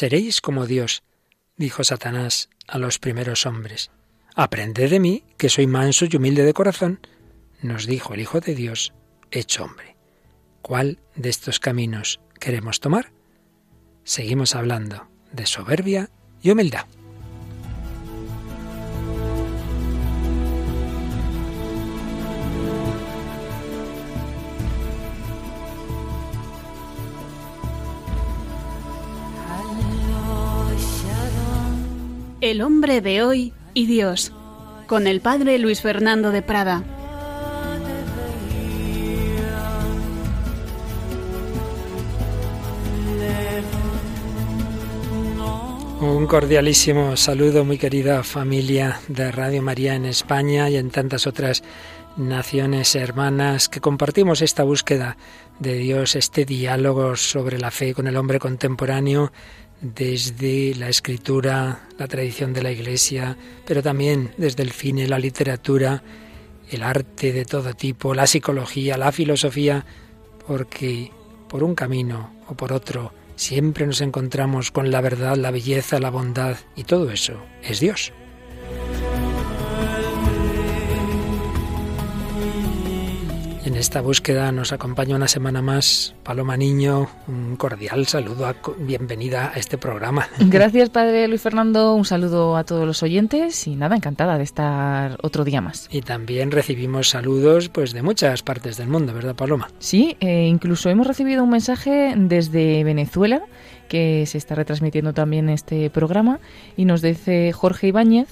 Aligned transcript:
seréis 0.00 0.40
como 0.40 0.64
Dios, 0.64 1.02
dijo 1.58 1.84
Satanás 1.84 2.48
a 2.66 2.78
los 2.78 2.98
primeros 2.98 3.44
hombres. 3.44 3.90
Aprended 4.34 4.88
de 4.88 4.98
mí, 4.98 5.24
que 5.36 5.50
soy 5.50 5.66
manso 5.66 6.06
y 6.10 6.16
humilde 6.16 6.42
de 6.42 6.54
corazón, 6.54 7.06
nos 7.60 7.84
dijo 7.84 8.14
el 8.14 8.20
Hijo 8.20 8.40
de 8.40 8.54
Dios, 8.54 8.94
hecho 9.30 9.64
hombre. 9.64 9.96
¿Cuál 10.62 11.00
de 11.16 11.28
estos 11.28 11.60
caminos 11.60 12.18
queremos 12.38 12.80
tomar? 12.80 13.12
Seguimos 14.02 14.54
hablando 14.54 15.06
de 15.32 15.44
soberbia 15.44 16.08
y 16.40 16.50
humildad. 16.50 16.86
El 32.40 32.62
hombre 32.62 33.02
de 33.02 33.22
hoy 33.22 33.52
y 33.74 33.84
Dios, 33.84 34.32
con 34.86 35.06
el 35.06 35.20
padre 35.20 35.58
Luis 35.58 35.82
Fernando 35.82 36.30
de 36.30 36.40
Prada. 36.40 36.82
Un 46.00 46.26
cordialísimo 46.26 47.14
saludo, 47.18 47.66
muy 47.66 47.76
querida 47.76 48.24
familia 48.24 49.02
de 49.06 49.30
Radio 49.30 49.60
María 49.60 49.94
en 49.94 50.06
España 50.06 50.70
y 50.70 50.78
en 50.78 50.90
tantas 50.90 51.26
otras 51.26 51.62
naciones 52.16 52.94
hermanas 52.94 53.68
que 53.68 53.80
compartimos 53.80 54.40
esta 54.40 54.62
búsqueda 54.62 55.18
de 55.58 55.74
Dios, 55.74 56.16
este 56.16 56.46
diálogo 56.46 57.16
sobre 57.16 57.58
la 57.58 57.70
fe 57.70 57.92
con 57.92 58.06
el 58.06 58.16
hombre 58.16 58.38
contemporáneo 58.38 59.30
desde 59.80 60.74
la 60.74 60.88
escritura, 60.88 61.88
la 61.98 62.06
tradición 62.06 62.52
de 62.52 62.62
la 62.62 62.72
Iglesia, 62.72 63.36
pero 63.66 63.82
también 63.82 64.32
desde 64.36 64.62
el 64.62 64.72
cine, 64.72 65.08
la 65.08 65.18
literatura, 65.18 66.02
el 66.70 66.82
arte 66.82 67.32
de 67.32 67.44
todo 67.44 67.74
tipo, 67.74 68.14
la 68.14 68.26
psicología, 68.26 68.96
la 68.96 69.12
filosofía, 69.12 69.84
porque 70.46 71.10
por 71.48 71.64
un 71.64 71.74
camino 71.74 72.34
o 72.48 72.54
por 72.54 72.72
otro 72.72 73.12
siempre 73.36 73.86
nos 73.86 74.00
encontramos 74.00 74.70
con 74.70 74.90
la 74.90 75.00
verdad, 75.00 75.36
la 75.36 75.50
belleza, 75.50 75.98
la 75.98 76.10
bondad 76.10 76.56
y 76.76 76.84
todo 76.84 77.10
eso 77.10 77.40
es 77.62 77.80
Dios. 77.80 78.12
En 83.70 83.76
esta 83.76 84.00
búsqueda 84.00 84.50
nos 84.50 84.72
acompaña 84.72 85.14
una 85.14 85.28
semana 85.28 85.62
más 85.62 86.16
Paloma 86.24 86.56
Niño. 86.56 87.08
Un 87.28 87.54
cordial 87.54 88.04
saludo, 88.08 88.52
bienvenida 88.80 89.52
a 89.54 89.58
este 89.60 89.78
programa. 89.78 90.26
Gracias, 90.40 90.90
Padre 90.90 91.28
Luis 91.28 91.40
Fernando. 91.40 91.94
Un 91.94 92.04
saludo 92.04 92.56
a 92.56 92.64
todos 92.64 92.84
los 92.84 93.00
oyentes 93.04 93.68
y 93.68 93.76
nada, 93.76 93.94
encantada 93.94 94.38
de 94.38 94.42
estar 94.42 95.18
otro 95.22 95.44
día 95.44 95.60
más. 95.60 95.88
Y 95.92 96.02
también 96.02 96.50
recibimos 96.50 97.10
saludos 97.10 97.68
pues 97.68 97.92
de 97.92 98.02
muchas 98.02 98.42
partes 98.42 98.76
del 98.76 98.88
mundo, 98.88 99.14
¿verdad, 99.14 99.36
Paloma? 99.36 99.68
Sí, 99.78 100.16
eh, 100.18 100.48
incluso 100.48 100.90
hemos 100.90 101.06
recibido 101.06 101.44
un 101.44 101.50
mensaje 101.50 102.14
desde 102.16 102.82
Venezuela 102.82 103.40
que 103.88 104.26
se 104.26 104.36
está 104.36 104.56
retransmitiendo 104.56 105.14
también 105.14 105.48
este 105.48 105.90
programa 105.90 106.40
y 106.76 106.86
nos 106.86 107.02
dice 107.02 107.52
Jorge 107.52 107.86
Ibáñez 107.86 108.26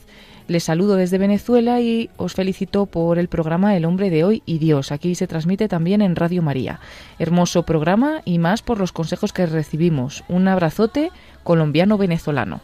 les 0.49 0.65
saludo 0.65 0.97
desde 0.97 1.19
Venezuela 1.19 1.81
y 1.81 2.09
os 2.17 2.33
felicito 2.33 2.87
por 2.87 3.19
el 3.19 3.29
programa 3.29 3.77
El 3.77 3.85
hombre 3.85 4.09
de 4.09 4.25
hoy 4.25 4.43
y 4.47 4.59
Dios. 4.59 4.91
Aquí 4.91 5.15
se 5.15 5.27
transmite 5.27 5.69
también 5.69 6.01
en 6.01 6.17
Radio 6.17 6.43
María. 6.43 6.81
Hermoso 7.19 7.65
programa 7.65 8.23
y 8.25 8.39
más 8.39 8.63
por 8.63 8.79
los 8.79 8.91
consejos 8.91 9.35
que 9.35 9.47
recibimos. 9.47 10.25
Un 10.27 10.49
abrazote 10.49 11.11
colombiano-venezolano. 11.49 12.61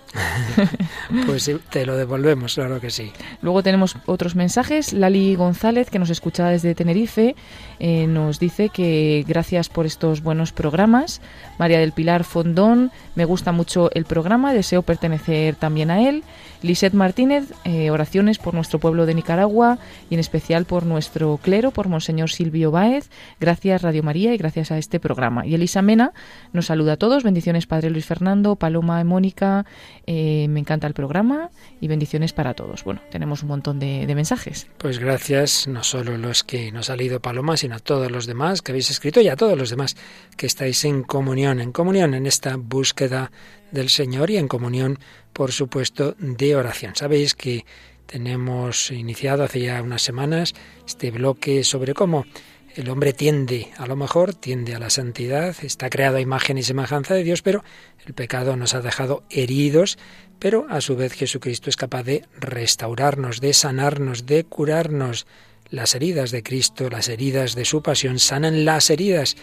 pues 1.27 1.51
te 1.71 1.87
lo 1.87 1.97
devolvemos, 1.97 2.57
claro 2.57 2.83
que 2.83 2.91
sí. 2.91 3.13
Luego 3.41 3.63
tenemos 3.63 3.97
otros 4.05 4.37
mensajes. 4.37 4.93
Lali 4.93 5.37
González, 5.37 5.89
que 5.89 5.99
nos 5.99 6.11
escucha 6.11 6.51
desde 6.51 6.75
Tenerife, 6.75 7.35
eh, 7.79 8.07
nos 8.07 8.39
dice 8.39 8.69
que 8.69 9.25
gracias 9.27 9.71
por 9.71 9.87
estos 9.87 10.23
buenos 10.23 10.53
programas. 10.53 11.23
María 11.59 11.79
del 11.79 11.93
Pilar 11.93 12.25
Fondón, 12.25 12.91
me 13.15 13.25
gusta 13.25 13.53
mucho 13.53 13.91
el 13.95 14.05
programa, 14.05 14.53
deseo 14.53 14.83
pertenecer 14.83 15.55
también 15.55 15.91
a 15.91 16.07
él. 16.07 16.23
Lisette 16.61 16.95
Martínez, 16.95 17.53
eh, 17.65 17.91
oraciones 17.91 18.39
por 18.39 18.55
nuestro 18.55 18.79
pueblo 18.79 19.05
de 19.05 19.15
Nicaragua 19.15 19.79
y 20.09 20.15
en 20.15 20.21
especial 20.21 20.65
por 20.65 20.87
nuestro 20.87 21.39
clero, 21.43 21.71
por 21.73 21.89
Monseñor 21.89 22.31
Silvio 22.31 22.71
Báez. 22.71 23.11
Gracias 23.39 23.83
Radio 23.83 24.03
María 24.03 24.35
y 24.35 24.39
gracias 24.39 24.71
a 24.71 24.79
este 24.79 24.99
programa. 24.99 25.47
Y 25.47 25.55
Elisa 25.55 25.83
Mena 25.83 26.13
nos 26.53 26.67
saluda 26.67 26.95
a 26.95 26.97
todos. 26.97 27.23
Bendiciones 27.23 27.67
Padre 27.67 27.91
Luis 27.91 28.07
Fernando, 28.07 28.57
Paloma 28.57 28.74
y 28.81 29.05
Mónica. 29.05 29.67
Eh, 30.07 30.47
me 30.49 30.61
encanta 30.61 30.87
el 30.87 30.95
programa 30.95 31.51
y 31.81 31.89
bendiciones 31.89 32.33
para 32.33 32.55
todos. 32.55 32.85
Bueno, 32.85 33.01
tenemos 33.11 33.43
un 33.43 33.49
montón 33.49 33.79
de, 33.79 34.07
de 34.07 34.15
mensajes. 34.15 34.69
Pues 34.79 34.99
gracias, 34.99 35.67
no 35.69 35.83
solo 35.83 36.17
los 36.17 36.45
que 36.45 36.73
nos 36.73 36.91
ha 36.91 36.97
leído 36.97 37.21
Paloma, 37.21 37.57
sino 37.57 37.77
a 37.77 37.79
todos 37.79 38.11
los 38.11 38.27
demás 38.27 38.63
que 38.63 38.73
habéis 38.73 38.91
escrito 38.91 39.21
y 39.21 39.29
a 39.29 39.37
todos 39.37 39.57
los 39.57 39.71
demás 39.71 39.97
que 40.37 40.47
estáis 40.47 40.85
en 40.85 41.03
comunión, 41.03 41.61
en 41.61 41.73
comunión 41.73 42.15
en 42.15 42.27
esta 42.27 42.57
búsqueda 42.57 43.31
del 43.71 43.89
Señor 43.89 44.31
y 44.31 44.37
en 44.37 44.49
comunión, 44.49 44.99
por 45.33 45.53
supuesto, 45.53 46.15
de 46.19 46.57
oración. 46.57 46.95
Sabéis 46.95 47.35
que 47.35 47.65
tenemos 48.07 48.91
iniciado 48.91 49.45
hace 49.45 49.61
ya 49.61 49.83
unas 49.83 50.03
semanas 50.03 50.55
este 50.87 51.11
bloque 51.11 51.65
sobre 51.65 51.95
cómo 51.95 52.27
el 52.75 52.91
hombre 52.91 53.13
tiende 53.13 53.69
a 53.77 53.87
lo 53.87 53.97
mejor, 53.97 54.35
tiende 54.35 54.75
a 54.75 54.79
la 54.79 54.91
santidad, 54.91 55.57
está 55.63 55.91
creado 55.91 56.17
a 56.17 56.21
imagen 56.21 56.59
y 56.59 56.63
semejanza 56.63 57.15
de 57.15 57.23
Dios, 57.23 57.43
pero 57.43 57.63
el 58.05 58.15
pecado 58.15 58.57
nos 58.57 58.75
ha 58.75 58.81
dejado 58.81 59.23
heridos, 59.31 59.99
pero 60.39 60.67
a 60.69 60.81
su 60.81 60.97
vez 60.97 61.13
Jesucristo 61.13 61.71
es 61.71 61.77
capaz 61.77 62.03
de 62.03 62.25
restaurarnos, 62.39 63.41
de 63.41 63.55
sanarnos, 63.55 64.27
de 64.27 64.45
curarnos. 64.45 65.27
Las 65.71 65.95
heridas 65.95 66.31
de 66.31 66.43
Cristo, 66.43 66.91
las 66.91 67.09
heridas 67.09 67.55
de 67.55 67.65
su 67.65 67.83
pasión, 67.83 68.19
sanan 68.19 68.65
las 68.65 68.91
heridas 68.91 69.37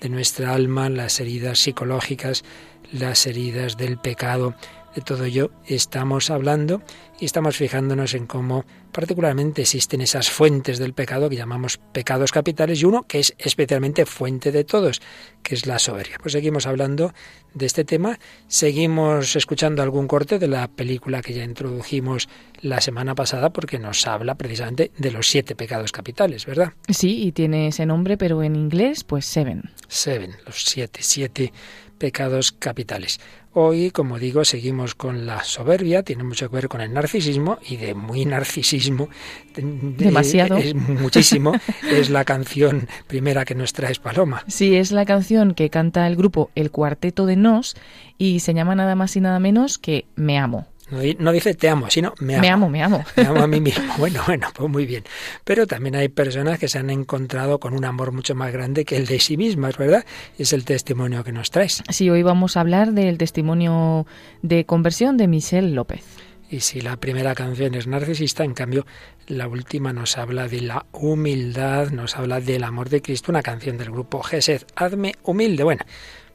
de 0.00 0.08
nuestra 0.08 0.54
alma, 0.54 0.88
las 0.88 1.20
heridas 1.20 1.58
psicológicas, 1.58 2.44
las 2.92 3.26
heridas 3.26 3.76
del 3.76 3.98
pecado. 3.98 4.54
De 4.94 5.02
todo 5.02 5.24
ello 5.24 5.50
estamos 5.66 6.30
hablando 6.30 6.82
y 7.20 7.24
estamos 7.24 7.56
fijándonos 7.56 8.14
en 8.14 8.26
cómo 8.26 8.64
particularmente 8.92 9.62
existen 9.62 10.00
esas 10.00 10.30
fuentes 10.30 10.78
del 10.78 10.94
pecado 10.94 11.28
que 11.28 11.36
llamamos 11.36 11.78
pecados 11.92 12.32
capitales 12.32 12.80
y 12.80 12.84
uno 12.84 13.04
que 13.04 13.20
es 13.20 13.34
especialmente 13.38 14.06
fuente 14.06 14.50
de 14.50 14.64
todos, 14.64 15.00
que 15.42 15.54
es 15.54 15.66
la 15.66 15.78
soberbia. 15.78 16.16
Pues 16.20 16.32
seguimos 16.32 16.66
hablando 16.66 17.12
de 17.54 17.66
este 17.66 17.84
tema, 17.84 18.18
seguimos 18.46 19.36
escuchando 19.36 19.82
algún 19.82 20.08
corte 20.08 20.38
de 20.38 20.48
la 20.48 20.68
película 20.68 21.22
que 21.22 21.34
ya 21.34 21.44
introdujimos 21.44 22.28
la 22.60 22.80
semana 22.80 23.14
pasada 23.14 23.50
porque 23.50 23.78
nos 23.78 24.06
habla 24.06 24.36
precisamente 24.36 24.90
de 24.96 25.10
los 25.10 25.28
siete 25.28 25.54
pecados 25.54 25.92
capitales, 25.92 26.46
¿verdad? 26.46 26.72
Sí, 26.88 27.22
y 27.22 27.32
tiene 27.32 27.68
ese 27.68 27.86
nombre, 27.86 28.16
pero 28.16 28.42
en 28.42 28.56
inglés, 28.56 29.04
pues 29.04 29.26
Seven. 29.26 29.70
Seven, 29.86 30.34
los 30.46 30.64
siete, 30.64 31.00
siete 31.02 31.52
pecados 31.98 32.52
capitales. 32.52 33.20
Hoy, 33.52 33.90
como 33.90 34.18
digo, 34.18 34.44
seguimos 34.44 34.94
con 34.94 35.26
la 35.26 35.42
soberbia, 35.42 36.02
tiene 36.02 36.22
mucho 36.22 36.48
que 36.48 36.56
ver 36.56 36.68
con 36.68 36.80
el 36.80 36.92
narcisismo 36.92 37.58
y 37.68 37.76
de 37.76 37.94
muy 37.94 38.24
narcisismo. 38.24 39.08
Demasiado. 39.56 40.56
Es 40.58 40.74
muchísimo. 40.74 41.52
es 41.90 42.08
la 42.08 42.24
canción 42.24 42.88
primera 43.06 43.44
que 43.44 43.54
nos 43.54 43.72
traes, 43.72 43.98
Paloma. 43.98 44.44
Sí, 44.46 44.76
es 44.76 44.92
la 44.92 45.04
canción 45.04 45.54
que 45.54 45.70
canta 45.70 46.06
el 46.06 46.16
grupo 46.16 46.50
El 46.54 46.70
Cuarteto 46.70 47.26
de 47.26 47.36
Nos 47.36 47.74
y 48.16 48.40
se 48.40 48.54
llama 48.54 48.74
nada 48.74 48.94
más 48.94 49.16
y 49.16 49.20
nada 49.20 49.40
menos 49.40 49.78
que 49.78 50.06
Me 50.14 50.38
Amo. 50.38 50.66
No, 50.90 51.32
dice 51.32 51.54
te 51.54 51.68
amo, 51.68 51.90
sino 51.90 52.14
me 52.18 52.34
amo. 52.34 52.42
Me 52.42 52.48
amo, 52.48 52.68
me 52.70 52.82
amo. 52.82 53.04
Me 53.16 53.22
amo 53.24 53.42
a 53.42 53.46
mí 53.46 53.60
mismo. 53.62 53.94
Bueno, 53.98 54.22
bueno, 54.26 54.48
pues 54.54 54.70
muy 54.70 54.86
bien. 54.86 55.04
Pero 55.44 55.66
también 55.66 55.96
hay 55.96 56.08
personas 56.08 56.58
que 56.58 56.68
se 56.68 56.78
han 56.78 56.90
encontrado 56.90 57.58
con 57.60 57.74
un 57.74 57.84
amor 57.84 58.12
mucho 58.12 58.34
más 58.34 58.52
grande 58.52 58.84
que 58.84 58.96
el 58.96 59.06
de 59.06 59.20
sí 59.20 59.36
mismas, 59.36 59.76
¿verdad? 59.76 60.04
Es 60.38 60.52
el 60.52 60.64
testimonio 60.64 61.24
que 61.24 61.32
nos 61.32 61.50
traes. 61.50 61.82
Sí, 61.90 62.08
hoy 62.08 62.22
vamos 62.22 62.56
a 62.56 62.60
hablar 62.60 62.92
del 62.92 63.18
testimonio 63.18 64.06
de 64.42 64.64
conversión 64.64 65.16
de 65.16 65.28
Michelle 65.28 65.70
López. 65.70 66.04
Y 66.50 66.60
si 66.60 66.80
la 66.80 66.96
primera 66.96 67.34
canción 67.34 67.74
es 67.74 67.86
narcisista, 67.86 68.42
en 68.42 68.54
cambio 68.54 68.86
la 69.26 69.46
última 69.48 69.92
nos 69.92 70.16
habla 70.16 70.48
de 70.48 70.62
la 70.62 70.86
humildad, 70.92 71.90
nos 71.90 72.16
habla 72.16 72.40
del 72.40 72.64
amor 72.64 72.88
de 72.88 73.02
Cristo, 73.02 73.30
una 73.30 73.42
canción 73.42 73.76
del 73.76 73.90
grupo 73.90 74.22
Gesed, 74.22 74.62
Hazme 74.74 75.16
humilde. 75.22 75.62
Bueno, 75.64 75.84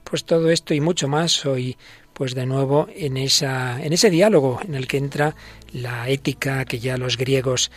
pues 0.03 0.25
todo 0.25 0.51
esto 0.51 0.75
y 0.75 0.81
mucho 0.81 1.07
más 1.07 1.45
hoy 1.47 1.77
pues 2.13 2.35
de 2.35 2.45
nuevo 2.45 2.87
en, 2.95 3.17
esa, 3.17 3.83
en 3.83 3.93
ese 3.93 4.09
diálogo 4.09 4.59
en 4.63 4.75
el 4.75 4.87
que 4.87 4.97
entra 4.97 5.35
la 5.71 6.07
ética 6.09 6.65
que 6.65 6.79
ya 6.79 6.97
los 6.97 7.17
griegos 7.17 7.71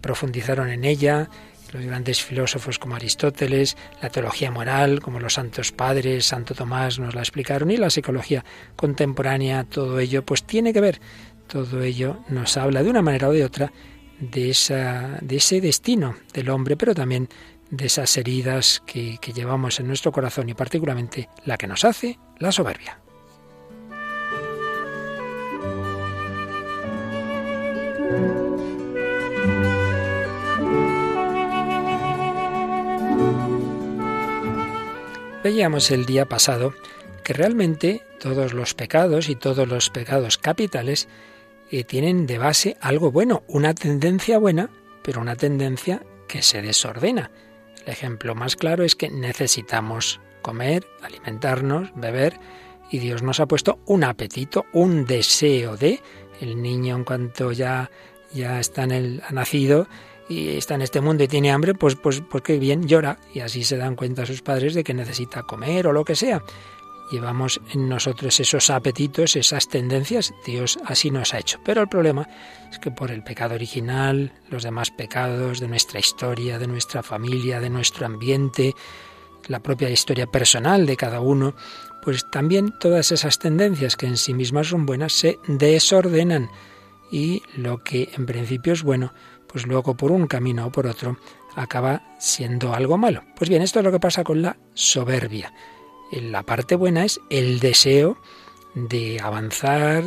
profundizaron 0.00 0.68
en 0.68 0.84
ella, 0.84 1.30
los 1.72 1.84
grandes 1.84 2.22
filósofos 2.22 2.78
como 2.78 2.96
Aristóteles, 2.96 3.76
la 4.02 4.10
teología 4.10 4.50
moral, 4.50 5.00
como 5.00 5.20
los 5.20 5.34
santos 5.34 5.72
padres, 5.72 6.26
Santo 6.26 6.54
Tomás 6.54 6.98
nos 6.98 7.14
la 7.14 7.20
explicaron, 7.20 7.70
y 7.70 7.76
la 7.76 7.90
psicología 7.90 8.44
contemporánea, 8.74 9.64
todo 9.64 9.98
ello, 9.98 10.24
pues 10.24 10.44
tiene 10.44 10.72
que 10.72 10.80
ver, 10.80 11.00
todo 11.46 11.82
ello 11.82 12.20
nos 12.28 12.56
habla 12.56 12.82
de 12.82 12.90
una 12.90 13.02
manera 13.02 13.28
o 13.28 13.32
de 13.32 13.44
otra 13.44 13.72
de, 14.18 14.50
esa, 14.50 15.18
de 15.20 15.36
ese 15.36 15.60
destino 15.60 16.16
del 16.32 16.48
hombre, 16.50 16.76
pero 16.76 16.94
también 16.94 17.28
de 17.70 17.86
esas 17.86 18.16
heridas 18.16 18.82
que, 18.86 19.18
que 19.20 19.32
llevamos 19.32 19.80
en 19.80 19.88
nuestro 19.88 20.12
corazón 20.12 20.48
y 20.48 20.54
particularmente 20.54 21.28
la 21.44 21.56
que 21.56 21.66
nos 21.66 21.84
hace 21.84 22.18
la 22.38 22.52
soberbia. 22.52 23.05
Veíamos 35.46 35.92
el 35.92 36.06
día 36.06 36.26
pasado 36.26 36.74
que 37.22 37.32
realmente 37.32 38.02
todos 38.18 38.52
los 38.52 38.74
pecados 38.74 39.28
y 39.28 39.36
todos 39.36 39.68
los 39.68 39.90
pecados 39.90 40.38
capitales 40.38 41.08
eh, 41.70 41.84
tienen 41.84 42.26
de 42.26 42.38
base 42.38 42.76
algo 42.80 43.12
bueno, 43.12 43.44
una 43.46 43.72
tendencia 43.72 44.38
buena, 44.38 44.70
pero 45.04 45.20
una 45.20 45.36
tendencia 45.36 46.02
que 46.26 46.42
se 46.42 46.62
desordena. 46.62 47.30
El 47.84 47.92
ejemplo 47.92 48.34
más 48.34 48.56
claro 48.56 48.82
es 48.82 48.96
que 48.96 49.08
necesitamos 49.08 50.20
comer, 50.42 50.84
alimentarnos, 51.00 51.92
beber, 51.94 52.40
y 52.90 52.98
Dios 52.98 53.22
nos 53.22 53.38
ha 53.38 53.46
puesto 53.46 53.78
un 53.86 54.04
apetito, 54.04 54.66
un 54.72 55.06
deseo 55.06 55.76
de 55.76 56.00
el 56.40 56.60
niño 56.60 56.96
en 56.96 57.04
cuanto 57.04 57.52
ya 57.52 57.90
ya 58.32 58.60
está 58.60 58.84
en 58.84 58.92
el 58.92 59.22
ha 59.26 59.32
nacido 59.32 59.88
y 60.28 60.56
está 60.56 60.74
en 60.74 60.82
este 60.82 61.00
mundo 61.00 61.22
y 61.22 61.28
tiene 61.28 61.52
hambre, 61.52 61.74
pues, 61.74 61.94
pues, 61.94 62.20
pues 62.20 62.42
qué 62.42 62.58
bien 62.58 62.86
llora. 62.86 63.18
Y 63.32 63.40
así 63.40 63.62
se 63.62 63.76
dan 63.76 63.94
cuenta 63.94 64.26
sus 64.26 64.42
padres 64.42 64.74
de 64.74 64.82
que 64.82 64.94
necesita 64.94 65.42
comer 65.42 65.86
o 65.86 65.92
lo 65.92 66.04
que 66.04 66.16
sea. 66.16 66.42
Llevamos 67.12 67.60
en 67.72 67.88
nosotros 67.88 68.40
esos 68.40 68.68
apetitos, 68.68 69.36
esas 69.36 69.68
tendencias, 69.68 70.34
Dios 70.44 70.76
así 70.84 71.12
nos 71.12 71.32
ha 71.32 71.38
hecho. 71.38 71.60
Pero 71.64 71.82
el 71.82 71.88
problema 71.88 72.28
es 72.72 72.80
que 72.80 72.90
por 72.90 73.12
el 73.12 73.22
pecado 73.22 73.54
original, 73.54 74.32
los 74.50 74.64
demás 74.64 74.90
pecados 74.90 75.60
de 75.60 75.68
nuestra 75.68 76.00
historia, 76.00 76.58
de 76.58 76.66
nuestra 76.66 77.04
familia, 77.04 77.60
de 77.60 77.70
nuestro 77.70 78.06
ambiente, 78.06 78.74
la 79.46 79.60
propia 79.60 79.88
historia 79.88 80.26
personal 80.26 80.84
de 80.86 80.96
cada 80.96 81.20
uno, 81.20 81.54
pues 82.06 82.24
también 82.30 82.72
todas 82.78 83.10
esas 83.10 83.40
tendencias 83.40 83.96
que 83.96 84.06
en 84.06 84.16
sí 84.16 84.32
mismas 84.32 84.68
son 84.68 84.86
buenas 84.86 85.12
se 85.12 85.40
desordenan 85.48 86.48
y 87.10 87.42
lo 87.56 87.82
que 87.82 88.10
en 88.14 88.26
principio 88.26 88.74
es 88.74 88.84
bueno, 88.84 89.12
pues 89.48 89.66
luego 89.66 89.96
por 89.96 90.12
un 90.12 90.28
camino 90.28 90.66
o 90.66 90.70
por 90.70 90.86
otro 90.86 91.18
acaba 91.56 92.04
siendo 92.20 92.74
algo 92.74 92.96
malo. 92.96 93.24
Pues 93.36 93.50
bien, 93.50 93.60
esto 93.60 93.80
es 93.80 93.84
lo 93.84 93.90
que 93.90 93.98
pasa 93.98 94.22
con 94.22 94.40
la 94.40 94.56
soberbia. 94.72 95.52
La 96.12 96.44
parte 96.44 96.76
buena 96.76 97.04
es 97.04 97.18
el 97.28 97.58
deseo 97.58 98.18
de 98.76 99.18
avanzar, 99.20 100.04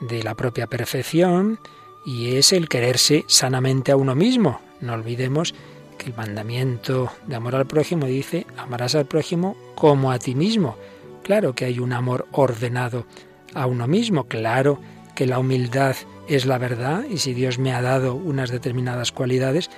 de 0.00 0.22
la 0.22 0.34
propia 0.36 0.66
perfección, 0.66 1.60
y 2.06 2.36
es 2.36 2.54
el 2.54 2.70
quererse 2.70 3.26
sanamente 3.28 3.92
a 3.92 3.96
uno 3.96 4.14
mismo. 4.14 4.62
No 4.80 4.94
olvidemos 4.94 5.54
que 5.98 6.06
el 6.06 6.16
mandamiento 6.16 7.12
de 7.26 7.36
amor 7.36 7.54
al 7.54 7.66
prójimo 7.66 8.06
dice, 8.06 8.46
amarás 8.56 8.94
al 8.94 9.04
prójimo 9.04 9.58
como 9.74 10.10
a 10.10 10.18
ti 10.18 10.34
mismo. 10.34 10.78
Claro 11.24 11.54
que 11.54 11.64
hay 11.64 11.78
un 11.78 11.94
amor 11.94 12.28
ordenado 12.32 13.06
a 13.54 13.66
uno 13.66 13.88
mismo, 13.88 14.24
claro 14.24 14.78
que 15.14 15.26
la 15.26 15.38
humildad 15.38 15.96
es 16.28 16.44
la 16.44 16.58
verdad 16.58 17.04
y 17.08 17.16
si 17.16 17.32
Dios 17.32 17.58
me 17.58 17.72
ha 17.72 17.80
dado 17.80 18.14
unas 18.14 18.50
determinadas 18.50 19.10
cualidades, 19.10 19.70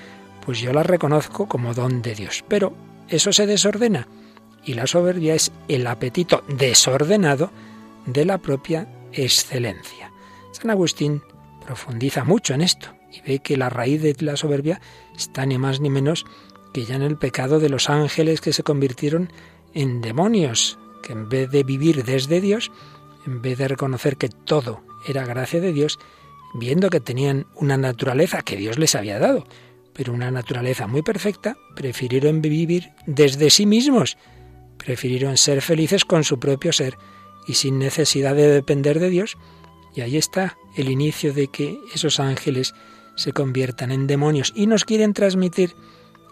pues 0.44 0.60
yo 0.60 0.72
las 0.72 0.87
reconozco 0.87 1.46
como 1.46 1.72
don 1.72 2.02
de 2.02 2.16
Dios. 2.16 2.44
Pero 2.48 2.75
eso 3.08 3.32
se 3.32 3.46
desordena 3.46 4.08
y 4.64 4.75
la 4.75 4.88
soberbia 4.88 5.34
es 5.34 5.52
el 5.69 5.87
apetito 5.87 6.43
desordenado 6.48 7.52
de 8.06 8.25
la 8.25 8.38
propia 8.38 8.88
excelencia. 9.12 10.10
San 10.50 10.70
Agustín 10.70 11.22
profundiza 11.64 12.25
mucho 12.25 12.54
en 12.54 12.62
esto 12.62 12.88
y 13.12 13.20
ve 13.20 13.38
que 13.38 13.56
la 13.56 13.70
raíz 13.70 14.02
de 14.02 14.16
la 14.19 14.37
soberbia 14.37 14.81
está 15.16 15.46
ni 15.46 15.58
más 15.58 15.81
ni 15.81 15.90
menos 15.90 16.26
que 16.72 16.84
ya 16.84 16.96
en 16.96 17.02
el 17.02 17.16
pecado 17.16 17.60
de 17.60 17.69
los 17.69 17.88
ángeles 17.88 18.40
que 18.40 18.52
se 18.52 18.64
convirtieron 18.64 19.32
en 19.75 20.00
demonios, 20.00 20.78
que 21.06 21.12
en 21.12 21.29
vez 21.29 21.49
de 21.50 21.62
vivir 21.62 22.05
desde 22.05 22.41
Dios, 22.41 22.73
en 23.26 23.41
vez 23.41 23.58
de 23.58 23.69
reconocer 23.69 24.17
que 24.17 24.29
todo 24.29 24.82
era 25.06 25.25
gracia 25.25 25.61
de 25.61 25.73
Dios, 25.73 26.00
viendo 26.53 26.91
que 26.91 26.99
tenían 26.99 27.47
una 27.55 27.76
naturaleza 27.76 28.43
que 28.43 28.56
Dios 28.56 28.76
les 28.76 28.97
había 28.97 29.20
dado, 29.20 29.47
pero 29.93 30.12
una 30.12 30.32
naturaleza 30.32 30.88
muy 30.88 31.03
perfecta, 31.03 31.56
prefirieron 31.76 32.43
vivir 32.43 32.91
desde 33.06 33.50
sí 33.50 33.67
mismos, 33.67 34.19
prefirieron 34.79 35.37
ser 35.37 35.62
felices 35.62 36.05
con 36.05 36.25
su 36.25 36.41
propio 36.41 36.73
ser 36.73 36.99
y 37.47 37.55
sin 37.55 37.79
necesidad 37.79 38.35
de 38.35 38.49
depender 38.49 38.99
de 38.99 39.08
Dios. 39.08 39.38
Y 39.94 40.00
ahí 40.00 40.17
está 40.17 40.58
el 40.76 40.91
inicio 40.91 41.32
de 41.32 41.47
que 41.47 41.79
esos 41.94 42.19
ángeles 42.19 42.75
se 43.14 43.32
conviertan 43.32 43.93
en 43.93 44.08
demonios 44.08 44.53
y 44.56 44.67
nos 44.67 44.85
quieren 44.85 45.14
transmitir 45.14 45.76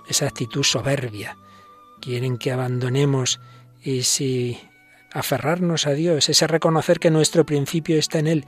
esa 0.08 0.26
actitud 0.26 0.64
soberbia. 0.64 1.38
Quieren 2.00 2.38
que 2.38 2.50
abandonemos 2.50 3.40
ese 3.84 4.58
aferrarnos 5.12 5.86
a 5.86 5.92
Dios, 5.92 6.28
ese 6.28 6.46
reconocer 6.46 6.98
que 6.98 7.10
nuestro 7.10 7.46
principio 7.46 7.96
está 7.96 8.18
en 8.18 8.26
Él 8.26 8.46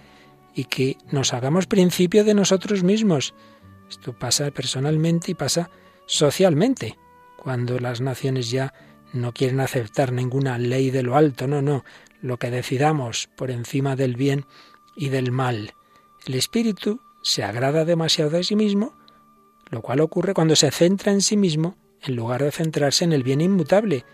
y 0.55 0.65
que 0.65 0.97
nos 1.11 1.33
hagamos 1.33 1.67
principio 1.67 2.25
de 2.25 2.35
nosotros 2.35 2.83
mismos. 2.83 3.35
Esto 3.89 4.13
pasa 4.13 4.51
personalmente 4.51 5.31
y 5.31 5.35
pasa 5.35 5.71
socialmente, 6.07 6.99
cuando 7.37 7.79
las 7.79 8.01
naciones 8.01 8.51
ya 8.51 8.75
no 9.13 9.33
quieren 9.33 9.61
aceptar 9.61 10.13
ninguna 10.13 10.59
ley 10.59 10.91
de 10.91 11.03
lo 11.03 11.17
alto, 11.17 11.47
no, 11.47 11.63
no, 11.63 11.85
lo 12.21 12.39
que 12.39 12.51
decidamos 12.51 13.29
por 13.37 13.51
encima 13.51 13.95
del 13.95 14.17
bien 14.17 14.47
y 14.97 15.11
del 15.11 15.31
mal. 15.31 15.75
El 16.27 16.35
espíritu 16.35 17.01
se 17.23 17.45
agrada 17.45 17.85
demasiado 17.85 18.31
de 18.31 18.43
sí 18.43 18.57
mismo, 18.57 18.97
lo 19.71 19.83
cual 19.83 20.01
ocurre 20.01 20.35
cuando 20.35 20.57
se 20.57 20.71
centra 20.71 21.13
en 21.13 21.21
sí 21.21 21.37
mismo 21.37 21.77
en 22.03 22.17
lugar 22.17 22.43
de 22.43 22.53
centrarse 22.53 23.05
en 23.05 23.13
el 23.13 23.23
bien 23.23 23.41
inmutable. 23.41 24.05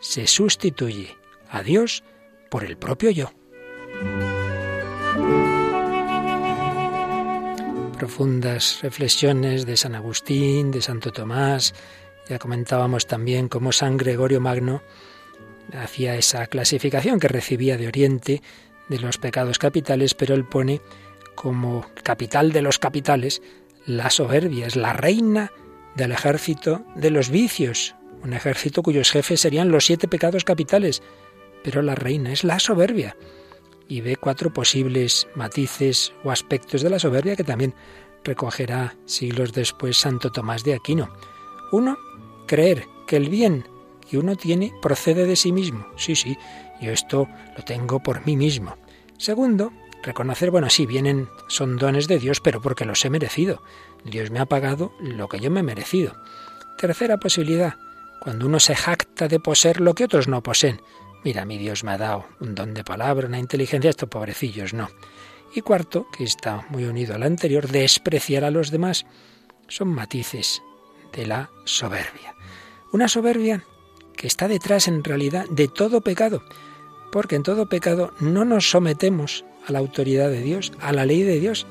Se 0.00 0.26
sustituye 0.26 1.16
a 1.50 1.62
Dios 1.62 2.04
por 2.50 2.64
el 2.64 2.76
propio 2.76 3.10
yo 3.10 3.30
profundas 7.98 8.78
reflexiones 8.82 9.66
de 9.66 9.76
San 9.76 9.94
Agustín, 9.94 10.70
de 10.70 10.80
Santo 10.80 11.10
Tomás. 11.10 11.74
Ya 12.28 12.38
comentábamos 12.38 13.06
también 13.06 13.48
cómo 13.48 13.72
San 13.72 13.96
Gregorio 13.96 14.40
Magno 14.40 14.82
hacía 15.76 16.14
esa 16.14 16.46
clasificación 16.46 17.18
que 17.18 17.28
recibía 17.28 17.76
de 17.76 17.88
Oriente 17.88 18.40
de 18.88 18.98
los 19.00 19.18
pecados 19.18 19.58
capitales, 19.58 20.14
pero 20.14 20.34
él 20.34 20.44
pone 20.44 20.80
como 21.34 21.86
capital 22.02 22.52
de 22.52 22.62
los 22.62 22.78
capitales 22.78 23.42
la 23.84 24.10
soberbia, 24.10 24.66
es 24.66 24.76
la 24.76 24.92
reina 24.92 25.52
del 25.96 26.12
ejército 26.12 26.84
de 26.94 27.10
los 27.10 27.30
vicios, 27.30 27.96
un 28.22 28.32
ejército 28.32 28.82
cuyos 28.82 29.10
jefes 29.10 29.40
serían 29.40 29.70
los 29.70 29.86
siete 29.86 30.08
pecados 30.08 30.44
capitales, 30.44 31.02
pero 31.62 31.82
la 31.82 31.94
reina 31.94 32.32
es 32.32 32.44
la 32.44 32.58
soberbia 32.58 33.16
y 33.88 34.02
ve 34.02 34.16
cuatro 34.16 34.52
posibles 34.52 35.26
matices 35.34 36.12
o 36.22 36.30
aspectos 36.30 36.82
de 36.82 36.90
la 36.90 36.98
soberbia 36.98 37.36
que 37.36 37.44
también 37.44 37.74
recogerá 38.22 38.96
siglos 39.06 39.52
después 39.52 39.96
Santo 39.96 40.30
Tomás 40.30 40.62
de 40.62 40.74
Aquino. 40.74 41.08
Uno, 41.72 41.98
creer 42.46 42.86
que 43.06 43.16
el 43.16 43.28
bien 43.28 43.64
que 44.08 44.18
uno 44.18 44.36
tiene 44.36 44.72
procede 44.82 45.24
de 45.24 45.36
sí 45.36 45.52
mismo. 45.52 45.86
Sí, 45.96 46.14
sí, 46.14 46.36
yo 46.80 46.92
esto 46.92 47.28
lo 47.56 47.64
tengo 47.64 48.00
por 48.02 48.24
mí 48.26 48.36
mismo. 48.36 48.76
Segundo, 49.18 49.72
reconocer, 50.02 50.50
bueno, 50.50 50.70
sí, 50.70 50.86
vienen, 50.86 51.28
son 51.48 51.76
dones 51.76 52.08
de 52.08 52.18
Dios, 52.18 52.40
pero 52.40 52.60
porque 52.60 52.84
los 52.84 53.04
he 53.04 53.10
merecido. 53.10 53.62
Dios 54.04 54.30
me 54.30 54.38
ha 54.38 54.46
pagado 54.46 54.92
lo 55.00 55.28
que 55.28 55.40
yo 55.40 55.50
me 55.50 55.60
he 55.60 55.64
merecido. 55.64 56.14
Tercera 56.78 57.18
posibilidad, 57.18 57.76
cuando 58.20 58.46
uno 58.46 58.60
se 58.60 58.74
jacta 58.74 59.28
de 59.28 59.40
poseer 59.40 59.80
lo 59.80 59.94
que 59.94 60.04
otros 60.04 60.28
no 60.28 60.42
poseen. 60.42 60.80
Mira, 61.24 61.44
mi 61.44 61.58
Dios 61.58 61.84
me 61.84 61.92
ha 61.92 61.98
dado 61.98 62.26
un 62.40 62.54
don 62.54 62.74
de 62.74 62.84
palabra, 62.84 63.26
una 63.26 63.38
inteligencia, 63.38 63.90
estos 63.90 64.08
pobrecillos 64.08 64.74
no. 64.74 64.88
Y 65.54 65.62
cuarto, 65.62 66.06
que 66.16 66.24
está 66.24 66.66
muy 66.70 66.84
unido 66.84 67.14
al 67.14 67.22
anterior, 67.22 67.68
despreciar 67.68 68.44
a 68.44 68.50
los 68.50 68.70
demás. 68.70 69.06
Son 69.66 69.88
matices 69.88 70.62
de 71.12 71.26
la 71.26 71.50
soberbia. 71.64 72.34
Una 72.92 73.08
soberbia 73.08 73.64
que 74.16 74.26
está 74.26 74.48
detrás 74.48 74.88
en 74.88 75.04
realidad 75.04 75.46
de 75.50 75.68
todo 75.68 76.00
pecado, 76.00 76.42
porque 77.12 77.36
en 77.36 77.42
todo 77.42 77.68
pecado 77.68 78.12
no 78.20 78.44
nos 78.44 78.70
sometemos 78.70 79.44
a 79.66 79.72
la 79.72 79.78
autoridad 79.78 80.30
de 80.30 80.42
Dios, 80.42 80.72
a 80.80 80.92
la 80.92 81.06
ley 81.06 81.22
de 81.22 81.40
Dios, 81.40 81.66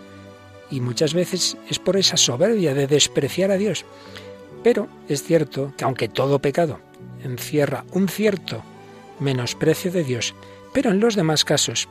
y 0.70 0.82
muchas 0.82 1.14
veces 1.14 1.58
es 1.70 1.80
por 1.80 1.98
esa 1.98 2.18
soberbia 2.18 2.74
de 2.74 2.88
despreciar 2.88 3.52
a 3.52 3.58
Dios. 3.58 3.86
Pero 4.68 4.90
es 5.08 5.24
cierto 5.24 5.74
que 5.78 5.86
aunque 5.86 6.10
todo 6.10 6.40
pecado 6.40 6.82
encierra 7.24 7.86
un 7.94 8.10
cierto 8.10 8.64
menosprecio 9.18 9.94
de 9.94 10.04
Dios. 10.04 10.36
Pero 10.74 10.92
en 10.92 11.00
los 11.00 11.16
demás 11.16 11.46
casos, 11.46 11.88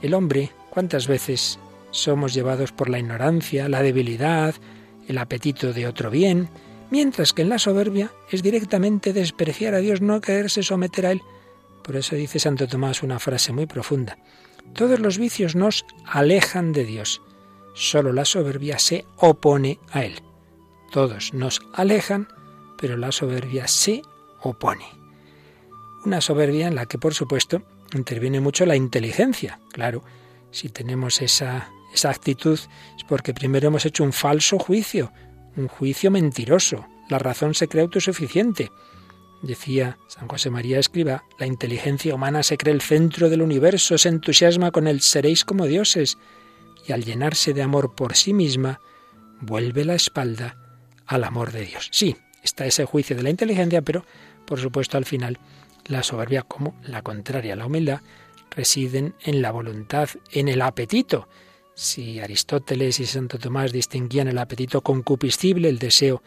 el 0.00 0.14
hombre, 0.14 0.50
¿cuántas 0.70 1.06
veces 1.06 1.58
somos 1.90 2.32
llevados 2.32 2.72
por 2.72 2.88
la 2.88 2.98
ignorancia, 2.98 3.68
la 3.68 3.82
debilidad, 3.82 4.54
el 5.06 5.18
apetito 5.18 5.74
de 5.74 5.86
otro 5.86 6.08
bien? 6.08 6.48
Mientras 6.90 7.34
que 7.34 7.42
en 7.42 7.50
la 7.50 7.58
soberbia 7.58 8.10
es 8.30 8.42
directamente 8.42 9.12
despreciar 9.12 9.74
a 9.74 9.80
Dios, 9.80 10.00
no 10.00 10.22
quererse 10.22 10.62
someter 10.62 11.04
a 11.04 11.12
Él. 11.12 11.20
Por 11.82 11.94
eso 11.94 12.16
dice 12.16 12.38
Santo 12.38 12.66
Tomás 12.66 13.02
una 13.02 13.18
frase 13.18 13.52
muy 13.52 13.66
profunda. 13.66 14.16
Todos 14.72 14.98
los 14.98 15.18
vicios 15.18 15.56
nos 15.56 15.84
alejan 16.06 16.72
de 16.72 16.86
Dios. 16.86 17.20
Solo 17.74 18.14
la 18.14 18.24
soberbia 18.24 18.78
se 18.78 19.04
opone 19.18 19.78
a 19.92 20.06
Él. 20.06 20.22
Todos 20.94 21.34
nos 21.34 21.60
alejan, 21.72 22.28
pero 22.78 22.96
la 22.96 23.10
soberbia 23.10 23.66
se 23.66 24.02
opone. 24.40 24.86
Una 26.04 26.20
soberbia 26.20 26.68
en 26.68 26.76
la 26.76 26.86
que, 26.86 26.98
por 26.98 27.14
supuesto, 27.14 27.64
interviene 27.94 28.38
mucho 28.38 28.64
la 28.64 28.76
inteligencia. 28.76 29.58
Claro, 29.72 30.04
si 30.52 30.68
tenemos 30.68 31.20
esa, 31.20 31.68
esa 31.92 32.10
actitud 32.10 32.60
es 32.96 33.04
porque 33.08 33.34
primero 33.34 33.66
hemos 33.66 33.84
hecho 33.86 34.04
un 34.04 34.12
falso 34.12 34.56
juicio, 34.60 35.10
un 35.56 35.66
juicio 35.66 36.12
mentiroso. 36.12 36.86
La 37.08 37.18
razón 37.18 37.54
se 37.54 37.66
cree 37.66 37.82
autosuficiente. 37.82 38.70
Decía 39.42 39.98
San 40.06 40.28
José 40.28 40.48
María 40.48 40.78
Escriba, 40.78 41.24
la 41.40 41.46
inteligencia 41.46 42.14
humana 42.14 42.44
se 42.44 42.56
cree 42.56 42.72
el 42.72 42.82
centro 42.82 43.28
del 43.28 43.42
universo, 43.42 43.98
se 43.98 44.10
entusiasma 44.10 44.70
con 44.70 44.86
el 44.86 45.00
seréis 45.00 45.44
como 45.44 45.66
dioses, 45.66 46.18
y 46.86 46.92
al 46.92 47.02
llenarse 47.02 47.52
de 47.52 47.62
amor 47.62 47.96
por 47.96 48.14
sí 48.14 48.32
misma, 48.32 48.78
vuelve 49.40 49.84
la 49.84 49.96
espalda 49.96 50.60
al 51.06 51.24
amor 51.24 51.52
de 51.52 51.64
Dios. 51.64 51.88
Sí, 51.92 52.16
está 52.42 52.66
ese 52.66 52.84
juicio 52.84 53.16
de 53.16 53.22
la 53.22 53.30
inteligencia, 53.30 53.82
pero 53.82 54.04
por 54.44 54.60
supuesto 54.60 54.96
al 54.98 55.04
final 55.04 55.38
la 55.86 56.02
soberbia 56.02 56.42
como 56.42 56.74
la 56.84 57.02
contraria 57.02 57.54
a 57.54 57.56
la 57.56 57.66
humildad 57.66 58.00
residen 58.50 59.14
en 59.22 59.42
la 59.42 59.50
voluntad, 59.50 60.08
en 60.30 60.48
el 60.48 60.62
apetito. 60.62 61.28
Si 61.74 62.20
Aristóteles 62.20 63.00
y 63.00 63.06
Santo 63.06 63.38
Tomás 63.38 63.72
distinguían 63.72 64.28
el 64.28 64.38
apetito 64.38 64.80
concupiscible, 64.80 65.68
el 65.68 65.78
deseo 65.78 66.22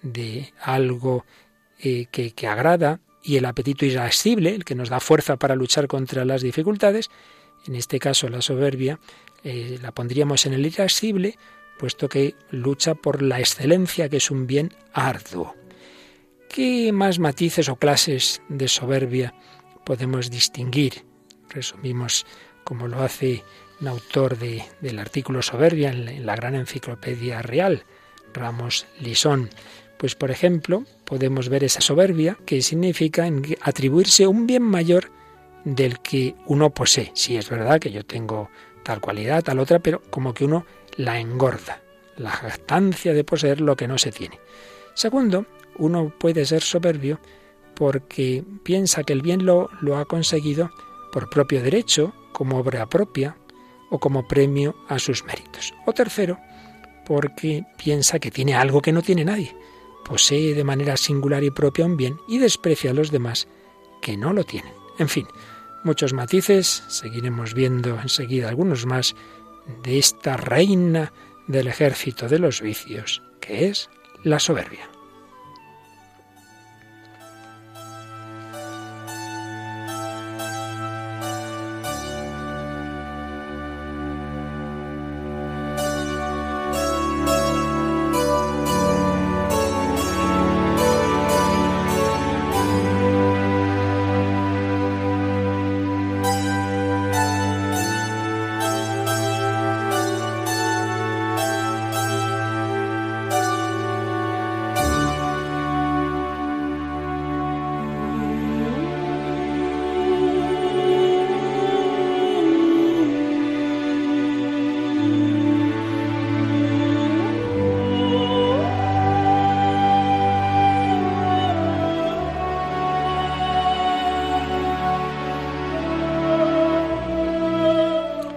de 0.00 0.52
algo 0.60 1.24
eh, 1.78 2.06
que, 2.10 2.32
agrada, 2.46 3.00
y 3.24 3.36
el 3.36 3.44
apetito 3.44 3.84
irascible, 3.84 4.54
el 4.54 4.64
que 4.64 4.74
nos 4.74 4.88
da 4.88 5.00
fuerza 5.00 5.36
para 5.36 5.56
luchar 5.56 5.86
contra 5.86 6.24
las 6.24 6.42
dificultades, 6.42 7.10
en 7.66 7.76
este 7.76 7.98
caso 7.98 8.28
la 8.28 8.42
soberbia, 8.42 8.98
eh, 9.44 9.78
la 9.80 9.92
pondríamos 9.92 10.46
en 10.46 10.54
el 10.54 10.66
irascible, 10.66 11.36
puesto 11.82 12.08
que 12.08 12.36
lucha 12.52 12.94
por 12.94 13.22
la 13.22 13.40
excelencia, 13.40 14.08
que 14.08 14.18
es 14.18 14.30
un 14.30 14.46
bien 14.46 14.72
arduo. 14.92 15.56
¿Qué 16.48 16.92
más 16.92 17.18
matices 17.18 17.68
o 17.68 17.74
clases 17.74 18.40
de 18.48 18.68
soberbia 18.68 19.34
podemos 19.84 20.30
distinguir? 20.30 21.04
Resumimos 21.48 22.24
como 22.62 22.86
lo 22.86 23.02
hace 23.02 23.42
un 23.80 23.88
autor 23.88 24.38
del 24.38 24.98
artículo 25.00 25.42
Soberbia 25.42 25.90
en 25.90 26.24
la 26.24 26.36
gran 26.36 26.54
enciclopedia 26.54 27.42
real, 27.42 27.82
Ramos 28.32 28.86
Lisón. 29.00 29.50
Pues 29.98 30.14
por 30.14 30.30
ejemplo, 30.30 30.84
podemos 31.04 31.48
ver 31.48 31.64
esa 31.64 31.80
soberbia 31.80 32.38
que 32.46 32.62
significa 32.62 33.28
atribuirse 33.60 34.28
un 34.28 34.46
bien 34.46 34.62
mayor 34.62 35.10
del 35.64 35.98
que 35.98 36.36
uno 36.46 36.70
posee. 36.70 37.10
Sí, 37.14 37.36
es 37.36 37.50
verdad 37.50 37.80
que 37.80 37.90
yo 37.90 38.06
tengo 38.06 38.50
tal 38.84 39.00
cualidad, 39.00 39.42
tal 39.42 39.58
otra, 39.58 39.80
pero 39.80 40.00
como 40.10 40.32
que 40.32 40.44
uno 40.44 40.64
la 40.96 41.18
engorda, 41.18 41.82
la 42.16 42.30
jactancia 42.30 43.12
de 43.12 43.24
poseer 43.24 43.60
lo 43.60 43.76
que 43.76 43.88
no 43.88 43.98
se 43.98 44.12
tiene. 44.12 44.38
Segundo, 44.94 45.46
uno 45.78 46.12
puede 46.18 46.44
ser 46.44 46.62
soberbio 46.62 47.20
porque 47.74 48.44
piensa 48.62 49.02
que 49.02 49.12
el 49.12 49.22
bien 49.22 49.46
lo, 49.46 49.70
lo 49.80 49.96
ha 49.96 50.04
conseguido 50.04 50.70
por 51.12 51.30
propio 51.30 51.62
derecho, 51.62 52.14
como 52.32 52.58
obra 52.58 52.88
propia 52.88 53.36
o 53.90 53.98
como 53.98 54.26
premio 54.26 54.74
a 54.88 54.98
sus 54.98 55.24
méritos. 55.24 55.74
O 55.86 55.92
tercero, 55.92 56.38
porque 57.06 57.64
piensa 57.76 58.18
que 58.18 58.30
tiene 58.30 58.54
algo 58.54 58.80
que 58.80 58.92
no 58.92 59.02
tiene 59.02 59.24
nadie, 59.24 59.54
posee 60.04 60.54
de 60.54 60.64
manera 60.64 60.96
singular 60.96 61.44
y 61.44 61.50
propia 61.50 61.86
un 61.86 61.96
bien 61.96 62.18
y 62.28 62.38
desprecia 62.38 62.90
a 62.90 62.94
los 62.94 63.10
demás 63.10 63.48
que 64.00 64.16
no 64.16 64.32
lo 64.32 64.44
tienen. 64.44 64.72
En 64.98 65.08
fin, 65.08 65.26
muchos 65.84 66.12
matices, 66.12 66.84
seguiremos 66.88 67.54
viendo 67.54 68.00
enseguida 68.00 68.48
algunos 68.48 68.86
más 68.86 69.14
de 69.82 69.98
esta 69.98 70.36
reina 70.36 71.12
del 71.46 71.68
ejército 71.68 72.28
de 72.28 72.38
los 72.38 72.60
vicios, 72.60 73.22
que 73.40 73.68
es 73.68 73.90
la 74.22 74.38
soberbia. 74.38 74.91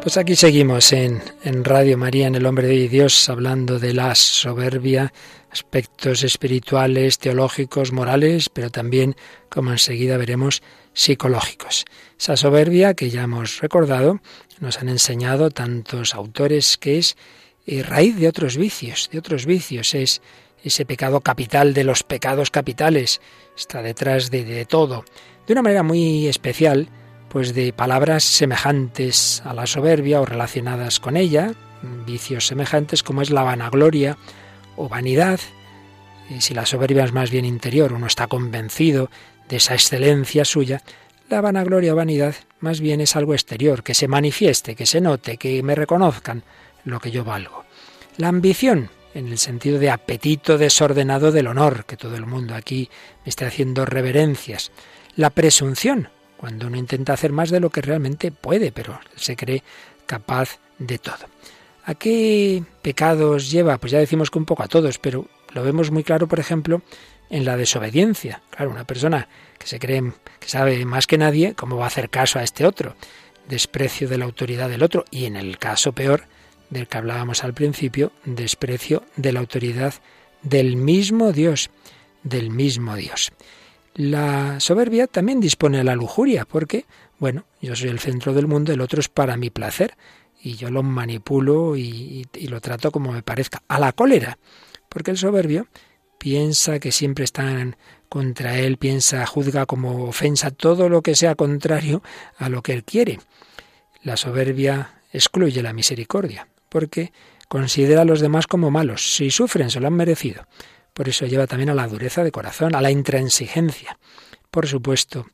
Pues 0.06 0.18
aquí 0.18 0.36
seguimos 0.36 0.94
en, 0.94 1.24
en, 1.44 1.66
Radio 1.66 1.98
María, 1.98 2.28
en 2.28 2.36
el 2.36 2.46
Hombre 2.46 2.68
de 2.68 2.88
Dios, 2.88 3.28
hablando 3.28 3.80
de 3.80 3.92
la 3.92 4.14
soberbia, 4.14 5.12
aspectos 5.50 6.22
espirituales, 6.22 7.18
teológicos, 7.18 7.92
morales, 7.92 8.50
pero 8.50 8.70
también, 8.70 9.16
como 9.50 9.72
enseguida 9.72 10.18
veremos, 10.18 10.62
psicológicos. 10.94 11.86
Esa 12.20 12.38
soberbia 12.38 12.94
que 12.94 13.10
ya 13.10 13.24
hemos 13.24 13.62
recordado, 13.62 14.22
nos 14.60 14.78
han 14.78 14.90
enseñado 14.90 15.50
tantos 15.50 16.14
autores 16.14 16.78
que 16.78 17.00
es 17.00 17.18
eh, 17.66 17.82
raíz 17.82 18.16
de 18.16 18.28
otros 18.28 18.58
vicios, 18.58 19.10
de 19.12 19.18
otros 19.18 19.48
vicios, 19.48 19.96
es 19.96 20.22
ese 20.64 20.86
pecado 20.86 21.22
capital 21.22 21.74
de 21.74 21.84
los 21.84 22.04
pecados 22.04 22.52
capitales, 22.52 23.22
está 23.58 23.82
detrás 23.82 24.30
de, 24.30 24.46
de 24.46 24.66
todo. 24.66 25.04
De 25.48 25.54
una 25.54 25.64
manera 25.64 25.82
muy 25.82 26.28
especial, 26.28 26.90
pues 27.36 27.54
de 27.54 27.74
palabras 27.74 28.24
semejantes 28.24 29.42
a 29.44 29.54
la 29.54 29.68
soberbia 29.68 30.22
o 30.22 30.25
relacionadas 30.25 31.01
con 31.01 31.18
ella, 31.18 31.51
vicios 32.06 32.48
semejantes 32.48 33.04
como 33.04 33.22
es 33.22 33.30
la 33.30 33.44
vanagloria 33.44 34.18
o 34.77 34.88
vanidad. 34.88 35.42
Y 36.30 36.39
si 36.39 36.54
la 36.54 36.65
soberbia 36.65 37.04
es 37.04 37.12
más 37.12 37.32
bien 37.32 37.44
interior, 37.44 37.92
uno 37.92 38.08
está 38.08 38.27
convencido 38.27 39.10
de 39.50 39.58
esa 39.58 39.74
excelencia 39.74 40.46
suya, 40.46 40.82
la 41.27 41.42
vanagloria 41.42 41.92
o 41.92 41.98
vanidad 41.98 42.36
más 42.62 42.80
bien 42.80 43.01
es 43.01 43.18
algo 43.18 43.34
exterior, 43.34 43.84
que 43.84 43.96
se 43.96 44.08
manifieste, 44.08 44.74
que 44.74 44.86
se 44.86 45.01
note, 45.01 45.36
que 45.36 45.62
me 45.62 45.75
reconozcan 45.75 46.44
lo 46.86 47.01
que 47.01 47.12
yo 47.12 47.25
valgo. 47.25 47.65
La 48.15 48.30
ambición, 48.30 48.92
en 49.13 49.27
el 49.27 49.39
sentido 49.39 49.77
de 49.77 49.89
apetito 49.89 50.58
desordenado 50.58 51.34
del 51.34 51.48
honor, 51.48 51.84
que 51.84 51.98
todo 51.98 52.15
el 52.15 52.27
mundo 52.27 52.56
aquí 52.56 52.89
me 53.25 53.30
esté 53.30 53.44
haciendo 53.44 53.86
reverencias. 53.86 54.72
La 55.18 55.32
presunción, 55.32 56.08
cuando 56.38 56.68
uno 56.68 56.77
intenta 56.77 57.13
hacer 57.13 57.32
más 57.32 57.50
de 57.50 57.60
lo 57.60 57.70
que 57.70 57.82
realmente 57.82 58.32
puede, 58.32 58.72
pero 58.72 59.00
se 59.15 59.36
cree 59.36 59.63
capaz 60.06 60.60
de 60.77 60.98
todo. 60.98 61.25
¿A 61.86 61.96
qué 61.96 62.63
pecados 62.82 63.51
lleva? 63.51 63.77
Pues 63.77 63.92
ya 63.92 64.00
decimos 64.00 64.32
que 64.32 64.39
un 64.39 64.46
poco 64.46 64.63
a 64.63 64.68
todos, 64.68 64.98
pero 64.98 65.27
lo 65.54 65.63
vemos 65.63 65.92
muy 65.92 66.04
claro, 66.04 66.27
por 66.27 66.39
ejemplo, 66.39 66.82
en 67.30 67.46
la 67.46 67.58
desobediencia. 67.58 68.42
Claro, 68.50 68.72
una 68.72 68.86
persona 68.86 69.27
que 69.58 69.68
se 69.68 69.80
cree 69.80 70.04
que 70.39 70.50
sabe 70.50 70.84
más 70.86 71.08
que 71.08 71.18
nadie, 71.18 71.54
¿cómo 71.54 71.77
va 71.77 71.86
a 71.86 71.88
hacer 71.88 72.10
caso 72.10 72.39
a 72.39 72.44
este 72.44 72.65
otro? 72.65 72.96
Desprecio 73.48 74.08
de 74.08 74.18
la 74.18 74.25
autoridad 74.25 74.70
del 74.70 74.84
otro 74.84 75.06
y 75.12 75.25
en 75.25 75.36
el 75.36 75.58
caso 75.58 75.94
peor 75.94 76.24
del 76.70 76.88
que 76.88 76.98
hablábamos 76.98 77.44
al 77.44 77.54
principio, 77.54 78.12
desprecio 78.25 79.04
de 79.15 79.32
la 79.32 79.39
autoridad 79.39 79.94
del 80.42 80.75
mismo 80.75 81.32
Dios, 81.32 81.70
del 82.24 82.50
mismo 82.50 82.96
Dios. 82.96 83.32
La 83.96 84.60
soberbia 84.60 85.08
también 85.08 85.40
dispone 85.40 85.78
de 85.78 85.86
la 85.86 85.96
lujuria, 85.96 86.44
porque, 86.44 86.86
bueno, 87.18 87.46
yo 87.62 87.78
soy 87.78 87.90
el 87.90 88.00
centro 88.00 88.34
del 88.34 88.46
mundo, 88.46 88.74
el 88.74 88.82
otro 88.82 89.00
es 89.00 89.08
para 89.08 89.38
mi 89.38 89.50
placer, 89.50 89.96
y 90.42 90.56
yo 90.56 90.70
lo 90.70 90.84
manipulo 90.84 91.78
y, 91.78 92.28
lo 92.50 92.60
trato 92.60 92.92
como 92.92 93.14
me 93.14 93.24
parezca. 93.24 93.64
A 93.70 93.80
la 93.80 93.94
cólera, 93.94 94.38
porque 94.90 95.12
el 95.12 95.18
soberbio 95.18 95.68
piensa 96.18 96.80
que 96.80 96.92
siempre 96.92 97.24
están 97.24 97.78
contra 98.10 98.60
él, 98.60 98.75
piensa, 98.78 99.25
juzga 99.25 99.66
como 99.66 100.06
ofensa 100.06 100.52
todo 100.52 100.90
lo 100.90 101.02
que 101.02 101.16
sea 101.16 101.36
contrario 101.36 102.04
a 102.38 102.50
lo 102.50 102.62
que 102.64 102.74
él 102.74 102.84
quiere. 102.84 103.22
La 104.04 104.18
soberbia 104.18 105.02
excluye 105.14 105.64
la 105.64 105.72
misericordia, 105.72 106.50
porque 106.68 107.14
considera 107.48 108.02
a 108.02 108.06
los 108.06 108.20
demás 108.20 108.46
como 108.46 108.72
malos. 108.72 109.16
Si 109.16 109.32
sufren, 109.32 109.70
se 109.70 109.80
lo 109.80 109.88
han 109.88 109.94
merecido. 109.94 110.46
Por 110.96 111.10
eso 111.10 111.25
lleva 111.25 111.46
también 111.46 111.70
a 111.70 111.75
la 111.75 111.90
dureza 111.90 112.24
de 112.24 112.32
corazón, 112.32 112.74
a 112.74 112.82
la 112.82 112.90
intransigencia. 112.90 114.00
Por 114.50 114.66
supuesto, 114.66 115.25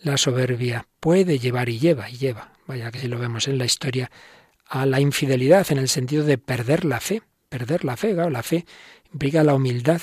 la 0.00 0.16
soberbia 0.16 0.86
puede 1.00 1.40
llevar 1.40 1.68
y 1.68 1.80
lleva 1.80 2.08
y 2.08 2.18
lleva, 2.18 2.52
vaya 2.68 2.92
que 2.92 3.00
si 3.00 3.08
lo 3.08 3.18
vemos 3.18 3.48
en 3.48 3.58
la 3.58 3.64
historia, 3.64 4.12
a 4.64 4.86
la 4.86 5.00
infidelidad 5.00 5.66
en 5.72 5.78
el 5.78 5.88
sentido 5.88 6.24
de 6.24 6.38
perder 6.38 6.84
la 6.84 7.00
fe, 7.00 7.22
perder 7.48 7.84
la 7.84 7.96
fe, 7.96 8.14
la 8.14 8.44
fe 8.44 8.64
implica 9.12 9.42
la 9.42 9.56
humildad 9.56 10.02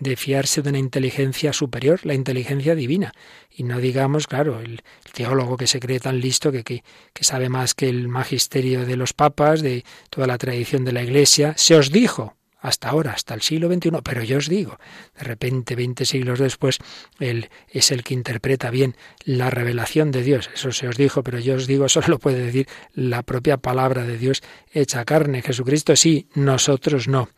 de 0.00 0.16
fiarse 0.16 0.62
de 0.62 0.70
una 0.70 0.80
inteligencia 0.80 1.52
superior, 1.52 2.00
la 2.02 2.14
inteligencia 2.14 2.74
divina. 2.74 3.12
Y 3.48 3.62
no 3.62 3.78
digamos, 3.78 4.26
claro, 4.26 4.58
el, 4.58 4.82
teólogo 5.12 5.56
que 5.56 5.68
se 5.68 5.78
cree 5.78 6.00
tan 6.00 6.18
listo 6.18 6.50
que, 6.50 6.64
que, 6.64 6.82
que, 7.12 7.22
sabe 7.22 7.48
más 7.48 7.74
que 7.74 7.88
el 7.88 8.08
magisterio 8.08 8.84
de 8.84 8.96
los 8.96 9.12
papas, 9.12 9.62
de 9.62 9.84
toda 10.10 10.26
la 10.26 10.38
tradición 10.38 10.84
de 10.84 10.92
la 10.92 11.04
Iglesia, 11.04 11.54
se 11.56 11.76
os 11.76 11.92
dijo, 11.92 12.34
hasta 12.66 12.88
ahora, 12.88 13.12
hasta 13.12 13.32
el 13.34 13.42
siglo 13.42 13.72
XXI, 13.72 13.90
pero 14.02 14.24
yo 14.24 14.38
os 14.38 14.48
digo, 14.48 14.78
de 15.16 15.22
repente, 15.22 15.76
veinte 15.76 16.04
siglos 16.04 16.40
después, 16.40 16.78
él 17.20 17.48
es 17.68 17.92
el 17.92 18.02
que 18.02 18.12
interpreta 18.12 18.70
bien 18.70 18.96
la 19.24 19.50
revelación 19.50 20.10
de 20.10 20.22
Dios. 20.22 20.50
Eso 20.52 20.72
se 20.72 20.88
os 20.88 20.96
dijo, 20.96 21.22
pero 21.22 21.38
yo 21.38 21.54
os 21.54 21.68
digo, 21.68 21.88
solo 21.88 22.08
lo 22.08 22.18
puede 22.18 22.44
decir 22.44 22.68
la 22.92 23.22
propia 23.22 23.56
palabra 23.56 24.04
de 24.04 24.18
Dios 24.18 24.42
hecha 24.72 25.04
carne. 25.04 25.42
Jesucristo 25.42 25.94
sí, 25.94 26.28
nosotros 26.34 27.06
no. 27.06 27.28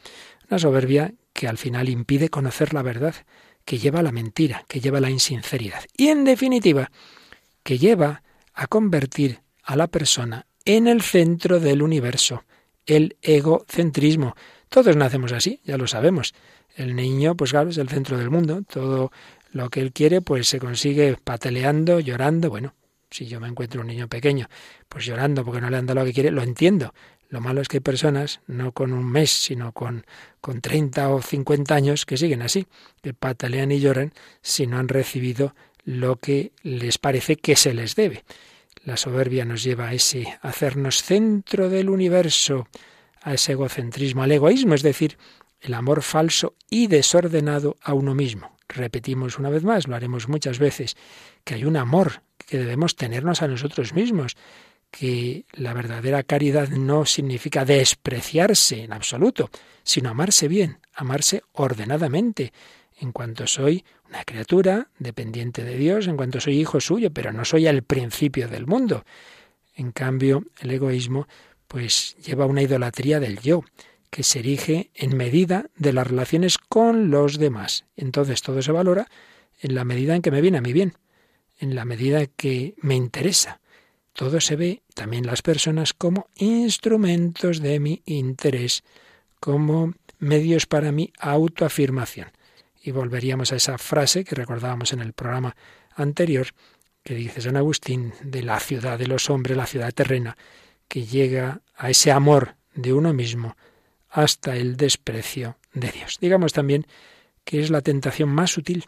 Una 0.50 0.58
soberbia 0.58 1.12
que 1.34 1.46
al 1.46 1.58
final 1.58 1.90
impide 1.90 2.30
conocer 2.30 2.72
la 2.72 2.82
verdad, 2.82 3.14
que 3.66 3.78
lleva 3.78 4.00
a 4.00 4.02
la 4.02 4.12
mentira, 4.12 4.64
que 4.66 4.80
lleva 4.80 4.96
a 4.96 5.02
la 5.02 5.10
insinceridad. 5.10 5.84
Y 5.94 6.08
en 6.08 6.24
definitiva, 6.24 6.90
que 7.62 7.76
lleva 7.76 8.22
a 8.54 8.66
convertir 8.66 9.42
a 9.62 9.76
la 9.76 9.88
persona 9.88 10.46
en 10.64 10.86
el 10.86 11.02
centro 11.02 11.60
del 11.60 11.82
universo, 11.82 12.44
el 12.86 13.18
egocentrismo 13.20 14.34
todos 14.68 14.96
nacemos 14.96 15.32
así, 15.32 15.60
ya 15.64 15.76
lo 15.76 15.86
sabemos. 15.86 16.34
El 16.76 16.94
niño, 16.94 17.36
pues 17.36 17.50
claro, 17.50 17.70
es 17.70 17.78
el 17.78 17.88
centro 17.88 18.18
del 18.18 18.30
mundo. 18.30 18.62
Todo 18.62 19.10
lo 19.52 19.70
que 19.70 19.80
él 19.80 19.92
quiere, 19.92 20.20
pues 20.20 20.48
se 20.48 20.58
consigue 20.58 21.16
pateleando, 21.22 22.00
llorando. 22.00 22.50
Bueno, 22.50 22.74
si 23.10 23.26
yo 23.26 23.40
me 23.40 23.48
encuentro 23.48 23.80
un 23.80 23.86
niño 23.86 24.08
pequeño, 24.08 24.48
pues 24.88 25.04
llorando 25.04 25.44
porque 25.44 25.60
no 25.60 25.70
le 25.70 25.76
han 25.76 25.86
dado 25.86 26.00
lo 26.00 26.06
que 26.06 26.12
quiere, 26.12 26.30
lo 26.30 26.42
entiendo. 26.42 26.92
Lo 27.30 27.40
malo 27.40 27.60
es 27.60 27.68
que 27.68 27.78
hay 27.78 27.80
personas, 27.82 28.40
no 28.46 28.72
con 28.72 28.92
un 28.92 29.10
mes, 29.10 29.30
sino 29.30 29.72
con, 29.72 30.06
con 30.40 30.60
30 30.62 31.10
o 31.10 31.20
50 31.20 31.74
años, 31.74 32.06
que 32.06 32.16
siguen 32.16 32.40
así, 32.40 32.66
que 33.02 33.12
patalean 33.12 33.70
y 33.70 33.80
lloran 33.80 34.12
si 34.40 34.66
no 34.66 34.78
han 34.78 34.88
recibido 34.88 35.54
lo 35.84 36.16
que 36.16 36.52
les 36.62 36.98
parece 36.98 37.36
que 37.36 37.54
se 37.56 37.74
les 37.74 37.96
debe. 37.96 38.24
La 38.84 38.96
soberbia 38.96 39.44
nos 39.44 39.62
lleva 39.62 39.88
a 39.88 39.94
ese 39.94 40.38
hacernos 40.40 41.02
centro 41.02 41.68
del 41.68 41.90
universo, 41.90 42.68
a 43.22 43.34
ese 43.34 43.52
egocentrismo, 43.52 44.22
al 44.22 44.32
egoísmo, 44.32 44.74
es 44.74 44.82
decir, 44.82 45.18
el 45.60 45.74
amor 45.74 46.02
falso 46.02 46.54
y 46.70 46.86
desordenado 46.86 47.76
a 47.82 47.94
uno 47.94 48.14
mismo. 48.14 48.56
Repetimos 48.68 49.38
una 49.38 49.50
vez 49.50 49.64
más, 49.64 49.88
lo 49.88 49.96
haremos 49.96 50.28
muchas 50.28 50.58
veces, 50.58 50.96
que 51.44 51.54
hay 51.54 51.64
un 51.64 51.76
amor 51.76 52.22
que 52.46 52.58
debemos 52.58 52.96
tenernos 52.96 53.42
a 53.42 53.48
nosotros 53.48 53.94
mismos, 53.94 54.36
que 54.90 55.44
la 55.52 55.74
verdadera 55.74 56.22
caridad 56.22 56.68
no 56.68 57.04
significa 57.04 57.64
despreciarse 57.64 58.84
en 58.84 58.92
absoluto, 58.92 59.50
sino 59.82 60.10
amarse 60.10 60.48
bien, 60.48 60.78
amarse 60.94 61.42
ordenadamente, 61.52 62.52
en 63.00 63.12
cuanto 63.12 63.46
soy 63.46 63.84
una 64.08 64.24
criatura 64.24 64.88
dependiente 64.98 65.62
de 65.64 65.76
Dios, 65.76 66.06
en 66.08 66.16
cuanto 66.16 66.40
soy 66.40 66.58
hijo 66.58 66.80
suyo, 66.80 67.12
pero 67.12 67.32
no 67.32 67.44
soy 67.44 67.66
el 67.66 67.82
principio 67.82 68.48
del 68.48 68.66
mundo. 68.66 69.04
En 69.74 69.92
cambio, 69.92 70.44
el 70.60 70.72
egoísmo 70.72 71.28
pues 71.68 72.16
lleva 72.16 72.46
una 72.46 72.62
idolatría 72.62 73.20
del 73.20 73.38
yo, 73.40 73.62
que 74.10 74.22
se 74.22 74.38
erige 74.40 74.90
en 74.94 75.16
medida 75.16 75.66
de 75.76 75.92
las 75.92 76.06
relaciones 76.06 76.58
con 76.58 77.10
los 77.10 77.38
demás. 77.38 77.84
Entonces 77.96 78.42
todo 78.42 78.62
se 78.62 78.72
valora 78.72 79.06
en 79.60 79.74
la 79.74 79.84
medida 79.84 80.16
en 80.16 80.22
que 80.22 80.30
me 80.30 80.40
viene 80.40 80.58
a 80.58 80.62
mí 80.62 80.72
bien, 80.72 80.94
en 81.58 81.74
la 81.74 81.84
medida 81.84 82.26
que 82.26 82.74
me 82.78 82.94
interesa. 82.94 83.60
Todo 84.14 84.40
se 84.40 84.56
ve, 84.56 84.82
también 84.94 85.26
las 85.26 85.42
personas, 85.42 85.92
como 85.92 86.28
instrumentos 86.36 87.60
de 87.60 87.78
mi 87.78 88.02
interés, 88.06 88.82
como 89.38 89.94
medios 90.18 90.66
para 90.66 90.90
mi 90.90 91.12
autoafirmación. 91.18 92.28
Y 92.82 92.90
volveríamos 92.90 93.52
a 93.52 93.56
esa 93.56 93.78
frase 93.78 94.24
que 94.24 94.34
recordábamos 94.34 94.92
en 94.92 95.00
el 95.00 95.12
programa 95.12 95.54
anterior, 95.94 96.48
que 97.04 97.14
dice 97.14 97.40
San 97.40 97.56
Agustín, 97.56 98.12
de 98.22 98.42
la 98.42 98.58
ciudad 98.58 98.98
de 98.98 99.06
los 99.06 99.30
hombres, 99.30 99.56
la 99.56 99.66
ciudad 99.66 99.92
terrena, 99.92 100.36
que 100.88 101.04
llega 101.04 101.60
a 101.76 101.90
ese 101.90 102.10
amor 102.10 102.56
de 102.74 102.92
uno 102.92 103.12
mismo 103.12 103.56
hasta 104.10 104.56
el 104.56 104.76
desprecio 104.76 105.58
de 105.74 105.90
Dios. 105.90 106.18
Digamos 106.20 106.52
también 106.52 106.86
que 107.44 107.60
es 107.60 107.70
la 107.70 107.82
tentación 107.82 108.30
más 108.30 108.50
sutil. 108.50 108.84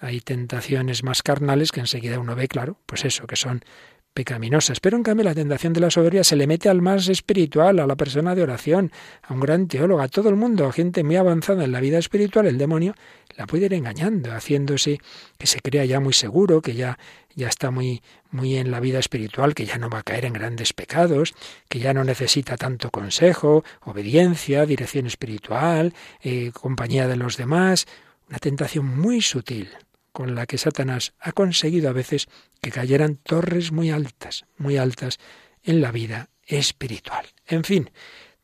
Hay 0.00 0.20
tentaciones 0.20 1.04
más 1.04 1.22
carnales 1.22 1.70
que 1.70 1.80
enseguida 1.80 2.18
uno 2.18 2.34
ve, 2.34 2.48
claro, 2.48 2.78
pues 2.86 3.04
eso, 3.04 3.26
que 3.26 3.36
son 3.36 3.64
pecaminosas. 4.12 4.80
Pero 4.80 4.96
en 4.96 5.02
cambio 5.02 5.24
la 5.24 5.34
tentación 5.34 5.72
de 5.72 5.80
la 5.80 5.90
soberbia 5.90 6.24
se 6.24 6.36
le 6.36 6.46
mete 6.46 6.68
al 6.68 6.82
más 6.82 7.08
espiritual, 7.08 7.78
a 7.78 7.86
la 7.86 7.96
persona 7.96 8.34
de 8.34 8.42
oración, 8.42 8.92
a 9.22 9.34
un 9.34 9.40
gran 9.40 9.68
teólogo, 9.68 10.00
a 10.00 10.08
todo 10.08 10.28
el 10.28 10.36
mundo, 10.36 10.66
a 10.66 10.72
gente 10.72 11.02
muy 11.02 11.16
avanzada 11.16 11.64
en 11.64 11.72
la 11.72 11.80
vida 11.80 11.98
espiritual. 11.98 12.46
El 12.46 12.58
demonio 12.58 12.94
la 13.36 13.46
puede 13.46 13.66
ir 13.66 13.74
engañando, 13.74 14.32
haciéndose 14.32 15.00
que 15.38 15.46
se 15.46 15.60
crea 15.60 15.84
ya 15.84 16.00
muy 16.00 16.12
seguro, 16.12 16.60
que 16.60 16.74
ya, 16.74 16.98
ya 17.34 17.48
está 17.48 17.70
muy, 17.70 18.02
muy 18.30 18.56
en 18.56 18.70
la 18.70 18.80
vida 18.80 18.98
espiritual, 18.98 19.54
que 19.54 19.64
ya 19.66 19.78
no 19.78 19.88
va 19.88 19.98
a 19.98 20.02
caer 20.02 20.24
en 20.24 20.34
grandes 20.34 20.72
pecados, 20.72 21.34
que 21.68 21.78
ya 21.78 21.94
no 21.94 22.04
necesita 22.04 22.56
tanto 22.56 22.90
consejo, 22.90 23.64
obediencia, 23.84 24.66
dirección 24.66 25.06
espiritual, 25.06 25.94
eh, 26.20 26.50
compañía 26.52 27.08
de 27.08 27.16
los 27.16 27.36
demás. 27.36 27.86
Una 28.28 28.38
tentación 28.38 28.86
muy 28.86 29.20
sutil, 29.20 29.70
con 30.12 30.34
la 30.34 30.46
que 30.46 30.58
Satanás 30.58 31.14
ha 31.18 31.32
conseguido 31.32 31.88
a 31.88 31.92
veces 31.92 32.28
que 32.60 32.70
cayeran 32.70 33.16
torres 33.16 33.72
muy 33.72 33.90
altas, 33.90 34.44
muy 34.56 34.76
altas 34.76 35.18
en 35.62 35.80
la 35.80 35.90
vida 35.90 36.28
espiritual. 36.44 37.26
En 37.46 37.64
fin, 37.64 37.90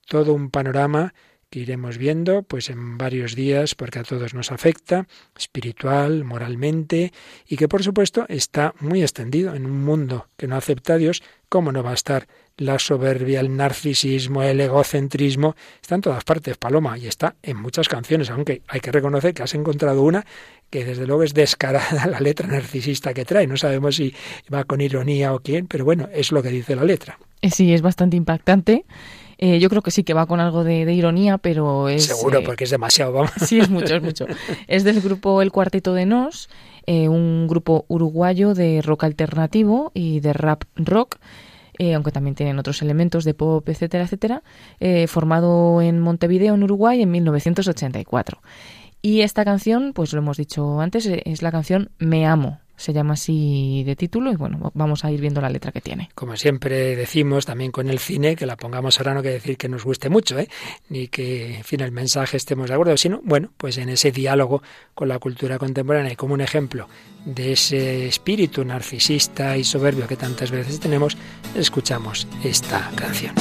todo 0.06 0.32
un 0.32 0.50
panorama 0.50 1.14
que 1.50 1.60
iremos 1.60 1.98
viendo 1.98 2.42
pues 2.42 2.70
en 2.70 2.98
varios 2.98 3.34
días 3.34 3.74
porque 3.74 3.98
a 3.98 4.04
todos 4.04 4.34
nos 4.34 4.52
afecta 4.52 5.06
espiritual, 5.36 6.24
moralmente 6.24 7.12
y 7.46 7.56
que 7.56 7.68
por 7.68 7.82
supuesto 7.82 8.26
está 8.28 8.74
muy 8.80 9.02
extendido 9.02 9.54
en 9.54 9.66
un 9.66 9.84
mundo 9.84 10.26
que 10.36 10.46
no 10.46 10.56
acepta 10.56 10.94
a 10.94 10.98
Dios, 10.98 11.22
¿cómo 11.48 11.72
no 11.72 11.82
va 11.82 11.92
a 11.92 11.94
estar 11.94 12.28
la 12.56 12.78
soberbia, 12.78 13.40
el 13.40 13.56
narcisismo, 13.56 14.42
el 14.42 14.60
egocentrismo? 14.60 15.54
Está 15.80 15.94
en 15.94 16.00
todas 16.02 16.24
partes, 16.24 16.56
Paloma, 16.56 16.98
y 16.98 17.06
está 17.06 17.36
en 17.42 17.56
muchas 17.56 17.88
canciones, 17.88 18.30
aunque 18.30 18.62
hay 18.68 18.80
que 18.80 18.92
reconocer 18.92 19.32
que 19.32 19.42
has 19.42 19.54
encontrado 19.54 20.02
una 20.02 20.26
que 20.70 20.84
desde 20.84 21.06
luego 21.06 21.22
es 21.22 21.34
descarada 21.34 22.06
la 22.10 22.20
letra 22.20 22.48
narcisista 22.48 23.14
que 23.14 23.24
trae. 23.24 23.46
No 23.46 23.56
sabemos 23.56 23.96
si 23.96 24.14
va 24.52 24.64
con 24.64 24.80
ironía 24.80 25.32
o 25.32 25.40
quién, 25.40 25.66
pero 25.66 25.84
bueno, 25.84 26.08
es 26.12 26.32
lo 26.32 26.42
que 26.42 26.50
dice 26.50 26.76
la 26.76 26.84
letra. 26.84 27.18
Sí, 27.42 27.72
es 27.72 27.82
bastante 27.82 28.16
impactante. 28.16 28.84
Eh, 29.38 29.60
yo 29.60 29.70
creo 29.70 29.82
que 29.82 29.92
sí 29.92 30.02
que 30.02 30.14
va 30.14 30.26
con 30.26 30.40
algo 30.40 30.64
de, 30.64 30.92
ironía, 30.92 31.38
pero 31.38 31.88
es... 31.88 32.06
Seguro, 32.06 32.40
eh, 32.40 32.42
porque 32.44 32.64
es 32.64 32.70
demasiado, 32.70 33.12
vamos. 33.12 33.30
Sí, 33.46 33.60
es 33.60 33.70
mucho, 33.70 33.94
es 33.94 34.02
mucho. 34.02 34.26
Es 34.66 34.82
del 34.84 35.00
grupo 35.00 35.40
El 35.42 35.52
Cuarteto 35.52 35.94
de 35.94 36.06
Nos, 36.06 36.48
un 36.86 37.46
grupo 37.46 37.84
uruguayo 37.88 38.54
de 38.54 38.82
rock 38.82 39.04
alternativo 39.04 39.92
y 39.94 40.20
de 40.20 40.32
rap 40.32 40.64
rock. 40.74 41.16
aunque 41.94 42.10
también 42.10 42.34
tienen 42.34 42.58
otros 42.58 42.82
elementos 42.82 43.24
de 43.24 43.34
pop, 43.34 43.68
etcétera, 43.68 44.04
etcétera, 44.04 44.42
formado 45.06 45.82
en 45.82 46.00
Montevideo, 46.00 46.54
en 46.54 46.64
Uruguay, 46.64 47.02
en 47.02 47.10
1984. 47.10 48.40
Y 49.02 49.20
esta 49.20 49.44
canción, 49.44 49.92
pues 49.92 50.12
lo 50.12 50.18
hemos 50.18 50.36
dicho 50.36 50.80
antes, 50.80 51.06
es 51.06 51.42
la 51.42 51.52
canción 51.52 51.90
Me 51.98 52.26
Amo. 52.26 52.58
Se 52.78 52.92
llama 52.92 53.14
así 53.14 53.82
de 53.84 53.96
título 53.96 54.32
y 54.32 54.36
bueno, 54.36 54.70
vamos 54.74 55.04
a 55.04 55.10
ir 55.10 55.20
viendo 55.20 55.40
la 55.40 55.50
letra 55.50 55.72
que 55.72 55.80
tiene. 55.80 56.08
Como 56.14 56.36
siempre 56.36 56.96
decimos 56.96 57.44
también 57.44 57.72
con 57.72 57.90
el 57.90 57.98
cine, 57.98 58.36
que 58.36 58.46
la 58.46 58.56
pongamos 58.56 58.98
ahora 58.98 59.14
no 59.14 59.20
quiere 59.20 59.34
decir 59.34 59.56
que 59.56 59.68
nos 59.68 59.84
guste 59.84 60.08
mucho, 60.08 60.38
¿eh? 60.38 60.48
ni 60.88 61.08
que 61.08 61.56
en 61.56 61.64
fin 61.64 61.80
el 61.80 61.92
mensaje 61.92 62.36
estemos 62.36 62.68
de 62.68 62.74
acuerdo, 62.74 62.96
sino 62.96 63.20
bueno, 63.24 63.50
pues 63.56 63.78
en 63.78 63.88
ese 63.88 64.12
diálogo 64.12 64.62
con 64.94 65.08
la 65.08 65.18
cultura 65.18 65.58
contemporánea 65.58 66.12
y 66.12 66.16
como 66.16 66.34
un 66.34 66.40
ejemplo 66.40 66.88
de 67.24 67.52
ese 67.52 68.06
espíritu 68.06 68.64
narcisista 68.64 69.56
y 69.56 69.64
soberbio 69.64 70.06
que 70.06 70.16
tantas 70.16 70.50
veces 70.50 70.80
tenemos, 70.80 71.16
escuchamos 71.54 72.28
esta 72.44 72.90
canción. 72.94 73.34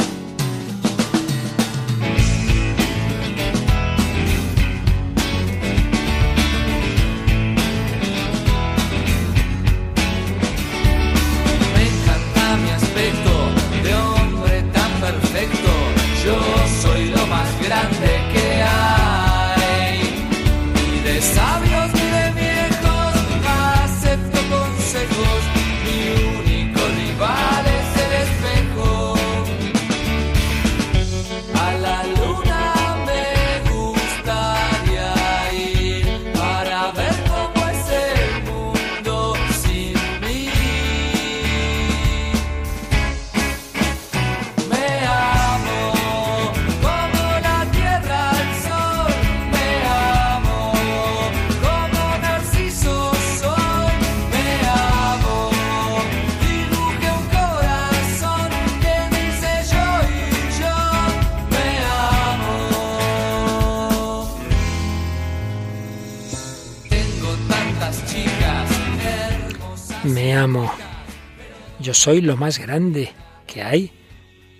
Yo 71.79 71.93
soy 71.93 72.21
lo 72.21 72.37
más 72.37 72.59
grande 72.59 73.13
que 73.45 73.63
hay. 73.63 73.91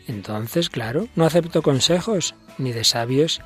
Entonces, 0.08 0.70
claro, 0.70 1.08
no 1.16 1.26
acepto 1.26 1.62
consejos, 1.62 2.36
ni 2.58 2.72
de 2.72 2.84
sabios, 2.84 3.42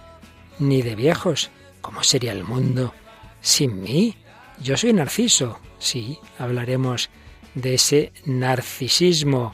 ni 0.60 0.82
de 0.82 0.95
viejos. 0.95 1.51
¿Cómo 1.82 2.04
sería 2.04 2.32
el 2.32 2.43
mundo 2.43 2.93
sin 3.41 3.82
mí? 3.82 4.15
Yo 4.62 4.77
soy 4.77 4.93
Narciso. 4.93 5.60
Sí, 5.80 6.19
hablaremos 6.38 7.10
de 7.56 7.75
ese 7.75 8.12
narcisismo. 8.25 9.54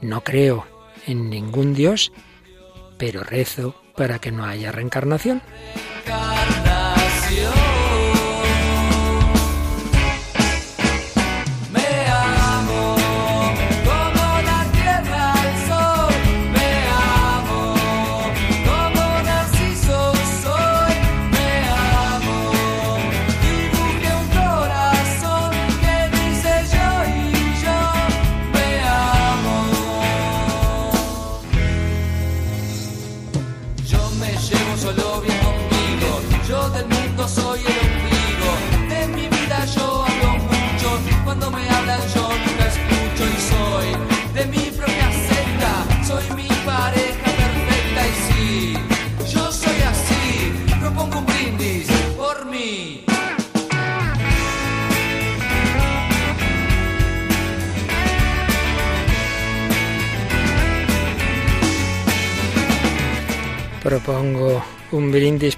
No 0.00 0.22
creo 0.22 0.66
en 1.06 1.28
ningún 1.28 1.74
Dios, 1.74 2.12
pero 2.98 3.22
rezo 3.22 3.74
para 3.96 4.18
que 4.18 4.32
no 4.32 4.44
haya 4.44 4.72
reencarnación. 4.72 5.42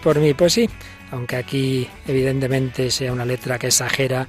Por 0.02 0.18
mí, 0.18 0.34
pues 0.34 0.52
sí, 0.52 0.68
aunque 1.10 1.36
aquí 1.36 1.88
evidentemente 2.06 2.90
sea 2.90 3.12
una 3.12 3.24
letra 3.24 3.58
que 3.58 3.68
exagera 3.68 4.26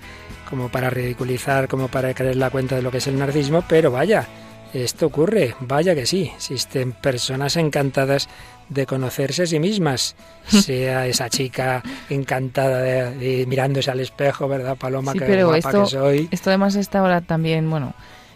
como 0.49 0.69
para 0.69 0.89
ridiculizar, 0.89 1.67
como 1.67 1.87
para 1.87 2.13
creer 2.13 2.35
la 2.35 2.49
cuenta 2.49 2.75
de 2.75 2.81
lo 2.81 2.91
que 2.91 2.97
es 2.97 3.07
el 3.07 3.17
narcismo, 3.17 3.63
pero 3.67 3.91
vaya, 3.91 4.27
esto 4.73 5.07
ocurre, 5.07 5.55
vaya 5.61 5.95
que 5.95 6.05
sí, 6.05 6.31
existen 6.35 6.91
personas 6.91 7.55
encantadas 7.55 8.29
de 8.69 8.85
conocerse 8.85 9.43
a 9.43 9.45
sí 9.47 9.59
mismas, 9.59 10.15
sea 10.47 11.07
esa 11.07 11.29
chica 11.29 11.83
encantada 12.09 12.79
de, 12.81 13.45
mirándose 13.47 13.91
al 13.91 13.99
espejo, 13.99 14.47
¿verdad, 14.47 14.77
Paloma? 14.77 15.13
Sí, 15.13 15.19
pero 15.19 15.53
esto, 15.55 15.83
que 15.83 15.89
soy. 15.89 16.27
Esto 16.31 16.49
además 16.49 16.75
está 16.75 16.99
ahora 16.99 17.21
también, 17.21 17.69
bueno, 17.69 17.93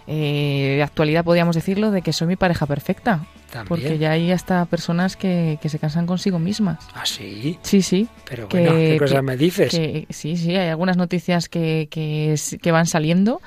eh, 0.07 0.75
de 0.77 0.83
actualidad 0.83 1.23
podríamos 1.23 1.55
decirlo, 1.55 1.91
de 1.91 2.01
que 2.01 2.13
soy 2.13 2.27
mi 2.27 2.35
pareja 2.35 2.65
perfecta. 2.65 3.25
Porque 3.67 3.97
ya 3.97 4.11
hay 4.11 4.31
hasta 4.31 4.65
personas 4.65 5.15
que, 5.15 5.59
se 5.63 5.79
cansan 5.79 6.05
consigo 6.05 6.39
mismas. 6.39 6.79
¿Ah, 6.93 7.05
sí? 7.05 7.57
Sí, 7.61 7.81
sí. 7.81 8.07
Pero 8.27 8.47
bueno, 8.47 8.71
¿qué 8.71 8.97
cosas 8.97 9.23
me 9.23 9.37
dices? 9.37 9.71
sí, 9.71 10.37
sí, 10.37 10.55
hay 10.55 10.69
algunas 10.69 10.97
noticias 10.97 11.49
que, 11.49 11.87
que, 11.89 12.71
van 12.71 12.85
saliendo 12.85 13.41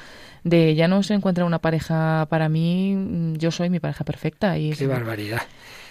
de 0.45 0.77
ya 0.77 0.87
no 0.87 1.03
se 1.03 1.14
encuentra 1.14 1.45
una 1.45 1.59
pareja 1.59 2.27
para 2.31 2.49
mí, 2.49 3.35
yo 3.37 3.51
soy 3.51 3.69
mi 3.69 3.81
pareja 3.81 4.05
perfecta. 4.05 4.57
Y 4.59 4.71
Qué 4.71 4.87
barbaridad. 4.87 5.42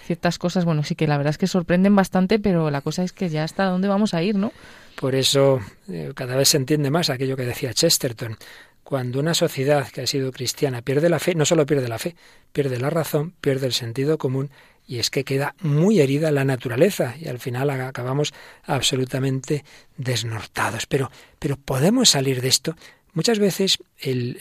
Ciertas 0.06 0.38
cosas, 0.38 0.64
bueno, 0.64 0.84
sí 0.84 0.94
que 0.94 1.06
la 1.06 1.16
verdad 1.16 1.32
es 1.32 1.38
que 1.38 1.46
sorprenden 1.48 1.94
bastante, 1.96 2.38
pero 2.38 2.70
la 2.70 2.80
cosa 2.80 3.02
es 3.02 3.12
que 3.12 3.28
ya 3.28 3.44
hasta 3.44 3.64
dónde 3.64 3.88
vamos 3.88 4.14
a 4.14 4.22
ir, 4.22 4.36
¿no? 4.36 4.52
Por 4.94 5.14
eso 5.14 5.60
eh, 5.88 6.12
cada 6.14 6.36
vez 6.36 6.48
se 6.48 6.56
entiende 6.56 6.90
más 6.90 7.10
aquello 7.10 7.36
que 7.36 7.44
decía 7.44 7.74
Chesterton. 7.74 8.36
Cuando 8.86 9.18
una 9.18 9.34
sociedad 9.34 9.88
que 9.88 10.02
ha 10.02 10.06
sido 10.06 10.30
cristiana 10.30 10.80
pierde 10.80 11.08
la 11.08 11.18
fe, 11.18 11.34
no 11.34 11.44
solo 11.44 11.66
pierde 11.66 11.88
la 11.88 11.98
fe, 11.98 12.14
pierde 12.52 12.78
la 12.78 12.88
razón, 12.88 13.32
pierde 13.40 13.66
el 13.66 13.72
sentido 13.72 14.16
común 14.16 14.48
y 14.86 15.00
es 15.00 15.10
que 15.10 15.24
queda 15.24 15.56
muy 15.60 15.98
herida 15.98 16.30
la 16.30 16.44
naturaleza 16.44 17.16
y 17.18 17.26
al 17.26 17.40
final 17.40 17.68
acabamos 17.70 18.32
absolutamente 18.62 19.64
desnortados. 19.96 20.86
Pero, 20.86 21.10
pero 21.40 21.56
podemos 21.56 22.10
salir 22.10 22.40
de 22.40 22.46
esto. 22.46 22.76
Muchas 23.12 23.40
veces 23.40 23.82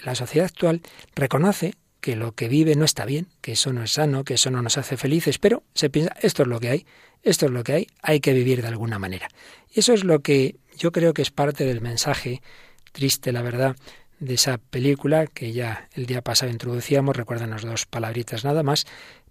la 0.03 0.13
sociedad 0.13 0.45
actual 0.45 0.83
reconoce 1.15 1.73
que 1.99 2.15
lo 2.15 2.33
que 2.33 2.47
vive 2.47 2.75
no 2.75 2.85
está 2.85 3.03
bien, 3.03 3.29
que 3.41 3.53
eso 3.53 3.73
no 3.73 3.81
es 3.81 3.93
sano, 3.93 4.23
que 4.23 4.35
eso 4.35 4.51
no 4.51 4.61
nos 4.61 4.77
hace 4.77 4.95
felices, 4.95 5.39
pero 5.39 5.63
se 5.73 5.89
piensa, 5.89 6.15
esto 6.21 6.43
es 6.43 6.47
lo 6.47 6.59
que 6.59 6.69
hay, 6.69 6.85
esto 7.23 7.47
es 7.47 7.51
lo 7.51 7.63
que 7.63 7.73
hay, 7.73 7.87
hay 8.03 8.19
que 8.19 8.33
vivir 8.33 8.61
de 8.61 8.67
alguna 8.67 8.99
manera. 8.99 9.27
Y 9.73 9.79
eso 9.79 9.93
es 9.93 10.03
lo 10.03 10.19
que 10.19 10.57
yo 10.77 10.91
creo 10.91 11.15
que 11.15 11.23
es 11.23 11.31
parte 11.31 11.65
del 11.65 11.81
mensaje, 11.81 12.43
triste 12.91 13.31
la 13.31 13.41
verdad, 13.41 13.75
de 14.19 14.35
esa 14.35 14.57
película 14.57 15.27
que 15.27 15.51
ya 15.51 15.89
el 15.93 16.05
día 16.05 16.21
pasado 16.21 16.51
introducíamos, 16.51 17.15
recuérdanos 17.15 17.63
dos 17.63 17.85
palabritas 17.85 18.45
nada 18.45 18.63
más, 18.63 18.85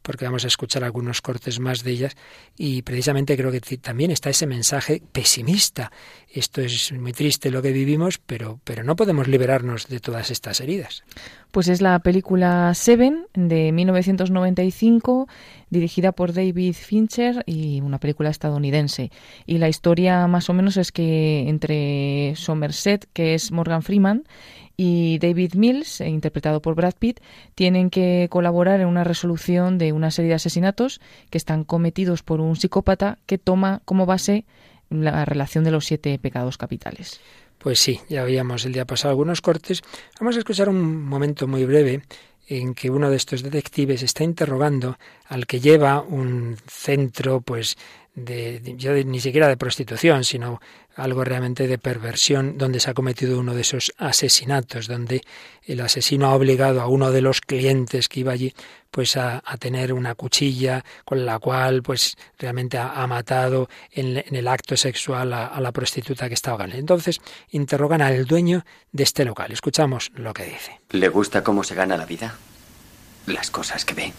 porque 0.05 0.27
vamos 0.27 0.45
a 0.45 0.49
escuchar 0.49 0.85
algunos 0.85 1.23
cortes 1.23 1.59
más 1.61 1.83
de 1.83 1.91
ellas 1.91 2.15
y 2.59 2.83
precisamente 2.83 3.39
creo 3.39 3.51
que 3.51 3.61
también 3.79 4.11
está 4.11 4.29
ese 4.29 4.47
mensaje 4.47 5.03
pesimista. 5.13 5.91
Esto 6.31 6.61
es 6.61 6.93
muy 6.93 7.15
triste 7.15 7.51
lo 7.51 7.63
que 7.63 7.73
vivimos, 7.73 8.19
pero, 8.19 8.61
pero 8.65 8.85
no 8.85 8.97
podemos 8.97 9.29
liberarnos 9.29 9.89
de 9.89 10.01
todas 10.01 10.31
estas 10.31 10.61
heridas. 10.61 11.05
Pues 11.53 11.69
es 11.69 11.81
la 11.81 11.99
película 12.01 12.75
Seven 12.75 13.27
de 13.33 13.73
1995, 13.73 15.27
dirigida 15.71 16.13
por 16.13 16.35
David 16.35 16.75
Fincher 16.75 17.43
y 17.47 17.81
una 17.81 17.99
película 17.99 18.29
estadounidense. 18.29 19.11
Y 19.47 19.57
la 19.57 19.71
historia 19.71 20.27
más 20.27 20.51
o 20.51 20.53
menos 20.53 20.77
es 20.77 20.93
que 20.93 21.49
entre 21.49 22.35
Somerset, 22.37 23.09
que 23.15 23.35
es 23.35 23.53
Morgan 23.53 23.83
Freeman, 23.83 24.25
y 24.77 25.19
David 25.19 25.55
Mills, 25.55 26.01
eh, 26.01 26.09
interpretado 26.09 26.61
por 26.61 26.75
Brad 26.75 26.95
Pitt, 26.99 27.21
tienen 27.55 27.91
que 27.91 28.29
colaborar 28.31 28.81
en 28.81 28.89
una 28.89 29.05
resolución 29.05 29.79
de 29.79 29.93
una 29.93 30.11
serie 30.11 30.31
de 30.31 30.35
asesinatos 30.35 31.01
que 31.31 31.39
están 31.39 31.65
cometidos 31.65 32.23
por 32.23 32.41
un 32.41 32.57
psicópata 32.57 33.19
que 33.27 33.39
toma 33.39 33.83
como 33.85 34.07
base 34.07 34.45
la 34.91 35.25
relación 35.25 35.65
de 35.65 35.71
los 35.71 35.87
siete 35.87 36.19
pecados 36.19 36.59
capitales. 36.59 37.21
Pues 37.59 37.79
sí, 37.79 38.01
ya 38.09 38.25
veíamos 38.25 38.65
el 38.67 38.73
día 38.73 38.85
pasado 38.85 39.11
algunos 39.11 39.41
cortes. 39.41 39.83
Vamos 40.21 40.37
a 40.37 40.41
escuchar 40.41 40.69
un 40.69 41.05
momento 41.05 41.47
muy 41.47 41.65
breve 41.65 42.03
en 42.47 42.75
que 42.75 42.91
uno 42.91 43.09
de 43.09 43.17
estos 43.17 43.43
detectives 43.43 44.03
está 44.03 44.23
interrogando 44.23 44.99
al 45.27 45.47
que 45.47 45.61
lleva 45.61 46.03
un 46.03 46.57
centro, 46.67 47.41
pues, 47.41 47.79
de, 48.15 49.05
ni 49.07 49.21
siquiera 49.21 49.49
de 49.49 49.57
prostitución, 49.57 50.25
sino 50.25 50.61
algo 50.97 51.25
realmente 51.25 51.67
de 51.67 51.79
perversión, 51.79 52.57
donde 52.57 52.79
se 52.79 52.91
ha 52.91 52.95
cometido 52.95 53.41
uno 53.41 53.55
de 53.55 53.63
esos 53.63 53.93
asesinatos, 53.99 54.87
donde 54.87 55.23
el 55.65 55.81
asesino 55.81 56.27
ha 56.27 56.35
obligado 56.35 56.81
a 56.81 56.87
uno 56.87 57.11
de 57.11 57.21
los 57.21 57.41
clientes 57.41 58.09
que 58.09 58.21
iba 58.21 58.33
allí, 58.33 58.55
pues 58.93 59.17
a, 59.17 59.43
tener 59.59 59.93
una 59.93 60.15
cuchilla 60.15 60.85
con 61.05 61.27
la 61.27 61.41
cual, 61.41 61.83
pues 61.83 62.17
realmente 62.39 62.79
ha, 62.79 63.05
matado 63.09 63.69
en, 63.91 64.23
el 64.31 64.47
acto 64.47 64.77
sexual 64.77 65.33
a, 65.33 65.61
la 65.61 65.73
prostituta 65.73 66.29
que 66.29 66.35
estaba 66.35 66.65
Entonces 66.67 67.21
interrogan 67.51 68.03
al 68.03 68.25
dueño 68.25 68.65
de 68.93 69.03
este 69.03 69.25
local. 69.25 69.51
Escuchamos 69.51 70.13
lo 70.15 70.33
que 70.33 70.45
dice. 70.45 70.81
¿Le 70.91 71.09
gusta 71.09 71.43
cómo 71.43 71.65
se 71.65 71.75
gana 71.75 71.97
la 71.97 72.07
vida? 72.07 72.37
Las 73.27 73.51
cosas 73.51 73.85
que 73.85 73.95
ve. 73.95 74.13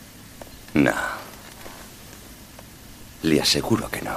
No. 0.73 0.93
Le 3.26 3.42
aseguro 3.42 3.90
que 3.90 4.04
no. 4.04 4.16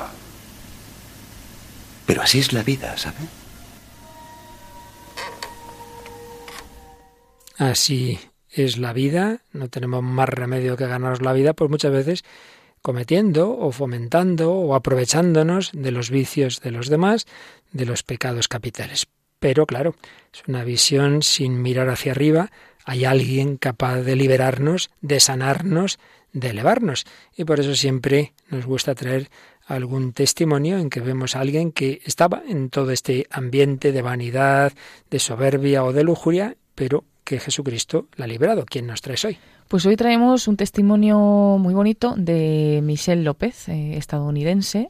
Pero 2.05 2.21
así 2.21 2.40
es 2.40 2.53
la 2.53 2.62
vida, 2.62 2.94
¿sabe? 2.99 3.16
Así 7.57 8.18
es 8.51 8.77
la 8.77 8.92
vida, 8.92 9.40
no 9.53 9.68
tenemos 9.71 10.03
más 10.03 10.29
remedio 10.29 10.77
que 10.77 10.87
ganarnos 10.87 11.23
la 11.23 11.33
vida, 11.33 11.55
pues 11.55 11.71
muchas 11.71 11.90
veces 11.90 12.25
cometiendo 12.83 13.59
o 13.59 13.73
fomentando 13.73 14.53
o 14.53 14.75
aprovechándonos 14.75 15.71
de 15.73 15.90
los 15.90 16.11
vicios 16.11 16.61
de 16.61 16.71
los 16.71 16.88
demás, 16.88 17.25
de 17.73 17.87
los 17.87 18.03
pecados 18.03 18.47
capitales. 18.47 19.07
Pero 19.38 19.64
claro, 19.64 19.94
es 20.35 20.42
una 20.47 20.64
visión 20.64 21.23
sin 21.23 21.62
mirar 21.62 21.88
hacia 21.88 22.12
arriba, 22.12 22.51
hay 22.85 23.07
alguien 23.07 23.57
capaz 23.57 24.03
de 24.03 24.16
liberarnos, 24.16 24.90
de 25.01 25.18
sanarnos, 25.18 25.99
de 26.40 26.51
elevarnos. 26.51 27.07
Y 27.37 27.44
por 27.44 27.61
eso 27.61 27.74
siempre 27.74 28.33
nos 28.51 28.66
gusta 28.66 28.94
traer 28.94 29.31
algún 29.66 30.12
testimonio 30.12 30.79
en 30.79 30.90
que 30.90 31.01
vemos 31.01 31.37
a 31.37 31.40
alguien 31.40 31.72
que 31.72 32.01
estaba 32.05 32.42
en 32.48 32.70
todo 32.70 32.90
este 32.90 33.27
ambiente 33.31 33.92
de 33.92 34.03
vanidad, 34.03 34.72
de 35.11 35.18
soberbia 35.18 35.85
o 35.85 35.92
de 35.92 36.05
lujuria, 36.05 36.57
pero 36.74 37.05
que 37.24 37.38
Jesucristo 37.38 38.09
la 38.16 38.24
ha 38.24 38.29
liberado. 38.29 38.64
¿Quién 38.64 38.87
nos 38.87 39.03
trae 39.03 39.16
hoy? 39.27 39.38
Pues 39.68 39.85
hoy 39.85 39.96
traemos 39.96 40.48
un 40.48 40.57
testimonio 40.57 41.18
muy 41.61 41.74
bonito 41.74 42.14
de 42.16 42.81
Michelle 42.83 43.22
López, 43.22 43.68
eh, 43.68 43.98
estadounidense, 43.98 44.88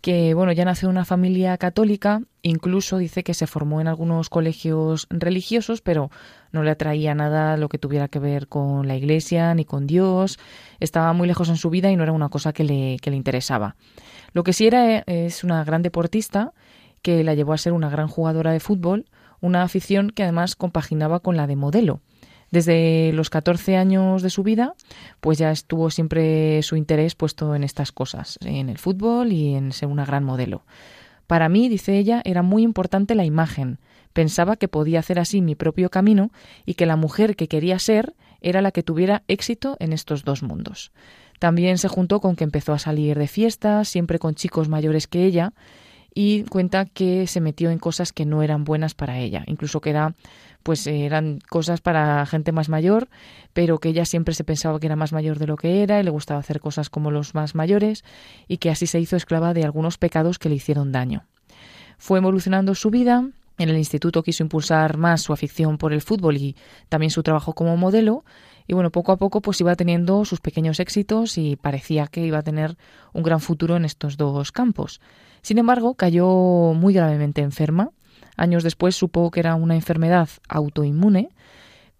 que 0.00 0.34
bueno, 0.34 0.52
ya 0.52 0.64
nació 0.64 0.88
en 0.88 0.96
una 0.96 1.04
familia 1.04 1.56
católica, 1.58 2.20
incluso 2.42 2.98
dice 2.98 3.24
que 3.24 3.34
se 3.34 3.46
formó 3.46 3.80
en 3.80 3.88
algunos 3.88 4.30
colegios 4.30 5.06
religiosos, 5.10 5.80
pero 5.80 6.10
no 6.52 6.62
le 6.62 6.70
atraía 6.70 7.14
nada 7.14 7.56
lo 7.56 7.68
que 7.68 7.78
tuviera 7.78 8.08
que 8.08 8.18
ver 8.18 8.48
con 8.48 8.86
la 8.86 8.96
iglesia 8.96 9.54
ni 9.54 9.64
con 9.64 9.86
Dios, 9.86 10.38
estaba 10.80 11.12
muy 11.12 11.26
lejos 11.26 11.48
en 11.48 11.56
su 11.56 11.70
vida 11.70 11.90
y 11.90 11.96
no 11.96 12.02
era 12.02 12.12
una 12.12 12.28
cosa 12.28 12.52
que 12.52 12.64
le, 12.64 12.98
que 13.00 13.10
le 13.10 13.16
interesaba. 13.16 13.76
Lo 14.32 14.44
que 14.44 14.52
sí 14.52 14.66
era 14.66 15.02
es 15.06 15.44
una 15.44 15.64
gran 15.64 15.82
deportista 15.82 16.52
que 17.02 17.24
la 17.24 17.34
llevó 17.34 17.52
a 17.52 17.58
ser 17.58 17.72
una 17.72 17.88
gran 17.88 18.08
jugadora 18.08 18.52
de 18.52 18.60
fútbol, 18.60 19.06
una 19.40 19.62
afición 19.62 20.10
que 20.10 20.22
además 20.22 20.56
compaginaba 20.56 21.20
con 21.20 21.36
la 21.36 21.46
de 21.46 21.56
modelo. 21.56 22.00
Desde 22.50 23.12
los 23.12 23.30
14 23.30 23.76
años 23.76 24.22
de 24.22 24.30
su 24.30 24.42
vida, 24.42 24.74
pues 25.20 25.38
ya 25.38 25.50
estuvo 25.50 25.90
siempre 25.90 26.62
su 26.62 26.76
interés 26.76 27.14
puesto 27.14 27.54
en 27.54 27.64
estas 27.64 27.92
cosas, 27.92 28.38
en 28.42 28.68
el 28.68 28.78
fútbol 28.78 29.32
y 29.32 29.54
en 29.54 29.72
ser 29.72 29.88
una 29.88 30.04
gran 30.04 30.24
modelo. 30.24 30.64
Para 31.26 31.48
mí, 31.48 31.68
dice 31.68 31.98
ella, 31.98 32.22
era 32.24 32.42
muy 32.42 32.62
importante 32.62 33.14
la 33.14 33.24
imagen. 33.24 33.78
Pensaba 34.12 34.56
que 34.56 34.68
podía 34.68 35.00
hacer 35.00 35.18
así 35.18 35.42
mi 35.42 35.54
propio 35.56 35.90
camino 35.90 36.30
y 36.64 36.74
que 36.74 36.86
la 36.86 36.96
mujer 36.96 37.36
que 37.36 37.48
quería 37.48 37.78
ser 37.78 38.14
era 38.40 38.62
la 38.62 38.70
que 38.70 38.84
tuviera 38.84 39.24
éxito 39.26 39.76
en 39.80 39.92
estos 39.92 40.24
dos 40.24 40.42
mundos. 40.42 40.92
También 41.38 41.78
se 41.78 41.88
juntó 41.88 42.20
con 42.20 42.36
que 42.36 42.44
empezó 42.44 42.72
a 42.72 42.78
salir 42.78 43.18
de 43.18 43.26
fiestas, 43.26 43.88
siempre 43.88 44.18
con 44.18 44.34
chicos 44.34 44.68
mayores 44.68 45.06
que 45.06 45.24
ella, 45.24 45.52
y 46.18 46.44
cuenta 46.44 46.86
que 46.86 47.26
se 47.26 47.42
metió 47.42 47.70
en 47.70 47.78
cosas 47.78 48.10
que 48.14 48.24
no 48.24 48.42
eran 48.42 48.64
buenas 48.64 48.94
para 48.94 49.18
ella, 49.18 49.44
incluso 49.46 49.82
que 49.82 49.90
era 49.90 50.14
pues 50.62 50.86
eran 50.86 51.40
cosas 51.48 51.82
para 51.82 52.24
gente 52.24 52.52
más 52.52 52.70
mayor, 52.70 53.08
pero 53.52 53.78
que 53.78 53.90
ella 53.90 54.06
siempre 54.06 54.32
se 54.32 54.42
pensaba 54.42 54.80
que 54.80 54.86
era 54.86 54.96
más 54.96 55.12
mayor 55.12 55.38
de 55.38 55.46
lo 55.46 55.56
que 55.56 55.82
era 55.82 56.00
y 56.00 56.02
le 56.02 56.10
gustaba 56.10 56.40
hacer 56.40 56.58
cosas 56.58 56.88
como 56.88 57.10
los 57.10 57.34
más 57.34 57.54
mayores 57.54 58.02
y 58.48 58.56
que 58.56 58.70
así 58.70 58.86
se 58.86 58.98
hizo 58.98 59.14
esclava 59.14 59.52
de 59.52 59.64
algunos 59.64 59.98
pecados 59.98 60.38
que 60.38 60.48
le 60.48 60.54
hicieron 60.54 60.90
daño. 60.90 61.26
Fue 61.98 62.18
evolucionando 62.18 62.74
su 62.74 62.90
vida, 62.90 63.28
en 63.58 63.68
el 63.68 63.76
instituto 63.76 64.22
quiso 64.22 64.42
impulsar 64.42 64.96
más 64.96 65.20
su 65.20 65.34
afición 65.34 65.76
por 65.76 65.92
el 65.92 66.00
fútbol 66.00 66.38
y 66.38 66.56
también 66.88 67.10
su 67.10 67.22
trabajo 67.22 67.52
como 67.52 67.76
modelo, 67.76 68.24
y 68.66 68.72
bueno, 68.72 68.90
poco 68.90 69.12
a 69.12 69.18
poco 69.18 69.42
pues 69.42 69.60
iba 69.60 69.76
teniendo 69.76 70.24
sus 70.24 70.40
pequeños 70.40 70.80
éxitos 70.80 71.36
y 71.36 71.56
parecía 71.56 72.06
que 72.06 72.24
iba 72.24 72.38
a 72.38 72.42
tener 72.42 72.78
un 73.12 73.22
gran 73.22 73.40
futuro 73.40 73.76
en 73.76 73.84
estos 73.84 74.16
dos 74.16 74.50
campos. 74.50 75.00
Sin 75.46 75.58
embargo, 75.58 75.94
cayó 75.94 76.26
muy 76.74 76.92
gravemente 76.92 77.40
enferma. 77.40 77.92
Años 78.36 78.64
después 78.64 78.96
supo 78.96 79.30
que 79.30 79.38
era 79.38 79.54
una 79.54 79.76
enfermedad 79.76 80.28
autoinmune, 80.48 81.28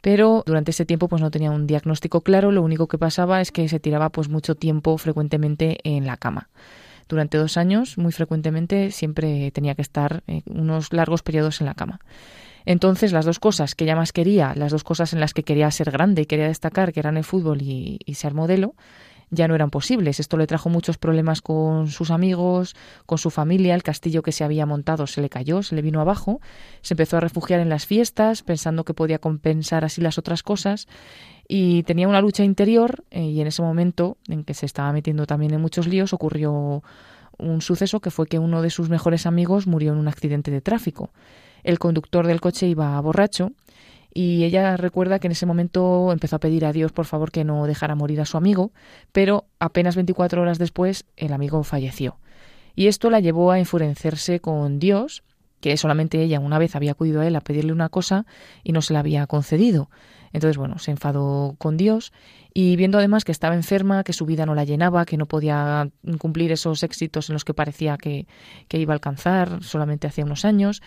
pero 0.00 0.42
durante 0.44 0.72
ese 0.72 0.84
tiempo 0.84 1.06
pues 1.06 1.22
no 1.22 1.30
tenía 1.30 1.52
un 1.52 1.68
diagnóstico 1.68 2.22
claro, 2.22 2.50
lo 2.50 2.62
único 2.62 2.88
que 2.88 2.98
pasaba 2.98 3.40
es 3.40 3.52
que 3.52 3.68
se 3.68 3.78
tiraba 3.78 4.08
pues 4.10 4.28
mucho 4.28 4.56
tiempo 4.56 4.98
frecuentemente 4.98 5.78
en 5.84 6.06
la 6.06 6.16
cama. 6.16 6.48
Durante 7.08 7.38
dos 7.38 7.56
años, 7.56 7.98
muy 7.98 8.10
frecuentemente, 8.10 8.90
siempre 8.90 9.52
tenía 9.52 9.76
que 9.76 9.82
estar 9.82 10.24
eh, 10.26 10.42
unos 10.46 10.92
largos 10.92 11.22
periodos 11.22 11.60
en 11.60 11.68
la 11.68 11.74
cama. 11.74 12.00
Entonces, 12.64 13.12
las 13.12 13.26
dos 13.26 13.38
cosas 13.38 13.76
que 13.76 13.84
ella 13.84 13.94
más 13.94 14.10
quería, 14.10 14.54
las 14.56 14.72
dos 14.72 14.82
cosas 14.82 15.12
en 15.12 15.20
las 15.20 15.34
que 15.34 15.44
quería 15.44 15.70
ser 15.70 15.92
grande 15.92 16.22
y 16.22 16.26
quería 16.26 16.48
destacar, 16.48 16.92
que 16.92 16.98
eran 16.98 17.16
el 17.16 17.22
fútbol 17.22 17.62
y 17.62 18.00
ser 18.16 18.34
modelo, 18.34 18.74
ya 19.30 19.48
no 19.48 19.54
eran 19.54 19.70
posibles. 19.70 20.20
Esto 20.20 20.36
le 20.36 20.46
trajo 20.46 20.68
muchos 20.68 20.98
problemas 20.98 21.42
con 21.42 21.88
sus 21.88 22.10
amigos, 22.10 22.76
con 23.06 23.18
su 23.18 23.30
familia. 23.30 23.74
El 23.74 23.82
castillo 23.82 24.22
que 24.22 24.32
se 24.32 24.44
había 24.44 24.66
montado 24.66 25.06
se 25.06 25.20
le 25.20 25.28
cayó, 25.28 25.62
se 25.62 25.74
le 25.74 25.82
vino 25.82 26.00
abajo. 26.00 26.40
Se 26.82 26.94
empezó 26.94 27.16
a 27.16 27.20
refugiar 27.20 27.60
en 27.60 27.68
las 27.68 27.86
fiestas, 27.86 28.42
pensando 28.42 28.84
que 28.84 28.94
podía 28.94 29.18
compensar 29.18 29.84
así 29.84 30.00
las 30.00 30.18
otras 30.18 30.42
cosas. 30.42 30.86
Y 31.48 31.82
tenía 31.84 32.08
una 32.08 32.20
lucha 32.20 32.44
interior 32.44 33.04
eh, 33.10 33.22
y 33.22 33.40
en 33.40 33.46
ese 33.46 33.62
momento 33.62 34.16
en 34.28 34.44
que 34.44 34.54
se 34.54 34.66
estaba 34.66 34.92
metiendo 34.92 35.26
también 35.26 35.54
en 35.54 35.60
muchos 35.60 35.86
líos 35.86 36.12
ocurrió 36.12 36.82
un 37.38 37.60
suceso 37.60 38.00
que 38.00 38.10
fue 38.10 38.26
que 38.26 38.38
uno 38.38 38.62
de 38.62 38.70
sus 38.70 38.88
mejores 38.88 39.26
amigos 39.26 39.66
murió 39.66 39.92
en 39.92 39.98
un 39.98 40.08
accidente 40.08 40.50
de 40.50 40.60
tráfico. 40.60 41.10
El 41.62 41.78
conductor 41.78 42.26
del 42.26 42.40
coche 42.40 42.66
iba 42.66 43.00
borracho 43.00 43.52
y 44.16 44.44
ella 44.44 44.78
recuerda 44.78 45.18
que 45.18 45.26
en 45.26 45.32
ese 45.32 45.44
momento 45.44 46.10
empezó 46.10 46.36
a 46.36 46.40
pedir 46.40 46.64
a 46.64 46.72
Dios 46.72 46.90
por 46.90 47.04
favor 47.04 47.30
que 47.30 47.44
no 47.44 47.66
dejara 47.66 47.94
morir 47.94 48.18
a 48.22 48.24
su 48.24 48.38
amigo, 48.38 48.72
pero 49.12 49.44
apenas 49.58 49.94
24 49.94 50.40
horas 50.40 50.58
después 50.58 51.04
el 51.18 51.34
amigo 51.34 51.62
falleció. 51.64 52.16
Y 52.74 52.86
esto 52.86 53.10
la 53.10 53.20
llevó 53.20 53.50
a 53.50 53.58
enfurecerse 53.58 54.40
con 54.40 54.78
Dios, 54.78 55.22
que 55.60 55.76
solamente 55.76 56.22
ella 56.22 56.40
una 56.40 56.58
vez 56.58 56.76
había 56.76 56.92
acudido 56.92 57.20
a 57.20 57.26
él 57.26 57.36
a 57.36 57.42
pedirle 57.42 57.74
una 57.74 57.90
cosa 57.90 58.24
y 58.64 58.72
no 58.72 58.80
se 58.80 58.94
la 58.94 59.00
había 59.00 59.26
concedido. 59.26 59.90
Entonces, 60.32 60.56
bueno, 60.56 60.78
se 60.78 60.92
enfadó 60.92 61.54
con 61.58 61.76
Dios 61.76 62.14
y 62.58 62.74
viendo 62.76 62.96
además 62.96 63.26
que 63.26 63.32
estaba 63.32 63.54
enferma, 63.54 64.02
que 64.02 64.14
su 64.14 64.24
vida 64.24 64.46
no 64.46 64.54
la 64.54 64.64
llenaba, 64.64 65.04
que 65.04 65.18
no 65.18 65.26
podía 65.26 65.90
cumplir 66.16 66.52
esos 66.52 66.82
éxitos 66.82 67.28
en 67.28 67.34
los 67.34 67.44
que 67.44 67.52
parecía 67.52 67.98
que, 67.98 68.26
que 68.66 68.78
iba 68.78 68.94
a 68.94 68.96
alcanzar 68.96 69.62
solamente 69.62 70.06
hacía 70.06 70.24
unos 70.24 70.46
años, 70.46 70.80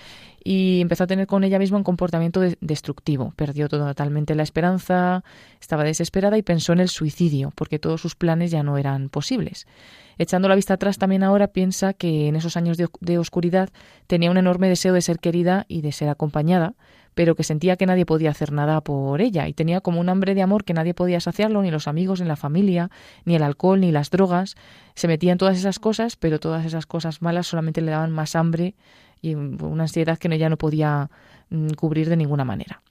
y 0.44 0.82
empezó 0.82 1.04
a 1.04 1.08
tener 1.08 1.28
con 1.28 1.44
ella 1.44 1.60
misma 1.60 1.78
un 1.78 1.84
comportamiento 1.84 2.42
destructivo. 2.60 3.34
Perdió 3.36 3.70
totalmente 3.70 4.34
la 4.34 4.42
esperanza, 4.42 5.24
estaba 5.62 5.84
desesperada 5.84 6.40
y 6.40 6.42
pensó 6.42 6.74
en 6.74 6.80
el 6.80 6.90
suicidio, 6.90 7.54
porque 7.54 7.78
todos 7.78 8.02
sus 8.02 8.16
planes 8.16 8.50
ya 8.50 8.64
no 8.64 8.80
eran 8.80 9.10
posibles. 9.10 9.68
Echando 10.18 10.50
la 10.50 10.56
vista 10.56 10.74
atrás 10.74 10.98
también 10.98 11.22
ahora 11.22 11.50
piensa 11.50 11.94
que 11.94 12.30
en 12.30 12.36
esos 12.36 12.58
años 12.58 12.78
de 12.78 13.18
oscuridad 13.20 13.70
tenía 14.08 14.32
un 14.32 14.38
enorme 14.38 14.70
deseo 14.70 14.96
de 14.96 15.02
ser 15.04 15.20
querida 15.20 15.68
y 15.68 15.82
de 15.82 15.92
ser 15.92 16.10
acompañada, 16.10 16.74
pero 17.20 17.36
que 17.36 17.44
sentía 17.44 17.76
que 17.76 17.86
nadie 17.86 18.06
podía 18.06 18.30
hacer 18.30 18.54
nada 18.54 18.80
por 18.80 19.20
ella 19.20 19.50
y 19.50 19.54
tenía 19.54 19.82
como 19.82 20.00
un 20.00 20.08
hambre 20.08 20.36
de 20.36 20.42
amor 20.42 20.64
que 20.64 20.74
nadie 20.74 20.94
podía 20.94 21.20
saciarlo, 21.20 21.62
ni 21.62 21.70
los 21.70 21.90
amigos, 21.90 22.22
ni 22.22 22.28
la 22.28 22.38
familia, 22.38 22.92
ni 23.26 23.36
el 23.36 23.44
alcohol, 23.44 23.82
ni 23.82 23.92
las 23.92 24.10
drogas. 24.10 24.56
Se 24.96 25.10
metía 25.10 25.34
en 25.34 25.38
todas 25.38 25.58
esas 25.58 25.80
cosas, 25.80 26.16
pero 26.16 26.40
todas 26.40 26.66
esas 26.66 26.86
cosas 26.86 27.22
malas 27.22 27.46
solamente 27.46 27.82
le 27.82 27.92
daban 27.92 28.14
más 28.14 28.38
hambre 28.38 28.74
y 29.22 29.36
una 29.36 29.84
ansiedad 29.84 30.18
que 30.18 30.34
ella 30.34 30.48
no 30.48 30.56
podía 30.56 31.12
mm, 31.50 31.72
cubrir 31.72 32.08
de 32.08 32.16
ninguna 32.16 32.46
manera. 32.46 32.84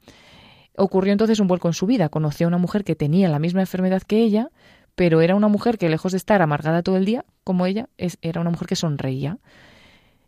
Ocurrió 0.77 1.15
entonces 1.15 1.41
un 1.41 1.49
vuelco 1.49 1.69
en 1.69 1.73
su 1.73 1.87
vida. 1.87 2.11
Conoció 2.11 2.49
a 2.49 2.49
una 2.49 2.59
mujer 2.59 2.85
que 2.85 2.95
tenía 2.95 3.31
la 3.31 3.39
misma 3.39 3.61
enfermedad 3.61 4.03
que 4.03 4.19
ella, 4.19 4.51
pero 4.95 5.23
era 5.23 5.37
una 5.37 5.49
mujer 5.49 5.79
que 5.79 5.89
lejos 5.89 6.13
de 6.13 6.19
estar 6.19 6.43
amargada 6.43 6.83
todo 6.83 6.99
el 6.99 7.07
día, 7.07 7.25
como 7.45 7.65
ella, 7.65 7.89
era 8.21 8.43
una 8.43 8.51
mujer 8.51 8.69
que 8.69 8.77
sonreía 8.77 9.39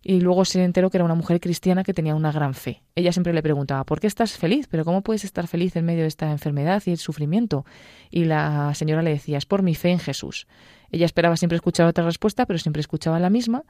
y 0.02 0.20
luego 0.20 0.44
se 0.44 0.62
enteró 0.64 0.90
que 0.90 0.96
era 0.96 1.04
una 1.04 1.14
mujer 1.14 1.40
cristiana 1.40 1.84
que 1.84 1.92
tenía 1.92 2.14
una 2.14 2.32
gran 2.32 2.54
fe. 2.54 2.82
Ella 2.94 3.12
siempre 3.12 3.34
le 3.34 3.42
preguntaba, 3.42 3.84
¿por 3.84 4.00
qué 4.00 4.06
estás 4.06 4.32
feliz? 4.32 4.66
¿Pero 4.70 4.84
cómo 4.84 5.02
puedes 5.02 5.24
estar 5.24 5.46
feliz 5.46 5.76
en 5.76 5.84
medio 5.84 6.02
de 6.02 6.08
esta 6.08 6.30
enfermedad 6.30 6.82
y 6.86 6.92
el 6.92 6.98
sufrimiento? 6.98 7.66
Y 8.10 8.24
la 8.24 8.72
señora 8.74 9.02
le 9.02 9.10
decía, 9.10 9.36
es 9.36 9.46
por 9.46 9.62
mi 9.62 9.74
fe 9.74 9.90
en 9.90 9.98
Jesús. 9.98 10.46
Ella 10.90 11.04
esperaba 11.04 11.36
siempre 11.36 11.56
escuchar 11.56 11.86
otra 11.86 12.04
respuesta, 12.04 12.46
pero 12.46 12.58
siempre 12.58 12.80
escuchaba 12.80 13.20
la 13.20 13.30
misma. 13.30 13.64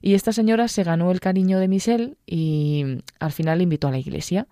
Y 0.00 0.14
esta 0.14 0.32
señora 0.32 0.68
se 0.68 0.84
ganó 0.84 1.10
el 1.10 1.20
cariño 1.20 1.58
de 1.58 1.68
Michelle 1.68 2.16
y 2.26 3.02
al 3.20 3.32
final 3.32 3.58
le 3.58 3.64
invitó 3.64 3.88
a 3.88 3.90
la 3.90 3.98
iglesia. 3.98 4.48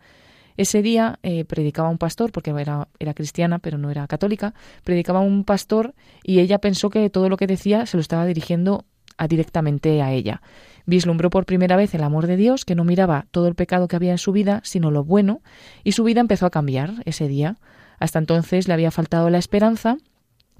Ese 0.58 0.82
día 0.82 1.18
eh, 1.22 1.46
predicaba 1.46 1.88
un 1.88 1.96
pastor, 1.96 2.30
porque 2.30 2.50
era, 2.50 2.88
era 2.98 3.14
cristiana, 3.14 3.58
pero 3.58 3.78
no 3.78 3.90
era 3.90 4.06
católica, 4.06 4.52
predicaba 4.84 5.20
un 5.20 5.44
pastor 5.44 5.94
y 6.22 6.40
ella 6.40 6.58
pensó 6.58 6.90
que 6.90 7.08
todo 7.08 7.30
lo 7.30 7.38
que 7.38 7.46
decía 7.46 7.86
se 7.86 7.96
lo 7.96 8.02
estaba 8.02 8.26
dirigiendo 8.26 8.84
directamente 9.28 10.02
a 10.02 10.12
ella. 10.12 10.42
Vislumbró 10.86 11.30
por 11.30 11.46
primera 11.46 11.76
vez 11.76 11.94
el 11.94 12.02
amor 12.02 12.26
de 12.26 12.36
Dios, 12.36 12.64
que 12.64 12.74
no 12.74 12.84
miraba 12.84 13.26
todo 13.30 13.48
el 13.48 13.54
pecado 13.54 13.88
que 13.88 13.96
había 13.96 14.12
en 14.12 14.18
su 14.18 14.32
vida, 14.32 14.60
sino 14.64 14.90
lo 14.90 15.04
bueno, 15.04 15.40
y 15.84 15.92
su 15.92 16.04
vida 16.04 16.20
empezó 16.20 16.46
a 16.46 16.50
cambiar 16.50 16.94
ese 17.04 17.28
día. 17.28 17.56
Hasta 17.98 18.18
entonces 18.18 18.68
le 18.68 18.74
había 18.74 18.90
faltado 18.90 19.30
la 19.30 19.38
esperanza 19.38 19.96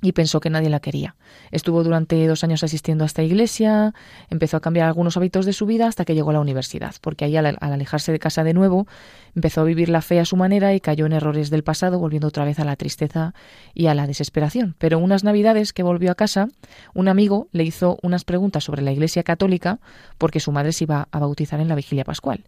y 0.02 0.12
pensó 0.12 0.40
que 0.40 0.50
nadie 0.50 0.68
la 0.68 0.80
quería. 0.80 1.14
Estuvo 1.52 1.82
durante 1.84 2.26
dos 2.26 2.44
años 2.44 2.64
asistiendo 2.64 3.04
a 3.04 3.06
esta 3.06 3.22
iglesia, 3.22 3.94
empezó 4.28 4.56
a 4.56 4.60
cambiar 4.60 4.88
algunos 4.88 5.16
hábitos 5.16 5.46
de 5.46 5.52
su 5.52 5.64
vida 5.64 5.86
hasta 5.86 6.04
que 6.04 6.14
llegó 6.14 6.30
a 6.30 6.32
la 6.34 6.40
universidad, 6.40 6.94
porque 7.00 7.24
ahí 7.24 7.36
al, 7.36 7.56
alejarse 7.60 8.10
de 8.12 8.18
casa 8.18 8.42
de 8.42 8.52
nuevo 8.52 8.86
empezó 9.34 9.62
a 9.62 9.64
vivir 9.64 9.88
la 9.88 10.02
fe 10.02 10.18
a 10.18 10.24
su 10.24 10.36
manera 10.36 10.74
y 10.74 10.80
cayó 10.80 11.06
en 11.06 11.12
errores 11.12 11.48
del 11.48 11.62
pasado, 11.62 12.00
volviendo 12.00 12.28
otra 12.28 12.44
vez 12.44 12.58
a 12.58 12.64
la 12.64 12.76
tristeza 12.76 13.32
y 13.72 13.86
a 13.86 13.94
la 13.94 14.06
desesperación. 14.06 14.74
Pero 14.78 14.98
unas 14.98 15.22
navidades 15.22 15.72
que 15.72 15.84
volvió 15.84 16.10
a 16.10 16.16
casa, 16.16 16.48
un 16.94 17.08
amigo 17.08 17.48
le 17.52 17.62
hizo 17.62 17.98
unas 18.02 18.24
preguntas 18.24 18.64
sobre 18.64 18.82
la 18.82 18.92
iglesia 18.92 19.22
católica 19.22 19.78
porque 20.18 20.40
su 20.40 20.50
madre 20.50 20.72
se 20.72 20.84
iba 20.84 21.08
a 21.12 21.18
bautizar 21.20 21.60
en 21.60 21.68
la 21.68 21.76
vigilia 21.76 22.04
pascual. 22.04 22.44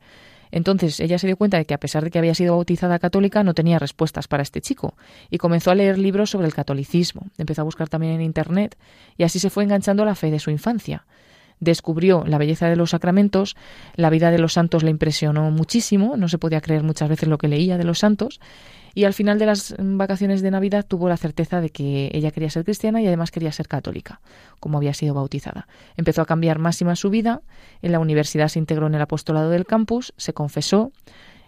Entonces 0.55 1.01
ella 1.01 1.19
se 1.19 1.27
dio 1.27 1.37
cuenta 1.37 1.57
de 1.57 1.65
que 1.65 1.75
a 1.75 1.81
pesar 1.81 2.05
de 2.05 2.13
que 2.13 2.19
había 2.21 2.33
sido 2.33 2.55
bautizada 2.55 3.01
católica 3.01 3.43
no 3.43 3.55
tenía 3.55 3.81
respuestas 3.81 4.29
para 4.29 4.45
este 4.45 4.61
chico 4.61 4.95
y 5.29 5.39
comenzó 5.39 5.73
a 5.73 5.75
leer 5.75 5.99
libros 5.99 6.31
sobre 6.31 6.47
el 6.47 6.55
catolicismo. 6.55 7.27
Empezó 7.39 7.63
a 7.63 7.65
buscar 7.65 7.89
también 7.89 8.13
en 8.13 8.21
Internet 8.21 8.79
y 9.19 9.25
así 9.25 9.41
se 9.41 9.51
fue 9.51 9.65
enganchando 9.65 10.05
a 10.05 10.07
la 10.07 10.15
fe 10.15 10.31
de 10.31 10.39
su 10.39 10.51
infancia 10.51 11.07
descubrió 11.61 12.25
la 12.27 12.37
belleza 12.37 12.69
de 12.69 12.77
los 12.77 12.91
sacramentos, 12.91 13.57
la 13.95 14.11
vida 14.11 14.31
de 14.31 14.39
los 14.39 14.53
santos 14.53 14.83
le 14.83 14.91
impresionó 14.91 15.51
muchísimo, 15.51 16.17
no 16.17 16.29
se 16.29 16.37
podía 16.37 16.61
creer 16.61 16.83
muchas 16.83 17.09
veces 17.09 17.29
lo 17.29 17.39
que 17.39 17.49
leía 17.49 17.79
de 17.79 17.85
los 17.85 18.01
santos, 18.01 18.41
y 18.95 19.05
al 19.05 19.15
final 19.15 19.39
de 19.39 19.47
las 19.47 19.75
vacaciones 19.79 20.41
de 20.43 20.51
Navidad 20.51 20.87
tuvo 20.87 21.09
la 21.09 21.17
certeza 21.17 21.61
de 21.61 21.71
que 21.71 22.11
ella 22.13 22.31
quería 22.31 22.51
ser 22.51 22.65
cristiana 22.65 23.03
y 23.03 23.07
además 23.07 23.31
quería 23.31 23.53
ser 23.53 23.69
católica, 23.69 24.21
como 24.61 24.79
había 24.79 24.95
sido 24.95 25.15
bautizada. 25.15 25.67
Empezó 25.97 26.23
a 26.23 26.27
cambiar 26.27 26.59
máxima 26.59 26.97
su 26.97 27.11
vida, 27.11 27.43
en 27.83 27.93
la 27.93 27.99
universidad 27.99 28.49
se 28.49 28.59
integró 28.59 28.87
en 28.87 28.95
el 28.95 29.03
apostolado 29.03 29.51
del 29.51 29.67
campus, 29.67 30.15
se 30.17 30.33
confesó, 30.33 30.93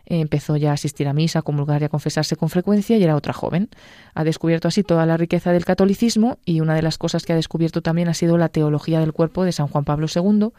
empezó 0.06 0.56
ya 0.56 0.70
a 0.70 0.74
asistir 0.74 1.09
a 1.09 1.12
misa, 1.12 1.40
a 1.40 1.42
comulgar 1.42 1.82
y 1.82 1.85
a 1.85 1.88
confesarse 1.88 2.37
con 2.37 2.48
frecuencia 2.48 2.96
y 2.96 3.02
era 3.02 3.16
otra 3.16 3.32
joven. 3.32 3.68
Ha 4.14 4.24
descubierto 4.24 4.68
así 4.68 4.82
toda 4.82 5.04
la 5.06 5.16
riqueza 5.16 5.52
del 5.52 5.64
catolicismo 5.64 6.38
y 6.44 6.61
una 6.61 6.74
de 6.74 6.82
las 6.82 6.96
cosas 6.98 7.24
que 7.24 7.32
ha 7.32 7.37
descubierto 7.37 7.82
también 7.82 8.09
ha 8.09 8.14
sido 8.14 8.38
la 8.38 8.48
teología 8.48 9.00
del 9.00 9.12
cuerpo 9.12 9.44
de 9.44 9.52
San 9.52 9.66
Juan 9.66 9.85
Pablo 9.85 10.06
II, 10.14 10.50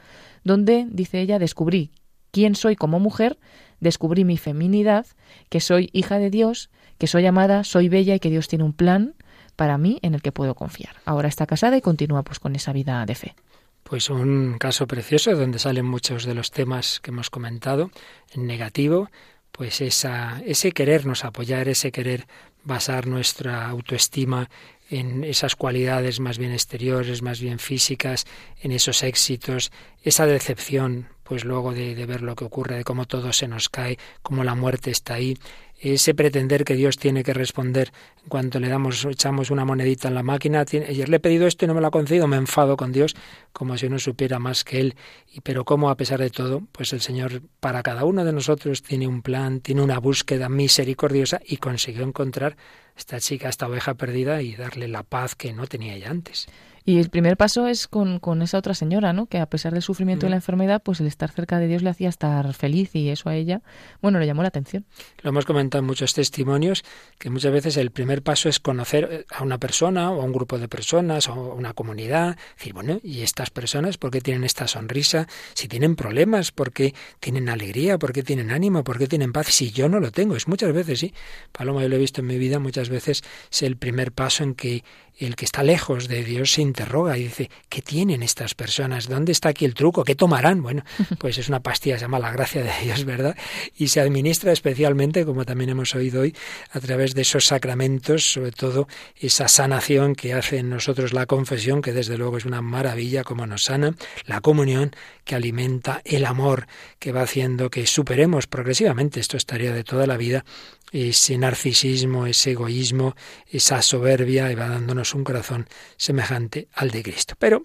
donde, 0.44 0.86
dice 0.90 1.22
ella, 1.22 1.40
descubrí 1.40 1.92
quién 2.32 2.56
soy 2.56 2.76
como 2.76 3.00
mujer, 3.00 3.40
descubrí 3.80 4.26
mi 4.26 4.38
feminidad, 4.38 5.06
que 5.50 5.62
soy 5.62 5.90
hija 5.94 6.20
de 6.20 6.30
Dios, 6.30 6.70
que 6.98 7.08
soy 7.08 7.26
amada, 7.26 7.64
soy 7.64 7.90
bella 7.90 8.16
y 8.16 8.20
que 8.20 8.30
Dios 8.30 8.48
tiene 8.48 8.64
un 8.64 8.74
plan 8.74 9.16
para 9.56 9.78
mí 9.78 10.00
en 10.02 10.14
el 10.14 10.22
que 10.22 10.32
puedo 10.32 10.56
confiar. 10.56 10.96
Ahora 11.06 11.28
está 11.28 11.46
casada 11.46 11.78
y 11.78 11.82
continúa 11.82 12.24
pues 12.24 12.40
con 12.40 12.56
esa 12.56 12.74
vida 12.74 13.06
de 13.06 13.16
fe. 13.16 13.36
Pues 13.84 14.10
un 14.10 14.58
caso 14.60 14.86
precioso 14.86 15.36
donde 15.36 15.60
salen 15.60 15.86
muchos 15.86 16.26
de 16.26 16.34
los 16.34 16.52
temas 16.52 17.00
que 17.00 17.12
hemos 17.12 17.30
comentado 17.30 17.90
en 18.34 18.46
negativo, 18.46 19.10
pues 19.52 19.82
esa, 19.82 20.42
ese 20.46 20.72
querernos 20.72 21.26
apoyar, 21.26 21.68
ese 21.68 21.92
querer 21.92 22.28
basar 22.64 23.08
nuestra 23.08 23.68
autoestima 23.68 24.50
en 24.90 25.24
esas 25.24 25.56
cualidades 25.56 26.20
más 26.20 26.38
bien 26.38 26.52
exteriores, 26.52 27.22
más 27.22 27.40
bien 27.40 27.60
físicas, 27.60 28.26
en 28.62 28.72
esos 28.72 29.04
éxitos, 29.04 29.72
esa 30.04 30.26
decepción, 30.26 31.08
pues 31.24 31.44
luego 31.44 31.74
de, 31.74 31.96
de, 31.96 32.06
ver 32.06 32.22
lo 32.22 32.36
que 32.36 32.46
ocurre, 32.46 32.78
de 32.78 32.84
cómo 32.84 33.06
todo 33.06 33.34
se 33.34 33.48
nos 33.48 33.70
cae, 33.70 33.98
cómo 34.22 34.44
la 34.44 34.56
muerte 34.56 34.92
está 34.92 35.16
ahí, 35.16 35.38
ese 35.80 36.14
pretender 36.14 36.64
que 36.64 36.76
Dios 36.76 36.98
tiene 36.98 37.24
que 37.24 37.34
responder 37.34 37.92
en 38.24 38.30
cuanto 38.30 38.60
le 38.60 38.68
damos, 38.68 39.06
echamos 39.06 39.52
una 39.52 39.66
monedita 39.66 40.08
en 40.08 40.16
la 40.16 40.24
máquina, 40.24 40.62
ayer 40.62 41.10
le 41.10 41.18
he 41.18 41.20
pedido 41.20 41.48
esto 41.48 41.66
y 41.66 41.68
no 41.68 41.74
me 41.74 41.82
lo 41.82 41.88
ha 41.88 41.92
concedido, 41.92 42.28
me 42.28 42.38
enfado 42.38 42.78
con 42.78 42.92
Dios 42.92 43.16
como 43.54 43.78
si 43.78 43.86
uno 43.86 44.00
supiera 44.00 44.40
más 44.40 44.64
que 44.64 44.82
Él. 44.82 44.96
Y, 45.32 45.42
pero 45.42 45.66
como 45.66 45.90
a 45.90 45.98
pesar 45.98 46.20
de 46.20 46.30
todo, 46.30 46.64
pues 46.72 46.94
el 46.94 47.02
Señor 47.02 47.42
para 47.60 47.84
cada 47.84 48.06
uno 48.06 48.26
de 48.26 48.34
nosotros 48.34 48.82
tiene 48.82 49.08
un 49.08 49.22
plan, 49.22 49.62
tiene 49.62 49.82
una 49.82 50.00
búsqueda 50.00 50.50
misericordiosa 50.50 51.40
y 51.46 51.58
consiguió 51.58 52.04
encontrar 52.04 52.58
esta 52.98 53.20
chica, 53.20 53.50
esta 53.50 53.68
oveja 53.68 53.94
perdida 53.94 54.42
y 54.42 54.56
darle 54.56 54.88
la 54.88 55.04
paz 55.04 55.36
que 55.36 55.54
no 55.54 55.68
tenía 55.68 55.96
ella 55.96 56.10
antes. 56.10 56.48
Y 56.88 57.00
el 57.00 57.10
primer 57.10 57.36
paso 57.36 57.68
es 57.68 57.86
con, 57.90 58.20
con 58.20 58.42
esa 58.42 58.58
otra 58.58 58.74
señora, 58.74 59.12
¿no? 59.12 59.26
Que 59.26 59.40
a 59.40 59.46
pesar 59.46 59.74
del 59.74 59.82
sufrimiento 59.82 60.26
de 60.26 60.30
la 60.30 60.38
enfermedad, 60.38 60.82
pues 60.82 61.02
el 61.02 61.08
estar 61.08 61.30
cerca 61.30 61.60
de 61.60 61.68
Dios 61.68 61.84
le 61.84 61.90
hacía 61.90 62.08
estar 62.08 62.54
feliz 62.54 62.96
y 62.96 63.10
eso 63.10 63.28
a 63.28 63.36
ella, 63.36 63.62
bueno, 64.02 64.20
le 64.20 64.26
llamó 64.26 64.42
la 64.42 64.48
atención. 64.48 64.86
Lo 65.22 65.32
hemos 65.32 65.44
comentado 65.44 65.82
en 65.82 65.86
muchos 65.86 66.14
testimonios, 66.14 66.86
que 67.20 67.30
muchas 67.30 67.52
veces 67.52 67.76
el 67.76 67.92
primer 67.92 68.24
paso 68.24 68.48
es 68.48 68.62
conocer 68.62 69.26
a 69.30 69.44
una 69.44 69.58
persona 69.58 70.12
o 70.12 70.22
a 70.22 70.24
un 70.24 70.32
grupo 70.32 70.60
de 70.60 70.70
personas 70.70 71.28
o 71.28 71.34
a 71.34 71.56
una 71.56 71.74
comunidad. 71.74 72.38
Decir, 72.58 72.72
bueno, 72.72 73.02
¿y 73.04 73.20
estas 73.20 73.50
personas 73.50 73.98
por 73.98 74.10
qué 74.10 74.22
tienen 74.22 74.46
esta 74.46 74.66
sonrisa? 74.70 75.28
Si 75.56 75.68
tienen 75.68 75.98
problemas, 75.98 76.54
¿por 76.54 76.72
qué 76.72 76.96
tienen 77.20 77.50
alegría? 77.50 77.98
¿Por 77.98 78.14
qué 78.14 78.24
tienen 78.24 78.50
ánimo? 78.50 78.86
¿Por 78.86 78.98
qué 78.98 79.08
tienen 79.08 79.34
paz? 79.34 79.48
Si 79.48 79.72
yo 79.72 79.90
no 79.90 80.00
lo 80.00 80.12
tengo, 80.12 80.38
es 80.38 80.48
muchas 80.48 80.72
veces, 80.72 81.00
sí. 81.00 81.14
Paloma, 81.52 81.82
yo 81.82 81.90
lo 81.90 81.98
he 81.98 82.00
visto 82.00 82.22
en 82.22 82.28
mi 82.28 82.38
vida, 82.38 82.60
muchas 82.60 82.88
veces 82.88 83.26
es 83.52 83.62
el 83.62 83.76
primer 83.76 84.14
paso 84.14 84.46
en 84.46 84.56
que 84.56 84.86
el 85.18 85.36
que 85.36 85.46
está 85.46 85.64
lejos 85.64 86.08
de 86.08 86.24
Dios 86.24 86.52
se 86.52 86.62
interroga 86.62 87.18
y 87.18 87.24
dice, 87.24 87.50
¿qué 87.70 87.82
tienen 87.82 88.24
estas 88.24 88.54
personas? 88.54 89.08
¿Dónde 89.08 89.32
está 89.32 89.50
aquí 89.50 89.66
el 89.66 89.74
truco? 89.74 90.04
¿Qué 90.04 90.16
tomarán? 90.16 90.62
Bueno, 90.62 90.84
pues 91.20 91.38
es 91.38 91.50
una 91.50 91.62
pastilla, 91.62 91.98
se 91.98 92.02
llama 92.02 92.20
la 92.20 92.32
gracia 92.32 92.64
de 92.64 92.72
Dios, 92.84 93.06
¿verdad? 93.06 93.36
Y 93.76 93.88
se 93.88 94.00
administra 94.00 94.52
especialmente, 94.52 95.26
como 95.26 95.46
también 95.46 95.72
hemos 95.72 95.96
oído 95.96 96.22
hoy, 96.22 96.36
a 96.72 96.80
través 96.80 97.16
de 97.16 97.24
esos 97.24 97.46
sacramentos, 97.46 98.32
sobre 98.32 98.52
todo 98.52 98.88
esa 99.16 99.48
sanación 99.48 100.16
que 100.16 100.34
hace 100.34 100.58
en 100.58 100.70
nosotros 100.70 101.14
la 101.14 101.26
confesión, 101.26 101.82
que 101.82 101.94
desde 101.94 102.18
luego 102.18 102.38
es 102.38 102.46
una 102.46 102.62
maravilla 102.62 103.24
como 103.24 103.48
nos 103.48 103.66
sana, 103.66 103.96
la 104.26 104.42
comunión 104.42 104.92
que 105.24 105.36
alimenta 105.36 106.02
el 106.06 106.26
amor, 106.26 106.68
que 107.00 107.12
va 107.12 107.22
haciendo 107.22 107.70
que 107.70 107.86
superemos 107.86 108.48
progresivamente, 108.48 109.20
esto 109.20 109.38
es 109.38 109.46
tarea 109.46 109.74
de 109.74 109.84
toda 109.84 110.08
la 110.08 110.18
vida, 110.18 110.46
ese 110.92 111.38
narcisismo, 111.38 112.26
ese 112.26 112.52
egoísmo, 112.52 113.16
esa 113.48 113.82
soberbia 113.82 114.52
y 114.52 114.56
va 114.56 114.70
dándonos 114.70 115.14
un 115.14 115.24
corazón 115.24 115.68
semejante 115.98 116.68
al 116.74 116.92
de 116.92 117.04
Cristo. 117.04 117.36
Pero 117.38 117.64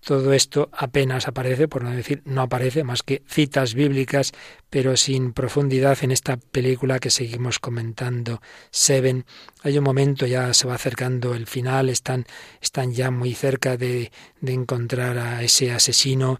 todo 0.00 0.32
esto 0.32 0.70
apenas 0.72 1.26
aparece, 1.26 1.66
por 1.66 1.82
no 1.82 1.90
decir 1.90 2.22
no 2.24 2.42
aparece, 2.42 2.84
más 2.84 3.02
que 3.02 3.22
citas 3.26 3.74
bíblicas, 3.74 4.32
pero 4.70 4.96
sin 4.96 5.32
profundidad 5.32 5.98
en 6.02 6.12
esta 6.12 6.36
película 6.36 6.98
que 7.00 7.10
seguimos 7.10 7.58
comentando, 7.58 8.40
Seven. 8.70 9.26
Hay 9.62 9.76
un 9.76 9.84
momento, 9.84 10.24
ya 10.26 10.54
se 10.54 10.68
va 10.68 10.76
acercando 10.76 11.34
el 11.34 11.46
final, 11.46 11.88
están, 11.88 12.26
están 12.60 12.92
ya 12.92 13.10
muy 13.10 13.34
cerca 13.34 13.76
de, 13.76 14.12
de 14.40 14.52
encontrar 14.52 15.18
a 15.18 15.42
ese 15.42 15.72
asesino, 15.72 16.38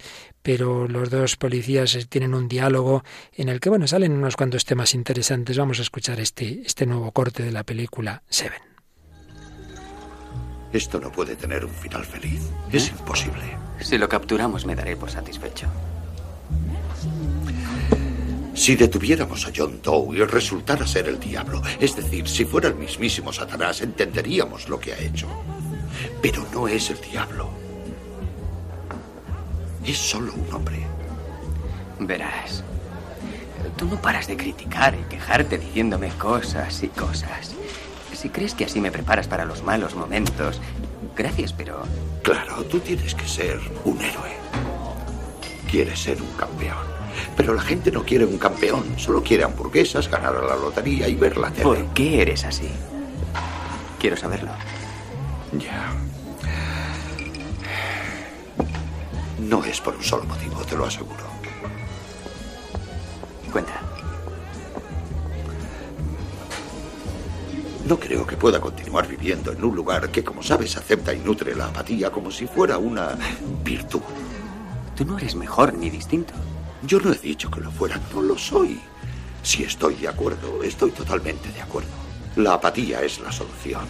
pero 0.48 0.88
los 0.88 1.10
dos 1.10 1.36
policías 1.36 2.06
tienen 2.08 2.32
un 2.32 2.48
diálogo 2.48 3.04
en 3.34 3.50
el 3.50 3.60
que, 3.60 3.68
bueno, 3.68 3.86
salen 3.86 4.12
unos 4.12 4.34
cuantos 4.34 4.64
temas 4.64 4.94
interesantes. 4.94 5.58
Vamos 5.58 5.78
a 5.78 5.82
escuchar 5.82 6.20
este, 6.20 6.62
este 6.64 6.86
nuevo 6.86 7.12
corte 7.12 7.42
de 7.42 7.52
la 7.52 7.64
película 7.64 8.22
Seven. 8.30 8.62
Esto 10.72 10.98
no 11.00 11.12
puede 11.12 11.36
tener 11.36 11.66
un 11.66 11.70
final 11.70 12.02
feliz. 12.02 12.40
Es 12.72 12.88
imposible. 12.88 13.42
Si 13.80 13.98
lo 13.98 14.08
capturamos 14.08 14.64
me 14.64 14.74
daré 14.74 14.96
por 14.96 15.10
satisfecho. 15.10 15.66
Si 18.54 18.74
detuviéramos 18.74 19.46
a 19.46 19.52
John 19.54 19.82
Doe 19.82 20.16
y 20.16 20.24
resultara 20.24 20.86
ser 20.86 21.08
el 21.08 21.20
diablo, 21.20 21.60
es 21.78 21.94
decir, 21.94 22.26
si 22.26 22.46
fuera 22.46 22.68
el 22.68 22.74
mismísimo 22.76 23.34
Satanás, 23.34 23.82
entenderíamos 23.82 24.70
lo 24.70 24.80
que 24.80 24.94
ha 24.94 24.98
hecho. 24.98 25.28
Pero 26.22 26.46
no 26.54 26.66
es 26.66 26.88
el 26.88 26.98
diablo. 27.02 27.67
Es 29.88 29.96
solo 29.96 30.34
un 30.34 30.54
hombre. 30.54 30.86
Verás, 31.98 32.62
tú 33.78 33.86
no 33.86 33.96
paras 34.02 34.26
de 34.26 34.36
criticar 34.36 34.94
y 34.94 35.02
quejarte 35.08 35.56
diciéndome 35.56 36.10
cosas 36.10 36.82
y 36.82 36.88
cosas. 36.88 37.54
Si 38.12 38.28
crees 38.28 38.52
que 38.52 38.66
así 38.66 38.82
me 38.82 38.92
preparas 38.92 39.28
para 39.28 39.46
los 39.46 39.62
malos 39.62 39.94
momentos, 39.94 40.60
gracias, 41.16 41.54
pero... 41.54 41.84
Claro, 42.22 42.64
tú 42.64 42.80
tienes 42.80 43.14
que 43.14 43.26
ser 43.26 43.58
un 43.86 43.98
héroe. 43.98 44.36
Quieres 45.70 45.98
ser 46.00 46.20
un 46.20 46.32
campeón. 46.32 46.76
Pero 47.34 47.54
la 47.54 47.62
gente 47.62 47.90
no 47.90 48.02
quiere 48.02 48.26
un 48.26 48.36
campeón, 48.36 48.84
solo 48.98 49.22
quiere 49.22 49.44
hamburguesas, 49.44 50.10
ganar 50.10 50.36
a 50.36 50.42
la 50.42 50.56
lotería 50.56 51.08
y 51.08 51.14
ver 51.14 51.38
la 51.38 51.50
tele. 51.50 51.64
¿Por 51.64 51.94
qué 51.94 52.20
eres 52.20 52.44
así? 52.44 52.68
Quiero 53.98 54.18
saberlo. 54.18 54.50
Ya. 55.58 55.94
No 59.48 59.64
es 59.64 59.80
por 59.80 59.96
un 59.96 60.04
solo 60.04 60.24
motivo, 60.24 60.62
te 60.62 60.76
lo 60.76 60.84
aseguro. 60.84 61.24
Cuenta. 63.50 63.80
No 67.86 67.98
creo 67.98 68.26
que 68.26 68.36
pueda 68.36 68.60
continuar 68.60 69.08
viviendo 69.08 69.50
en 69.50 69.64
un 69.64 69.74
lugar 69.74 70.10
que, 70.10 70.22
como 70.22 70.42
sabes, 70.42 70.76
acepta 70.76 71.14
y 71.14 71.20
nutre 71.20 71.54
la 71.54 71.68
apatía 71.68 72.10
como 72.10 72.30
si 72.30 72.46
fuera 72.46 72.76
una 72.76 73.16
virtud. 73.64 74.02
Tú 74.94 75.06
no 75.06 75.16
eres 75.16 75.34
mejor 75.34 75.72
ni 75.72 75.88
distinto. 75.88 76.34
Yo 76.82 77.00
no 77.00 77.10
he 77.10 77.18
dicho 77.18 77.50
que 77.50 77.62
lo 77.62 77.70
fuera, 77.70 77.98
no 78.12 78.20
lo 78.20 78.36
soy. 78.36 78.78
Si 79.42 79.62
estoy 79.62 79.94
de 79.94 80.08
acuerdo, 80.08 80.62
estoy 80.62 80.90
totalmente 80.90 81.50
de 81.52 81.62
acuerdo. 81.62 81.88
La 82.36 82.52
apatía 82.52 83.00
es 83.00 83.18
la 83.20 83.32
solución. 83.32 83.86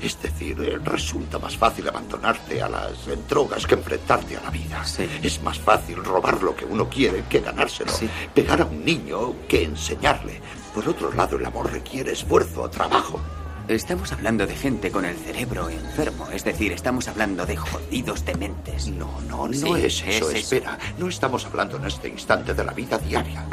Es 0.00 0.20
decir, 0.22 0.56
eh, 0.60 0.78
resulta 0.82 1.38
más 1.38 1.56
fácil 1.56 1.88
abandonarte 1.88 2.62
a 2.62 2.68
las 2.68 2.92
drogas 3.28 3.66
que 3.66 3.74
enfrentarte 3.74 4.36
a 4.36 4.42
la 4.42 4.50
vida. 4.50 4.84
Sí. 4.84 5.08
Es 5.22 5.42
más 5.42 5.58
fácil 5.58 6.04
robar 6.04 6.42
lo 6.42 6.54
que 6.54 6.64
uno 6.64 6.88
quiere 6.88 7.24
que 7.28 7.40
ganárselo. 7.40 7.90
Sí. 7.92 8.08
Pegar 8.34 8.60
a 8.62 8.64
un 8.66 8.84
niño 8.84 9.34
que 9.48 9.64
enseñarle. 9.64 10.40
Por 10.74 10.88
otro 10.88 11.12
lado, 11.12 11.36
el 11.36 11.44
amor 11.46 11.72
requiere 11.72 12.12
esfuerzo, 12.12 12.68
trabajo. 12.70 13.20
Estamos 13.66 14.12
hablando 14.12 14.46
de 14.46 14.54
gente 14.56 14.90
con 14.90 15.04
el 15.04 15.16
cerebro 15.16 15.68
enfermo, 15.68 16.26
es 16.32 16.42
decir, 16.42 16.72
estamos 16.72 17.06
hablando 17.06 17.44
de 17.44 17.56
jodidos 17.56 18.24
dementes. 18.24 18.88
No, 18.88 19.20
no, 19.28 19.46
no 19.46 19.52
Sí, 19.52 19.72
es 19.84 20.02
eso. 20.02 20.06
es 20.06 20.16
eso. 20.20 20.30
Espera, 20.30 20.78
no 20.96 21.08
estamos 21.08 21.44
hablando 21.44 21.76
en 21.76 21.84
este 21.84 22.08
instante 22.08 22.54
de 22.54 22.64
la 22.64 22.72
vida 22.72 22.96
diaria. 22.98 23.44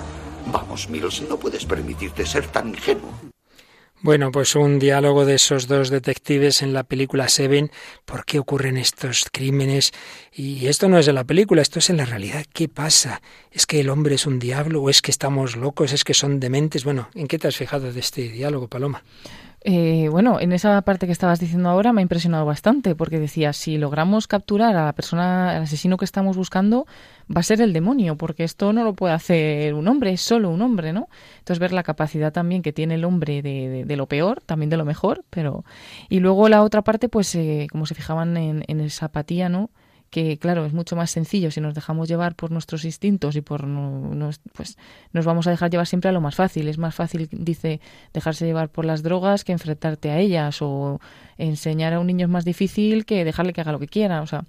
Vamos, 0.53 0.89
Mills, 0.89 1.21
no 1.27 1.35
puedes 1.37 1.65
permitirte 1.65 2.25
ser 2.25 2.47
tan 2.47 2.69
ingenuo. 2.69 3.11
Bueno, 4.05 4.31
pues 4.31 4.55
un 4.55 4.77
diálogo 4.77 5.25
de 5.25 5.33
esos 5.33 5.65
dos 5.67 5.89
detectives 5.89 6.61
en 6.61 6.73
la 6.73 6.83
película 6.83 7.27
Seven. 7.27 7.71
¿Por 8.05 8.23
qué 8.23 8.37
ocurren 8.37 8.77
estos 8.77 9.25
crímenes? 9.31 9.93
Y 10.31 10.67
esto 10.67 10.87
no 10.87 10.99
es 10.99 11.07
de 11.07 11.13
la 11.13 11.23
película, 11.23 11.63
esto 11.63 11.79
es 11.79 11.89
en 11.89 11.97
la 11.97 12.05
realidad. 12.05 12.45
¿Qué 12.53 12.69
pasa? 12.69 13.23
¿Es 13.49 13.65
que 13.65 13.79
el 13.79 13.89
hombre 13.89 14.13
es 14.13 14.27
un 14.27 14.37
diablo 14.37 14.83
o 14.83 14.91
es 14.91 15.01
que 15.01 15.09
estamos 15.09 15.55
locos? 15.55 15.91
¿Es 15.91 16.03
que 16.03 16.13
son 16.13 16.39
dementes? 16.39 16.83
Bueno, 16.83 17.09
¿en 17.15 17.27
qué 17.27 17.39
te 17.39 17.47
has 17.47 17.57
fijado 17.57 17.91
de 17.91 17.99
este 17.99 18.29
diálogo, 18.29 18.67
Paloma? 18.67 19.03
Eh, 19.67 20.09
bueno, 20.11 20.39
en 20.39 20.51
esa 20.53 20.79
parte 20.83 21.07
que 21.07 21.11
estabas 21.11 21.39
diciendo 21.39 21.69
ahora 21.69 21.91
me 21.91 21.99
ha 21.99 22.03
impresionado 22.03 22.45
bastante, 22.45 22.93
porque 22.93 23.19
decía, 23.19 23.51
si 23.51 23.79
logramos 23.79 24.27
capturar 24.27 24.75
a 24.75 24.85
la 24.85 24.93
persona, 24.93 25.55
al 25.55 25.63
asesino 25.63 25.97
que 25.97 26.05
estamos 26.05 26.37
buscando, 26.37 26.85
va 27.35 27.39
a 27.39 27.43
ser 27.43 27.61
el 27.61 27.73
demonio, 27.73 28.15
porque 28.15 28.43
esto 28.43 28.73
no 28.73 28.83
lo 28.83 28.93
puede 28.93 29.15
hacer 29.15 29.73
un 29.73 29.87
hombre, 29.87 30.11
es 30.11 30.21
solo 30.21 30.51
un 30.51 30.61
hombre, 30.61 30.93
¿no? 30.93 31.09
Entonces 31.39 31.57
ver 31.57 31.73
la 31.73 31.81
capacidad 31.81 32.31
también 32.31 32.61
que 32.61 32.73
tiene 32.73 32.93
el 32.93 33.05
hombre 33.05 33.41
de, 33.41 33.69
de, 33.69 33.85
de 33.85 33.95
lo 33.95 34.05
peor, 34.05 34.39
también 34.45 34.69
de 34.69 34.77
lo 34.77 34.85
mejor, 34.85 35.23
pero... 35.31 35.65
Y 36.09 36.19
luego 36.19 36.47
la 36.47 36.61
otra 36.61 36.83
parte, 36.83 37.09
pues 37.09 37.33
eh, 37.33 37.65
como 37.71 37.87
se 37.87 37.95
fijaban 37.95 38.37
en, 38.37 38.63
en 38.67 38.81
esa 38.81 39.07
apatía, 39.07 39.49
¿no? 39.49 39.71
Que 40.15 40.37
claro, 40.37 40.65
es 40.65 40.71
mucho 40.71 40.95
más 40.95 41.11
sencillo 41.11 41.51
si 41.51 41.59
nos 41.59 41.75
dejamos 41.75 42.07
llevar 42.07 42.35
por 42.35 42.49
nuestros 42.49 42.85
instintos 42.85 43.35
y 43.35 43.41
por 43.41 43.65
nos, 43.65 44.39
pues 44.53 44.77
nos 45.11 45.25
vamos 45.25 45.45
a 45.45 45.49
dejar 45.49 45.69
llevar 45.69 45.87
siempre 45.87 46.07
a 46.07 46.13
lo 46.13 46.21
más 46.21 46.35
fácil. 46.35 46.69
Es 46.69 46.77
más 46.77 46.95
fácil, 46.95 47.27
dice, 47.33 47.81
dejarse 48.13 48.45
llevar 48.45 48.69
por 48.69 48.85
las 48.85 49.03
drogas 49.03 49.43
que 49.43 49.51
enfrentarte 49.51 50.11
a 50.11 50.19
ellas 50.19 50.61
o 50.61 51.01
enseñar 51.37 51.91
a 51.91 51.99
un 51.99 52.07
niño 52.07 52.27
es 52.27 52.31
más 52.31 52.45
difícil 52.45 53.05
que 53.05 53.25
dejarle 53.25 53.51
que 53.51 53.59
haga 53.59 53.73
lo 53.73 53.79
que 53.79 53.89
quiera. 53.89 54.21
O 54.21 54.25
sea, 54.25 54.45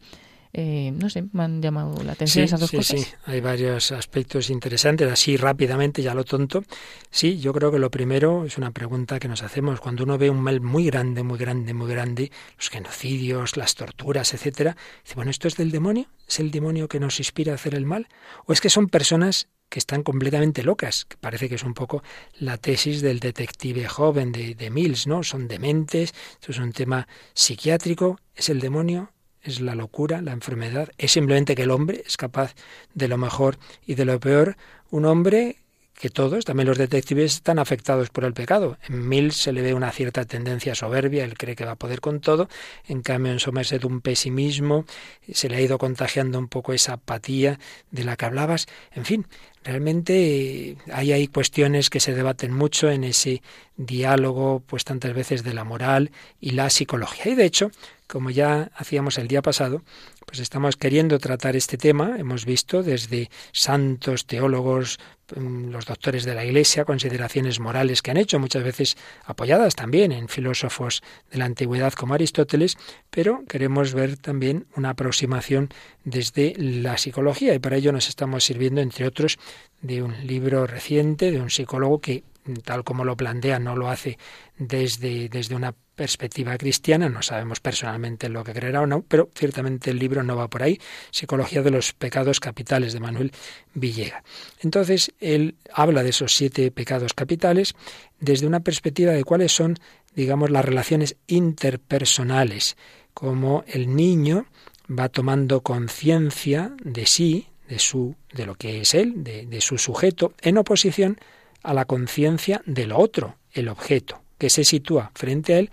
eh, 0.59 0.91
no 0.91 1.11
sé, 1.11 1.23
me 1.33 1.43
han 1.43 1.61
llamado 1.61 2.03
la 2.03 2.13
atención 2.13 2.47
esas 2.47 2.59
dos 2.59 2.71
cosas. 2.71 2.99
Sí, 2.99 3.07
hay 3.27 3.43
varios 3.43 3.93
aspectos 3.93 4.49
interesantes, 4.49 5.13
así 5.13 5.37
rápidamente, 5.37 6.01
ya 6.01 6.15
lo 6.15 6.25
tonto. 6.25 6.65
Sí, 7.11 7.39
yo 7.39 7.53
creo 7.53 7.71
que 7.71 7.79
lo 7.79 7.91
primero 7.91 8.47
es 8.47 8.57
una 8.57 8.71
pregunta 8.71 9.19
que 9.19 9.29
nos 9.29 9.43
hacemos 9.43 9.81
cuando 9.81 10.05
uno 10.05 10.17
ve 10.17 10.31
un 10.31 10.41
mal 10.41 10.63
muy 10.63 10.87
grande, 10.87 11.23
muy 11.23 11.39
grande, 11.39 11.75
muy 11.75 11.91
grande, 11.91 12.33
los 12.57 12.71
genocidios, 12.71 13.59
las 13.59 13.75
torturas, 13.75 14.33
etcétera. 14.33 14.79
Dice, 15.05 15.15
bueno, 15.17 15.31
¿esto 15.31 15.47
es 15.47 15.59
del 15.59 15.71
demonio? 15.71 16.07
¿Es 16.27 16.41
el 16.41 16.51
demonio 16.51 16.89
que 16.89 17.01
nos 17.01 17.19
inspira 17.19 17.53
a 17.53 17.57
hacer 17.57 17.75
el 17.75 17.85
mal? 17.85 18.09
¿O 18.47 18.55
es 18.55 18.63
que 18.63 18.71
son 18.71 18.89
personas 18.89 19.49
que 19.69 19.79
están 19.79 20.05
completamente 20.05 20.63
locas, 20.63 21.05
que 21.05 21.19
parece 21.19 21.51
que 21.51 21.57
es 21.57 21.65
un 21.65 21.75
poco 21.75 22.03
la 22.39 22.57
tesis 22.57 23.03
del 23.03 23.21
detective 23.21 23.87
joven 23.87 24.33
de, 24.33 24.55
de 24.55 24.71
Mills, 24.71 25.07
¿no? 25.07 25.23
Son 25.23 25.49
dementes, 25.49 26.15
esto 26.41 26.53
es 26.53 26.59
un 26.59 26.73
tema 26.73 27.07
psiquiátrico, 27.35 28.19
¿es 28.35 28.49
el 28.49 28.61
demonio? 28.61 29.11
Es 29.51 29.61
la 29.61 29.75
locura, 29.75 30.21
la 30.23 30.33
enfermedad, 30.33 30.91
es 30.99 31.13
simplemente 31.13 31.55
que 31.55 31.63
el 31.63 31.71
hombre 31.71 32.03
es 32.07 32.17
capaz 32.17 32.55
de 32.95 33.09
lo 33.09 33.19
mejor 33.19 33.59
y 33.87 33.95
de 33.95 34.05
lo 34.05 34.19
peor. 34.21 34.57
Un 34.91 35.05
hombre 35.05 35.57
que 35.99 36.11
todos, 36.11 36.45
también 36.45 36.69
los 36.69 36.79
detectives, 36.79 37.37
están 37.37 37.59
afectados 37.59 38.11
por 38.11 38.25
el 38.25 38.35
pecado. 38.35 38.79
En 38.89 39.09
Mills 39.09 39.37
se 39.37 39.53
le 39.53 39.63
ve 39.63 39.75
una 39.75 39.91
cierta 39.93 40.25
tendencia 40.25 40.75
soberbia, 40.75 41.25
él 41.25 41.39
cree 41.39 41.57
que 41.57 41.65
va 41.65 41.73
a 41.73 41.77
poder 41.77 42.01
con 42.01 42.21
todo, 42.21 42.49
en 42.87 43.03
cambio 43.03 43.33
en 43.33 43.41
Somerset 43.41 43.85
un 43.85 44.01
pesimismo, 44.01 44.85
se 45.33 45.49
le 45.49 45.57
ha 45.57 45.61
ido 45.61 45.79
contagiando 45.79 46.39
un 46.39 46.49
poco 46.49 46.73
esa 46.73 46.95
apatía 46.95 47.59
de 47.91 48.05
la 48.05 48.17
que 48.17 48.27
hablabas. 48.27 48.67
En 48.93 49.07
fin, 49.07 49.27
realmente 49.65 50.77
hay, 50.93 51.13
hay 51.13 51.29
cuestiones 51.29 51.89
que 51.89 52.01
se 52.01 52.15
debaten 52.15 52.53
mucho 52.53 52.91
en 52.91 53.05
ese 53.05 53.43
diálogo, 53.77 54.63
pues 54.67 54.85
tantas 54.85 55.15
veces 55.15 55.45
de 55.45 55.55
la 55.55 55.65
moral 55.65 56.11
y 56.41 56.51
la 56.51 56.69
psicología. 56.69 57.33
Y 57.33 57.35
de 57.35 57.47
hecho, 57.47 57.71
como 58.07 58.31
ya 58.31 58.71
hacíamos 58.75 59.19
el 59.19 59.29
día 59.29 59.43
pasado, 59.43 59.83
pues 60.27 60.41
estamos 60.41 60.77
queriendo 60.77 61.19
tratar 61.19 61.57
este 61.57 61.77
tema, 61.77 62.17
hemos 62.19 62.45
visto 62.45 62.83
desde 62.83 63.31
santos, 63.53 64.27
teólogos, 64.27 64.99
mm, 65.35 65.71
los 65.71 65.87
doctores 65.87 66.25
de 66.25 66.35
la 66.35 66.45
Iglesia, 66.45 66.85
consideraciones 66.85 67.61
morales 67.61 68.03
que 68.03 68.11
han 68.11 68.17
hecho, 68.17 68.39
muchas 68.39 68.63
veces 68.63 68.97
apoyadas 69.25 69.75
también 69.75 70.13
en 70.13 70.29
filósofos 70.29 71.03
de 71.31 71.39
la 71.39 71.45
antigüedad 71.45 71.93
como 71.93 72.15
Aristóteles, 72.15 72.77
pero 73.11 73.45
queremos 73.49 73.95
ver 73.95 74.17
también 74.17 74.67
una 74.77 74.91
aproximación 74.91 75.71
desde 76.05 76.55
la 76.57 76.99
psicología. 76.99 77.55
Y 77.55 77.59
para 77.59 77.77
ello 77.77 77.93
nos 77.93 78.09
estamos 78.09 78.45
sirviendo, 78.45 78.81
entre 78.81 79.07
otros, 79.07 79.39
de 79.81 80.03
un 80.03 80.27
libro 80.27 80.67
reciente 80.67 81.31
de 81.31 81.41
un 81.41 81.51
psicólogo 81.51 82.01
que 82.01 82.25
tal 82.65 82.85
como 82.85 83.05
lo 83.05 83.17
plantea, 83.17 83.59
no 83.59 83.77
lo 83.77 83.89
hace 83.89 84.19
desde, 84.59 85.29
desde 85.29 85.55
una 85.55 85.75
perspectiva 85.97 86.57
cristiana, 86.59 87.09
no 87.09 87.23
sabemos 87.23 87.59
personalmente 87.59 88.29
lo 88.29 88.45
que 88.45 88.53
creerá 88.53 88.83
o 88.83 88.87
no, 88.87 89.03
pero 89.03 89.31
ciertamente 89.35 89.91
el 89.91 89.99
libro 89.99 90.23
no 90.23 90.37
va 90.37 90.49
por 90.49 90.63
ahí, 90.63 90.79
Psicología 91.11 91.63
de 91.63 91.71
los 91.71 91.95
Pecados 91.95 92.39
Capitales 92.39 92.93
de 92.93 93.01
Manuel 93.01 93.33
Villega. 93.75 94.23
Entonces, 94.61 95.13
él 95.19 95.57
habla 95.73 96.03
de 96.03 96.11
esos 96.11 96.37
siete 96.37 96.71
pecados 96.71 97.15
capitales 97.15 97.75
desde 98.21 98.47
una 98.47 98.61
perspectiva 98.61 99.13
de 99.13 99.25
cuáles 99.25 99.53
son, 99.53 99.77
digamos, 100.15 100.51
las 100.51 100.65
relaciones 100.65 101.17
interpersonales, 101.27 102.77
como 103.15 103.65
el 103.67 103.97
niño 103.97 104.47
va 104.89 105.09
tomando 105.09 105.63
conciencia 105.63 106.73
de 106.85 107.07
sí, 107.07 107.49
de 107.69 107.79
su, 107.79 108.15
de 108.33 108.47
lo 108.47 108.55
que 108.55 108.83
es 108.83 108.95
él, 108.95 109.25
de, 109.25 109.47
de 109.47 109.61
su 109.61 109.79
sujeto, 109.79 110.35
en 110.43 110.59
oposición 110.59 111.19
a 111.63 111.75
la 111.75 111.87
conciencia 111.87 112.63
de 112.67 112.87
lo 112.87 112.99
otro, 112.99 113.39
el 113.53 113.69
objeto, 113.69 114.23
que 114.39 114.51
se 114.51 114.64
sitúa 114.64 115.11
frente 115.14 115.55
a 115.55 115.59
él 115.59 115.70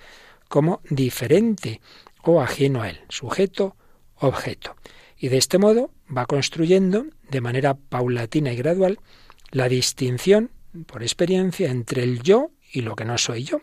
como 0.47 0.82
diferente 0.89 1.82
o 2.24 2.41
ajeno 2.41 2.82
a 2.82 2.89
él, 2.89 3.01
sujeto, 3.09 3.76
objeto. 4.16 4.76
Y 5.18 5.30
de 5.30 5.38
este 5.38 5.57
modo 5.57 5.91
va 6.16 6.26
construyendo 6.26 7.05
de 7.30 7.41
manera 7.41 7.76
paulatina 7.76 8.51
y 8.53 8.57
gradual 8.57 8.99
la 9.51 9.70
distinción 9.70 10.51
por 10.86 11.03
experiencia 11.03 11.70
entre 11.70 12.03
el 12.03 12.22
yo 12.22 12.51
y 12.72 12.82
lo 12.82 12.95
que 12.95 13.05
no 13.05 13.18
soy 13.18 13.43
yo. 13.43 13.61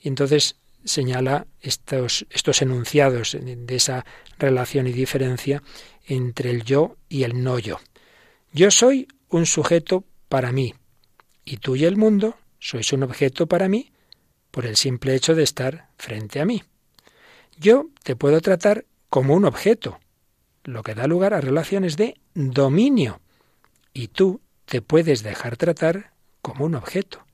Y 0.00 0.08
entonces 0.08 0.56
señala 0.84 1.46
estos, 1.60 2.26
estos 2.30 2.62
enunciados 2.62 3.36
de 3.40 3.74
esa 3.74 4.04
relación 4.38 4.86
y 4.86 4.92
diferencia 4.92 5.62
entre 6.06 6.50
el 6.50 6.64
yo 6.64 6.96
y 7.08 7.22
el 7.22 7.42
no 7.42 7.58
yo. 7.58 7.78
Yo 8.52 8.70
soy 8.70 9.06
un 9.28 9.46
sujeto 9.46 10.04
para 10.28 10.52
mí, 10.52 10.74
y 11.44 11.58
tú 11.58 11.76
y 11.76 11.84
el 11.84 11.96
mundo 11.96 12.36
sois 12.58 12.92
un 12.92 13.02
objeto 13.02 13.46
para 13.46 13.68
mí 13.68 13.92
por 14.50 14.66
el 14.66 14.76
simple 14.76 15.14
hecho 15.14 15.34
de 15.34 15.42
estar 15.42 15.88
frente 15.96 16.40
a 16.40 16.44
mí. 16.44 16.62
Yo 17.58 17.88
te 18.02 18.16
puedo 18.16 18.40
tratar 18.40 18.84
como 19.08 19.34
un 19.34 19.44
objeto, 19.44 20.00
lo 20.64 20.82
que 20.82 20.94
da 20.94 21.06
lugar 21.06 21.34
a 21.34 21.40
relaciones 21.40 21.96
de 21.96 22.16
dominio, 22.34 23.20
y 23.92 24.08
tú 24.08 24.40
te 24.64 24.82
puedes 24.82 25.22
dejar 25.22 25.56
tratar 25.56 26.12
como 26.42 26.64
un 26.64 26.74
objeto, 26.74 27.24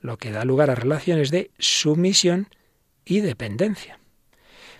lo 0.00 0.16
que 0.16 0.30
da 0.30 0.44
lugar 0.44 0.70
a 0.70 0.74
relaciones 0.74 1.30
de 1.30 1.50
sumisión 1.58 2.48
y 3.04 3.20
dependencia. 3.20 3.98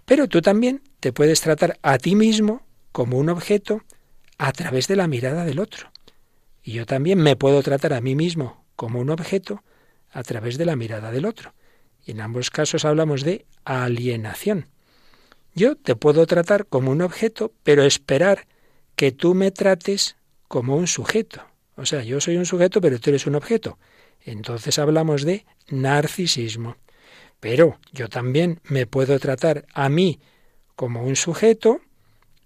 Pero 0.05 0.27
tú 0.27 0.43
también 0.43 0.83
te 1.01 1.12
puedes 1.12 1.41
tratar 1.41 1.79
a 1.83 1.99
ti 1.99 2.16
mismo 2.16 2.66
como 2.91 3.18
un 3.18 3.29
objeto 3.29 3.83
a 4.39 4.53
través 4.53 4.89
de 4.89 4.97
la 4.97 5.07
mirada 5.07 5.45
del 5.45 5.61
otro. 5.61 5.91
Y 6.62 6.73
yo 6.73 6.87
también 6.87 7.20
me 7.20 7.37
puedo 7.37 7.62
tratar 7.62 7.93
a 7.93 8.01
mí 8.01 8.14
mismo 8.14 8.64
como 8.75 9.01
un 9.01 9.11
objeto 9.11 9.62
a 10.11 10.23
través 10.23 10.59
de 10.59 10.64
la 10.64 10.77
mirada 10.77 11.11
del 11.11 11.25
otro. 11.25 11.55
Y 12.05 12.12
en 12.12 12.20
ambos 12.20 12.50
casos 12.50 12.84
hablamos 12.84 13.22
de 13.22 13.46
alienación. 13.64 14.66
Yo 15.55 15.76
te 15.76 15.96
puedo 15.96 16.26
tratar 16.26 16.66
como 16.66 16.90
un 16.90 17.03
objeto, 17.03 17.53
pero 17.62 17.84
esperar 17.84 18.46
que 18.96 19.12
tú 19.12 19.34
me 19.34 19.50
trates 19.50 20.16
como 20.48 20.76
un 20.76 20.86
sujeto. 20.86 21.42
O 21.76 21.86
sea, 21.86 22.03
yo 22.03 22.20
soy 22.20 22.36
un 22.36 22.46
sujeto, 22.46 22.80
pero 22.80 22.98
tú 22.98 23.11
eres 23.11 23.26
un 23.26 23.34
objeto. 23.34 23.78
Entonces 24.24 24.78
hablamos 24.78 25.24
de 25.24 25.44
narcisismo. 25.68 26.76
Pero 27.40 27.78
yo 27.92 28.09
también 28.09 28.61
me 28.64 28.86
puedo 28.86 29.18
tratar 29.18 29.66
a 29.74 29.88
mí 29.88 30.20
como 30.76 31.03
un 31.03 31.16
sujeto 31.16 31.80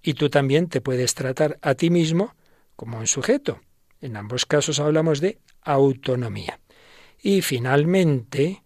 y 0.03 0.15
tú 0.15 0.31
también 0.31 0.69
te 0.69 0.81
puedes 0.81 1.15
tratar 1.15 1.59
a 1.63 1.75
ti 1.75 1.91
mismo 1.91 2.35
como 2.77 2.99
un 2.99 3.07
sujeto. 3.07 3.61
En 4.01 4.17
ambos 4.17 4.47
casos 4.47 4.81
hablamos 4.81 5.21
de 5.21 5.39
autonomía. 5.63 6.61
Y 7.23 7.43
finalmente, 7.43 8.63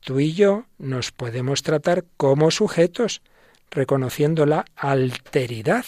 tú 0.00 0.20
y 0.20 0.32
yo 0.32 0.66
nos 0.78 1.12
podemos 1.12 1.62
tratar 1.62 2.04
como 2.16 2.50
sujetos, 2.50 3.22
reconociendo 3.70 4.46
la 4.46 4.64
alteridad. 4.74 5.84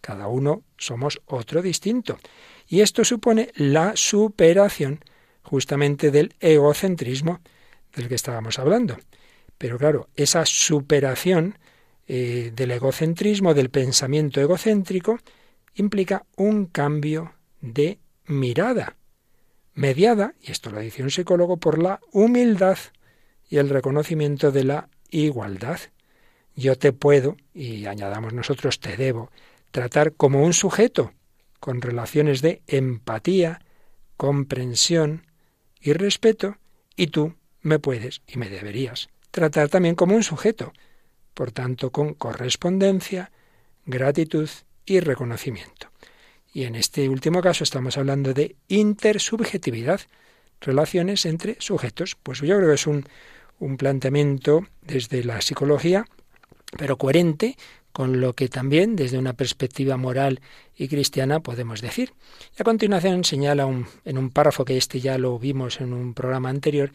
Cada 0.00 0.28
uno 0.28 0.62
somos 0.76 1.20
otro 1.26 1.62
distinto. 1.62 2.18
Y 2.68 2.80
esto 2.80 3.04
supone 3.04 3.50
la 3.54 3.92
superación 3.94 5.00
justamente 5.42 6.10
del 6.10 6.34
egocentrismo 6.40 7.40
del 7.94 8.08
que 8.08 8.16
estábamos 8.16 8.58
hablando. 8.58 8.96
Pero 9.58 9.78
claro, 9.78 10.08
esa 10.16 10.44
superación 10.44 11.58
eh, 12.08 12.52
del 12.54 12.72
egocentrismo, 12.72 13.54
del 13.54 13.70
pensamiento 13.70 14.40
egocéntrico, 14.40 15.18
implica 15.74 16.24
un 16.36 16.66
cambio 16.66 17.32
de 17.60 17.98
mirada, 18.26 18.96
mediada, 19.74 20.34
y 20.40 20.52
esto 20.52 20.70
lo 20.70 20.80
dice 20.80 21.02
un 21.02 21.10
psicólogo, 21.10 21.56
por 21.56 21.82
la 21.82 22.00
humildad 22.12 22.78
y 23.48 23.58
el 23.58 23.68
reconocimiento 23.68 24.52
de 24.52 24.64
la 24.64 24.88
igualdad. 25.10 25.80
Yo 26.54 26.76
te 26.76 26.92
puedo, 26.92 27.36
y 27.54 27.86
añadamos 27.86 28.32
nosotros 28.32 28.80
te 28.80 28.96
debo, 28.96 29.30
tratar 29.70 30.12
como 30.14 30.42
un 30.42 30.52
sujeto, 30.52 31.12
con 31.60 31.80
relaciones 31.80 32.42
de 32.42 32.62
empatía, 32.66 33.60
comprensión 34.16 35.26
y 35.80 35.92
respeto, 35.92 36.56
y 36.96 37.08
tú 37.08 37.34
me 37.62 37.78
puedes 37.78 38.22
y 38.26 38.38
me 38.38 38.48
deberías 38.48 39.08
tratar 39.36 39.68
también 39.68 39.94
como 39.94 40.16
un 40.16 40.22
sujeto, 40.22 40.72
por 41.34 41.52
tanto 41.52 41.92
con 41.92 42.14
correspondencia, 42.14 43.30
gratitud 43.84 44.48
y 44.86 45.00
reconocimiento. 45.00 45.90
Y 46.54 46.64
en 46.64 46.74
este 46.74 47.06
último 47.10 47.42
caso 47.42 47.62
estamos 47.62 47.98
hablando 47.98 48.32
de 48.32 48.56
intersubjetividad, 48.68 50.00
relaciones 50.58 51.26
entre 51.26 51.56
sujetos. 51.60 52.16
Pues 52.22 52.40
yo 52.40 52.56
creo 52.56 52.70
que 52.70 52.76
es 52.76 52.86
un, 52.86 53.04
un 53.58 53.76
planteamiento 53.76 54.66
desde 54.82 55.24
la 55.24 55.40
psicología, 55.40 56.04
pero 56.76 56.96
coherente 56.96 57.56
con 57.92 58.20
lo 58.20 58.34
que 58.34 58.48
también 58.48 58.94
desde 58.94 59.16
una 59.16 59.32
perspectiva 59.32 59.96
moral 59.96 60.40
y 60.76 60.88
cristiana 60.88 61.40
podemos 61.40 61.80
decir. 61.80 62.12
Y 62.58 62.60
a 62.60 62.64
continuación 62.64 63.24
señala 63.24 63.64
un, 63.64 63.86
en 64.04 64.18
un 64.18 64.30
párrafo 64.30 64.64
que 64.66 64.76
este 64.76 65.00
ya 65.00 65.16
lo 65.16 65.38
vimos 65.38 65.80
en 65.80 65.94
un 65.94 66.12
programa 66.12 66.50
anterior, 66.50 66.92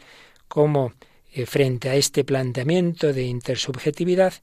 cómo 0.47 0.93
eh, 1.34 1.45
frente 1.47 1.89
a 1.89 1.95
este 1.95 2.24
planteamiento 2.24 3.14
de 3.14 3.24
intersubjetividad, 3.24 4.34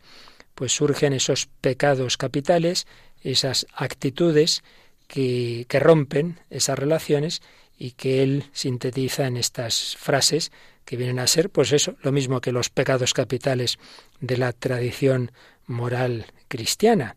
pues 0.57 0.73
surgen 0.73 1.13
esos 1.13 1.47
pecados 1.61 2.17
capitales 2.17 2.87
esas 3.23 3.67
actitudes 3.75 4.63
que, 5.07 5.67
que 5.69 5.81
rompen 5.81 6.41
esas 6.51 6.79
relaciones 6.79 7.43
y 7.79 7.93
que 7.93 8.23
él 8.23 8.45
sintetiza 8.53 9.27
en 9.27 9.37
estas 9.37 9.97
frases 9.97 10.51
que 10.89 10.97
vienen 10.97 11.19
a 11.19 11.27
ser, 11.27 11.51
pues 11.51 11.73
eso, 11.73 11.97
lo 12.01 12.13
mismo 12.13 12.41
que 12.41 12.51
los 12.51 12.71
pecados 12.71 13.13
capitales 13.13 13.79
de 14.21 14.39
la 14.39 14.55
tradición 14.55 15.33
moral 15.67 16.25
cristiana. 16.49 17.15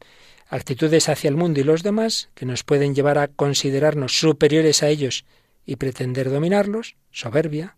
Actitudes 0.50 1.08
hacia 1.08 1.30
el 1.30 1.38
mundo 1.38 1.62
y 1.62 1.64
los 1.64 1.82
demás 1.82 2.32
que 2.36 2.46
nos 2.46 2.66
pueden 2.66 2.94
llevar 2.94 3.18
a 3.18 3.30
considerarnos 3.30 4.20
superiores 4.20 4.84
a 4.84 4.90
ellos 4.90 5.24
y 5.66 5.78
pretender 5.78 6.30
dominarlos, 6.30 6.98
soberbia, 7.12 7.78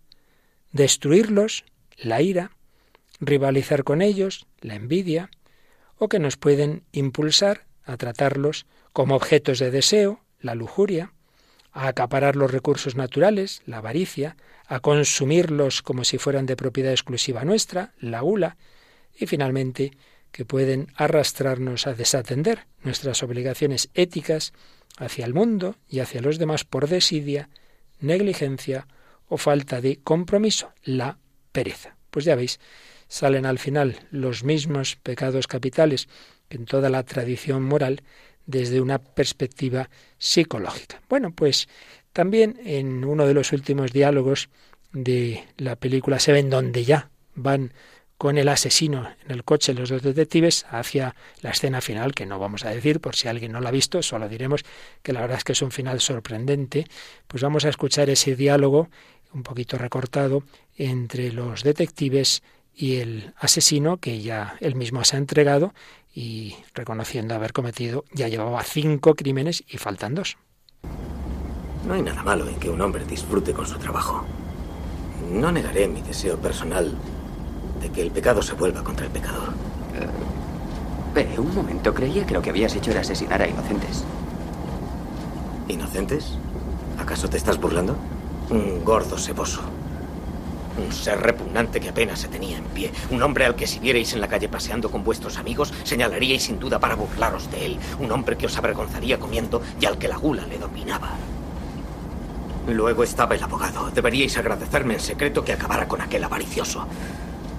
destruirlos, 0.71 1.63
la 1.95 2.23
ira, 2.23 2.57
rivalizar 3.19 3.83
con 3.83 4.01
ellos, 4.01 4.47
la 4.61 4.73
envidia, 4.73 5.29
o 5.99 6.09
que 6.09 6.17
nos 6.17 6.37
pueden 6.37 6.85
impulsar 6.91 7.67
a 7.83 7.97
tratarlos 7.97 8.65
como 8.93 9.15
objetos 9.15 9.59
de 9.59 9.69
deseo, 9.69 10.21
la 10.39 10.55
lujuria, 10.55 11.12
a 11.74 11.88
acaparar 11.88 12.36
los 12.36 12.51
recursos 12.51 12.95
naturales, 12.95 13.61
la 13.65 13.78
avaricia, 13.78 14.38
a 14.67 14.80
consumirlos 14.80 15.82
como 15.82 16.03
si 16.03 16.17
fueran 16.17 16.45
de 16.45 16.55
propiedad 16.55 16.91
exclusiva 16.91 17.43
nuestra, 17.43 17.93
la 17.99 18.21
gula, 18.21 18.57
y 19.17 19.26
finalmente 19.26 19.91
que 20.32 20.45
pueden 20.45 20.88
arrastrarnos 20.95 21.86
a 21.86 21.93
desatender 21.93 22.65
nuestras 22.82 23.21
obligaciones 23.24 23.89
éticas 23.93 24.53
hacia 24.97 25.26
el 25.26 25.34
mundo 25.34 25.76
y 25.88 25.99
hacia 25.99 26.21
los 26.21 26.38
demás 26.38 26.63
por 26.63 26.88
desidia, 26.88 27.49
negligencia 27.99 28.88
o 29.28 29.38
falta 29.38 29.82
de 29.82 29.97
compromiso, 29.97 30.71
la 30.84 31.17
pereza. 31.51 31.97
Pues 32.09 32.26
ya 32.26 32.36
veis, 32.36 32.59
salen 33.07 33.45
al 33.45 33.59
final 33.59 33.99
los 34.11 34.43
mismos 34.43 34.95
pecados 34.95 35.47
capitales 35.47 36.07
que 36.49 36.57
en 36.57 36.65
toda 36.65 36.89
la 36.89 37.03
tradición 37.03 37.63
moral 37.63 38.03
desde 38.45 38.81
una 38.81 38.99
perspectiva 38.99 39.89
psicológica. 40.17 41.01
Bueno, 41.09 41.31
pues 41.31 41.67
también 42.11 42.59
en 42.63 43.05
uno 43.05 43.25
de 43.25 43.33
los 43.33 43.51
últimos 43.53 43.91
diálogos 43.91 44.49
de 44.91 45.43
la 45.57 45.75
película 45.75 46.19
se 46.19 46.31
ven 46.31 46.49
donde 46.49 46.85
ya 46.85 47.09
van 47.35 47.73
con 48.17 48.37
el 48.37 48.47
asesino 48.47 49.09
en 49.25 49.31
el 49.31 49.43
coche 49.43 49.73
los 49.73 49.89
dos 49.89 50.01
detectives 50.01 50.65
hacia 50.69 51.15
la 51.41 51.49
escena 51.49 51.81
final, 51.81 52.13
que 52.13 52.25
no 52.25 52.39
vamos 52.39 52.63
a 52.63 52.69
decir 52.69 53.01
por 53.01 53.15
si 53.15 53.27
alguien 53.27 53.51
no 53.51 53.59
la 53.59 53.69
ha 53.69 53.71
visto, 53.71 54.01
solo 54.01 54.29
diremos 54.29 54.63
que 55.01 55.11
la 55.11 55.21
verdad 55.21 55.39
es 55.39 55.43
que 55.43 55.51
es 55.51 55.61
un 55.61 55.71
final 55.71 55.99
sorprendente, 55.99 56.87
pues 57.27 57.43
vamos 57.43 57.65
a 57.65 57.69
escuchar 57.69 58.09
ese 58.09 58.35
diálogo 58.35 58.89
un 59.33 59.43
poquito 59.43 59.77
recortado 59.77 60.43
entre 60.77 61.31
los 61.31 61.63
detectives 61.63 62.43
y 62.75 62.97
el 62.97 63.33
asesino 63.37 63.97
que 63.97 64.21
ya 64.21 64.55
él 64.61 64.75
mismo 64.75 65.03
se 65.03 65.15
ha 65.15 65.19
entregado 65.19 65.73
y 66.14 66.55
reconociendo 66.74 67.36
haber 67.36 67.53
cometido 67.53 68.05
ya 68.14 68.28
llevaba 68.28 68.64
cinco 68.64 69.16
crímenes 69.16 69.64
y 69.68 69.78
faltan 69.78 70.16
dos. 70.16 70.38
No 71.88 71.95
hay 71.95 72.01
nada 72.01 72.24
malo 72.24 72.47
en 72.47 72.55
que 72.55 72.70
un 72.70 72.80
hombre 72.82 73.03
disfrute 73.05 73.53
con 73.53 73.66
su 73.66 73.78
trabajo. 73.78 74.24
No 75.32 75.51
negaré 75.51 75.88
mi 75.88 76.01
deseo 76.01 76.38
personal 76.38 76.93
de 77.82 77.89
que 77.89 78.01
el 78.01 78.11
pecado 78.11 78.41
se 78.41 78.53
vuelva 78.53 78.84
contra 78.84 79.05
el 79.05 79.11
pecador. 79.11 79.53
Eh, 81.16 81.39
un 81.39 81.53
momento, 81.53 81.93
creía 81.93 82.26
que 82.26 82.34
lo 82.34 82.41
que 82.41 82.49
habías 82.49 82.76
hecho 82.76 82.91
era 82.91 83.01
asesinar 83.01 83.41
a 83.41 83.47
inocentes. 83.47 84.03
¿Inocentes? 85.68 86.38
¿Acaso 86.97 87.30
te 87.30 87.38
estás 87.38 87.59
burlando? 87.59 87.95
Un 88.49 88.84
gordo 88.84 89.18
ceboso. 89.18 89.61
Un 90.78 90.91
ser 90.91 91.19
repugnante 91.19 91.80
que 91.80 91.89
apenas 91.89 92.19
se 92.19 92.28
tenía 92.28 92.57
en 92.57 92.63
pie. 92.65 92.91
Un 93.11 93.21
hombre 93.21 93.45
al 93.45 93.55
que 93.55 93.67
si 93.67 93.80
vierais 93.80 94.13
en 94.13 94.21
la 94.21 94.28
calle 94.28 94.49
paseando 94.49 94.89
con 94.89 95.03
vuestros 95.03 95.38
amigos, 95.38 95.74
señalaríais 95.84 96.43
sin 96.43 96.59
duda 96.59 96.80
para 96.80 96.95
burlaros 96.95 97.49
de 97.51 97.65
él. 97.65 97.80
Un 97.99 98.11
hombre 98.11 98.38
que 98.38 98.47
os 98.47 98.57
avergonzaría 98.57 99.19
comiendo 99.19 99.61
y 99.80 99.86
al 99.86 99.97
que 99.97 100.07
la 100.07 100.17
gula 100.17 100.45
le 100.47 100.57
dominaba. 100.57 101.11
Luego 102.67 103.03
estaba 103.03 103.36
el 103.36 103.43
abogado. 103.43 103.91
Deberíais 103.91 104.38
agradecerme 104.38 104.95
en 104.95 104.99
secreto 104.99 105.43
que 105.43 105.53
acabara 105.53 105.88
con 105.88 106.01
aquel 106.01 106.24
avaricioso. 106.24 106.88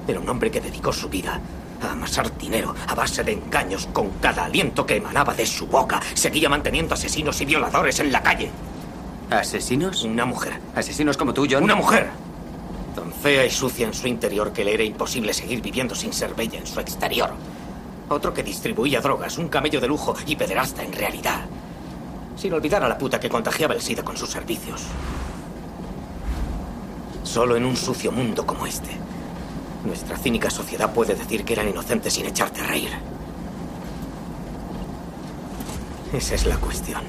Era 0.08 0.20
un 0.20 0.28
hombre 0.28 0.50
que 0.50 0.60
dedicó 0.60 0.92
su 0.92 1.08
vida 1.08 1.40
a 1.82 1.92
amasar 1.92 2.36
dinero 2.38 2.74
a 2.88 2.94
base 2.94 3.22
de 3.22 3.32
engaños 3.32 3.86
con 3.92 4.10
cada 4.20 4.44
aliento 4.44 4.86
que 4.86 4.96
emanaba 4.96 5.34
de 5.34 5.46
su 5.46 5.66
boca. 5.66 6.00
Seguía 6.14 6.48
manteniendo 6.48 6.94
asesinos 6.94 7.40
y 7.40 7.44
violadores 7.44 8.00
en 8.00 8.12
la 8.12 8.22
calle. 8.22 8.50
¿Asesinos? 9.30 10.04
Una 10.04 10.24
mujer. 10.24 10.58
¿Asesinos 10.74 11.16
como 11.16 11.34
tú, 11.34 11.46
John? 11.50 11.64
Una 11.64 11.74
mujer. 11.74 12.23
Fea 13.24 13.46
y 13.46 13.50
sucia 13.50 13.86
en 13.86 13.94
su 13.94 14.06
interior 14.06 14.52
que 14.52 14.66
le 14.66 14.74
era 14.74 14.82
imposible 14.82 15.32
seguir 15.32 15.62
viviendo 15.62 15.94
sin 15.94 16.12
ser 16.12 16.34
bella 16.34 16.58
en 16.58 16.66
su 16.66 16.78
exterior. 16.78 17.30
Otro 18.10 18.34
que 18.34 18.42
distribuía 18.42 19.00
drogas, 19.00 19.38
un 19.38 19.48
camello 19.48 19.80
de 19.80 19.88
lujo 19.88 20.14
y 20.26 20.36
pederasta 20.36 20.82
en 20.82 20.92
realidad. 20.92 21.46
Sin 22.36 22.52
olvidar 22.52 22.84
a 22.84 22.88
la 22.88 22.98
puta 22.98 23.18
que 23.18 23.30
contagiaba 23.30 23.72
el 23.72 23.80
SIDA 23.80 24.02
con 24.02 24.18
sus 24.18 24.28
servicios. 24.28 24.82
Solo 27.22 27.56
en 27.56 27.64
un 27.64 27.78
sucio 27.78 28.12
mundo 28.12 28.46
como 28.46 28.66
este, 28.66 28.90
nuestra 29.86 30.18
cínica 30.18 30.50
sociedad 30.50 30.92
puede 30.92 31.14
decir 31.14 31.46
que 31.46 31.54
eran 31.54 31.70
inocentes 31.70 32.12
sin 32.12 32.26
echarte 32.26 32.60
a 32.60 32.66
reír. 32.66 32.90
Esa 36.12 36.34
es 36.34 36.44
la 36.44 36.58
cuestión. 36.58 37.00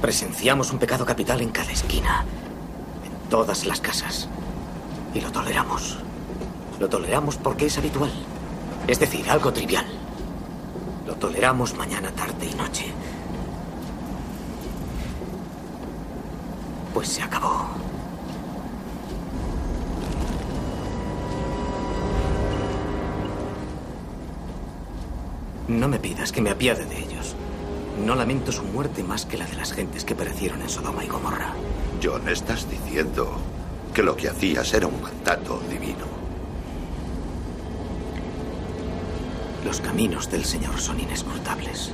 Presenciamos 0.00 0.72
un 0.72 0.78
pecado 0.78 1.04
capital 1.04 1.42
en 1.42 1.50
cada 1.50 1.70
esquina, 1.70 2.24
todas 3.30 3.64
las 3.64 3.80
casas. 3.80 4.28
Y 5.14 5.20
lo 5.20 5.32
toleramos. 5.32 5.98
Lo 6.78 6.88
toleramos 6.88 7.36
porque 7.36 7.66
es 7.66 7.78
habitual. 7.78 8.10
Es 8.86 8.98
decir, 8.98 9.30
algo 9.30 9.52
trivial. 9.52 9.86
Lo 11.06 11.14
toleramos 11.14 11.74
mañana, 11.76 12.10
tarde 12.10 12.46
y 12.46 12.54
noche. 12.54 12.86
Pues 16.92 17.08
se 17.08 17.22
acabó. 17.22 17.68
No 25.68 25.86
me 25.86 26.00
pidas 26.00 26.32
que 26.32 26.40
me 26.40 26.50
apiade 26.50 26.84
de 26.84 26.98
ellos. 26.98 27.36
No 28.04 28.16
lamento 28.16 28.50
su 28.50 28.64
muerte 28.64 29.04
más 29.04 29.24
que 29.24 29.36
la 29.36 29.46
de 29.46 29.56
las 29.56 29.72
gentes 29.72 30.04
que 30.04 30.16
perecieron 30.16 30.62
en 30.62 30.68
Sodoma 30.68 31.04
y 31.04 31.08
Gomorra. 31.08 31.54
John, 32.02 32.28
estás 32.28 32.68
diciendo 32.70 33.36
que 33.94 34.02
lo 34.02 34.16
que 34.16 34.28
hacías 34.28 34.72
era 34.72 34.86
un 34.86 35.00
mandato 35.00 35.62
divino. 35.70 36.06
Los 39.64 39.80
caminos 39.80 40.30
del 40.30 40.44
Señor 40.44 40.80
son 40.80 40.98
inescrutables. 40.98 41.92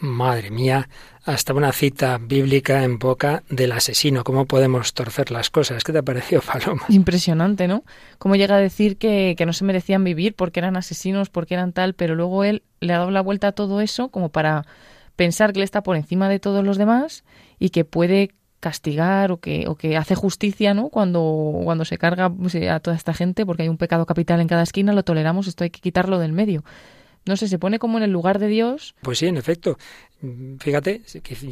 Madre 0.00 0.50
mía, 0.50 0.88
hasta 1.24 1.54
una 1.54 1.70
cita 1.72 2.18
bíblica 2.18 2.82
en 2.82 2.98
boca 2.98 3.44
del 3.48 3.72
asesino. 3.72 4.24
¿Cómo 4.24 4.46
podemos 4.46 4.94
torcer 4.94 5.30
las 5.30 5.50
cosas? 5.50 5.84
¿Qué 5.84 5.92
te 5.92 5.98
ha 5.98 6.02
parecido, 6.02 6.40
Paloma? 6.46 6.82
Impresionante, 6.88 7.68
¿no? 7.68 7.84
Cómo 8.18 8.34
llega 8.34 8.56
a 8.56 8.58
decir 8.58 8.96
que, 8.96 9.34
que 9.36 9.46
no 9.46 9.52
se 9.52 9.64
merecían 9.64 10.02
vivir 10.02 10.34
porque 10.34 10.60
eran 10.60 10.76
asesinos, 10.76 11.28
porque 11.28 11.54
eran 11.54 11.72
tal, 11.72 11.94
pero 11.94 12.14
luego 12.14 12.42
él 12.44 12.62
le 12.80 12.94
ha 12.94 12.98
dado 12.98 13.10
la 13.10 13.20
vuelta 13.20 13.48
a 13.48 13.52
todo 13.52 13.80
eso 13.80 14.08
como 14.08 14.30
para 14.30 14.66
pensar 15.16 15.52
que 15.52 15.60
él 15.60 15.64
está 15.64 15.82
por 15.82 15.96
encima 15.96 16.28
de 16.28 16.38
todos 16.38 16.64
los 16.64 16.78
demás 16.78 17.24
y 17.58 17.70
que 17.70 17.84
puede 17.84 18.30
castigar 18.60 19.32
o 19.32 19.38
que, 19.38 19.66
o 19.66 19.74
que 19.74 19.96
hace 19.96 20.14
justicia, 20.14 20.72
¿no? 20.72 20.88
Cuando, 20.88 21.60
cuando 21.64 21.84
se 21.84 21.98
carga 21.98 22.30
pues, 22.30 22.54
a 22.54 22.80
toda 22.80 22.96
esta 22.96 23.12
gente, 23.12 23.44
porque 23.44 23.64
hay 23.64 23.68
un 23.68 23.76
pecado 23.76 24.06
capital 24.06 24.40
en 24.40 24.48
cada 24.48 24.62
esquina, 24.62 24.92
lo 24.92 25.02
toleramos, 25.02 25.48
esto 25.48 25.64
hay 25.64 25.70
que 25.70 25.80
quitarlo 25.80 26.18
del 26.18 26.32
medio 26.32 26.62
no 27.24 27.36
sé, 27.36 27.48
se 27.48 27.58
pone 27.58 27.78
como 27.78 27.98
en 27.98 28.04
el 28.04 28.10
lugar 28.10 28.38
de 28.38 28.48
Dios. 28.48 28.94
Pues 29.02 29.18
sí, 29.18 29.26
en 29.26 29.36
efecto. 29.36 29.78
Fíjate, 30.58 31.02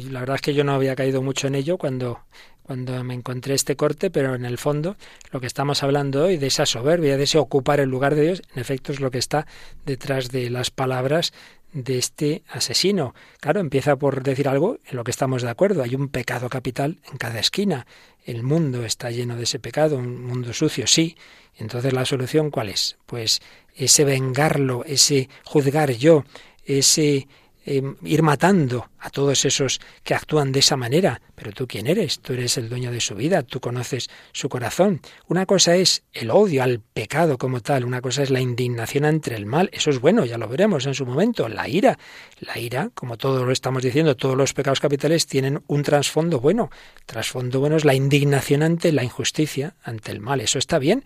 la 0.09 0.21
verdad 0.21 0.35
es 0.35 0.41
que 0.41 0.53
yo 0.53 0.63
no 0.63 0.73
había 0.73 0.95
caído 0.95 1.21
mucho 1.21 1.47
en 1.47 1.55
ello 1.55 1.77
cuando, 1.77 2.19
cuando 2.63 3.03
me 3.03 3.13
encontré 3.13 3.53
este 3.53 3.75
corte, 3.75 4.09
pero 4.09 4.35
en 4.35 4.45
el 4.45 4.57
fondo 4.57 4.97
lo 5.31 5.39
que 5.39 5.47
estamos 5.47 5.83
hablando 5.83 6.25
hoy 6.25 6.37
de 6.37 6.47
esa 6.47 6.65
soberbia, 6.65 7.17
de 7.17 7.23
ese 7.23 7.37
ocupar 7.37 7.79
el 7.79 7.89
lugar 7.89 8.15
de 8.15 8.23
Dios, 8.23 8.41
en 8.53 8.61
efecto 8.61 8.91
es 8.91 8.99
lo 8.99 9.11
que 9.11 9.17
está 9.17 9.45
detrás 9.85 10.29
de 10.29 10.49
las 10.49 10.71
palabras 10.71 11.33
de 11.73 11.97
este 11.97 12.43
asesino. 12.49 13.13
Claro, 13.39 13.59
empieza 13.59 13.95
por 13.95 14.23
decir 14.23 14.47
algo 14.47 14.77
en 14.85 14.95
lo 14.95 15.03
que 15.03 15.11
estamos 15.11 15.41
de 15.41 15.49
acuerdo. 15.49 15.83
Hay 15.83 15.95
un 15.95 16.09
pecado 16.09 16.49
capital 16.49 16.99
en 17.11 17.17
cada 17.17 17.39
esquina. 17.39 17.87
El 18.25 18.43
mundo 18.43 18.85
está 18.85 19.09
lleno 19.11 19.35
de 19.35 19.43
ese 19.43 19.59
pecado, 19.59 19.97
un 19.97 20.23
mundo 20.25 20.53
sucio, 20.53 20.87
sí. 20.87 21.15
Entonces 21.55 21.93
la 21.93 22.05
solución 22.05 22.51
cuál 22.51 22.69
es? 22.69 22.97
Pues 23.05 23.41
ese 23.75 24.03
vengarlo, 24.03 24.83
ese 24.85 25.29
juzgar 25.43 25.91
yo, 25.91 26.23
ese 26.65 27.27
em, 27.65 27.95
ir 28.03 28.21
matando 28.23 28.89
a 28.99 29.09
todos 29.09 29.45
esos 29.45 29.79
que 30.03 30.13
actúan 30.13 30.51
de 30.51 30.59
esa 30.59 30.77
manera. 30.77 31.21
Pero 31.35 31.51
tú 31.51 31.67
quién 31.67 31.87
eres? 31.87 32.19
Tú 32.19 32.33
eres 32.33 32.57
el 32.57 32.69
dueño 32.69 32.91
de 32.91 33.01
su 33.01 33.15
vida, 33.15 33.43
tú 33.43 33.59
conoces 33.59 34.09
su 34.31 34.49
corazón. 34.49 35.01
Una 35.27 35.45
cosa 35.45 35.75
es 35.75 36.03
el 36.13 36.31
odio 36.31 36.63
al 36.63 36.79
pecado 36.79 37.37
como 37.37 37.61
tal, 37.61 37.85
una 37.85 38.01
cosa 38.01 38.23
es 38.23 38.29
la 38.29 38.41
indignación 38.41 39.05
ante 39.05 39.35
el 39.35 39.45
mal, 39.45 39.69
eso 39.73 39.89
es 39.89 39.99
bueno, 39.99 40.25
ya 40.25 40.37
lo 40.37 40.47
veremos 40.47 40.85
en 40.85 40.93
su 40.93 41.05
momento. 41.05 41.49
La 41.49 41.67
ira, 41.67 41.97
la 42.39 42.57
ira, 42.59 42.91
como 42.93 43.17
todos 43.17 43.45
lo 43.45 43.51
estamos 43.51 43.83
diciendo, 43.83 44.15
todos 44.15 44.37
los 44.37 44.53
pecados 44.53 44.79
capitales 44.79 45.25
tienen 45.27 45.63
un 45.67 45.83
trasfondo 45.83 46.39
bueno. 46.39 46.69
El 46.99 47.05
trasfondo 47.05 47.59
bueno 47.59 47.75
es 47.75 47.85
la 47.85 47.93
indignación 47.93 48.63
ante 48.63 48.91
la 48.91 49.03
injusticia, 49.03 49.75
ante 49.83 50.11
el 50.11 50.19
mal, 50.19 50.41
eso 50.41 50.59
está 50.59 50.79
bien. 50.79 51.03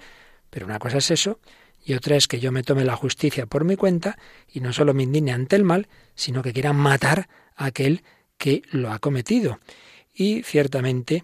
Pero 0.49 0.66
una 0.66 0.80
cosa 0.80 0.99
es 0.99 1.12
eso 1.12 1.39
y 1.86 1.93
otra 1.93 2.15
es 2.15 2.27
que 2.27 2.39
yo 2.39 2.51
me 2.51 2.63
tome 2.63 2.83
la 2.83 2.95
justicia 2.95 3.45
por 3.45 3.63
mi 3.63 3.75
cuenta 3.75 4.17
y 4.51 4.59
no 4.59 4.73
solo 4.73 4.95
me 4.95 5.03
indigne 5.03 5.31
ante 5.31 5.55
el 5.55 5.63
mal, 5.63 5.88
sino 6.15 6.41
que 6.41 6.51
quiera 6.51 6.73
matar 6.73 7.29
a 7.55 7.65
aquel 7.65 8.03
que 8.38 8.63
lo 8.71 8.91
ha 8.91 8.97
cometido. 8.97 9.59
Y 10.11 10.41
ciertamente 10.41 11.23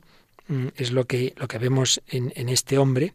es 0.75 0.91
lo 0.91 1.05
que, 1.05 1.33
lo 1.37 1.47
que 1.47 1.57
vemos 1.57 2.01
en, 2.07 2.33
en 2.35 2.49
este 2.49 2.77
hombre, 2.77 3.13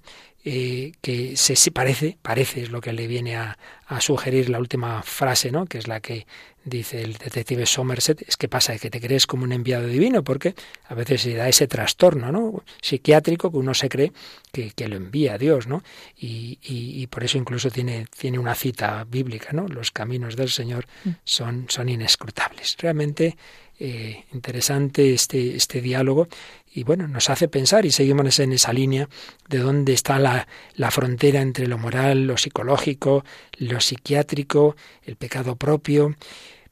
eh, 0.49 0.93
que 1.01 1.37
se, 1.37 1.72
parece, 1.72 2.18
parece 2.22 2.62
es 2.62 2.70
lo 2.70 2.81
que 2.81 2.93
le 2.93 3.09
viene 3.09 3.35
a, 3.35 3.59
a, 3.89 4.01
sugerir 4.01 4.49
la 4.49 4.61
última 4.61 5.03
frase, 5.03 5.51
¿no? 5.51 5.66
que 5.66 5.79
es 5.79 5.89
la 5.89 5.99
que 5.99 6.24
dice 6.64 7.03
el 7.03 7.14
detective 7.14 7.66
Somerset, 7.66 8.22
es 8.29 8.37
que 8.37 8.49
pasa 8.49 8.79
que 8.79 8.89
te 8.89 9.01
crees 9.01 9.27
como 9.27 9.43
un 9.43 9.51
enviado 9.51 9.89
divino, 9.89 10.22
porque 10.22 10.55
a 10.89 10.95
veces 10.95 11.22
se 11.22 11.35
da 11.35 11.49
ese 11.49 11.66
trastorno 11.66 12.31
¿no? 12.31 12.62
psiquiátrico 12.81 13.51
que 13.51 13.57
uno 13.57 13.74
se 13.74 13.89
cree 13.89 14.12
que, 14.53 14.70
que 14.70 14.87
lo 14.87 14.95
envía 14.95 15.35
a 15.35 15.39
Dios, 15.39 15.66
¿no? 15.66 15.83
Y, 16.16 16.61
y, 16.62 17.03
y, 17.03 17.07
por 17.09 17.24
eso 17.24 17.39
incluso 17.39 17.68
tiene, 17.68 18.07
tiene 18.16 18.39
una 18.39 18.55
cita 18.55 19.05
bíblica, 19.05 19.53
¿no? 19.53 19.66
Los 19.66 19.91
caminos 19.91 20.37
del 20.37 20.51
Señor 20.51 20.87
mm. 21.05 21.11
son, 21.24 21.66
son 21.68 21.89
inescrutables. 21.89 22.77
Realmente 22.79 23.37
eh, 23.79 24.24
interesante 24.33 25.12
este, 25.12 25.55
este 25.55 25.83
diálogo 25.83 26.29
y 26.77 26.85
bueno, 26.85 27.09
nos 27.09 27.31
hace 27.31 27.49
pensar 27.49 27.87
y 27.87 27.91
seguimos 27.91 28.39
en 28.39 28.53
esa 28.53 28.70
línea 28.70 29.09
de 29.49 29.61
dónde 29.61 29.95
está 29.95 30.18
la, 30.18 30.47
la 30.74 30.91
frontera 30.91 31.41
entre 31.41 31.66
lo 31.68 31.79
moral, 31.79 32.27
lo 32.27 32.37
psicológico, 32.37 33.24
lo 33.57 33.81
psiquiátrico, 33.81 34.77
el 35.03 35.16
pecado 35.16 35.57
propio. 35.57 36.14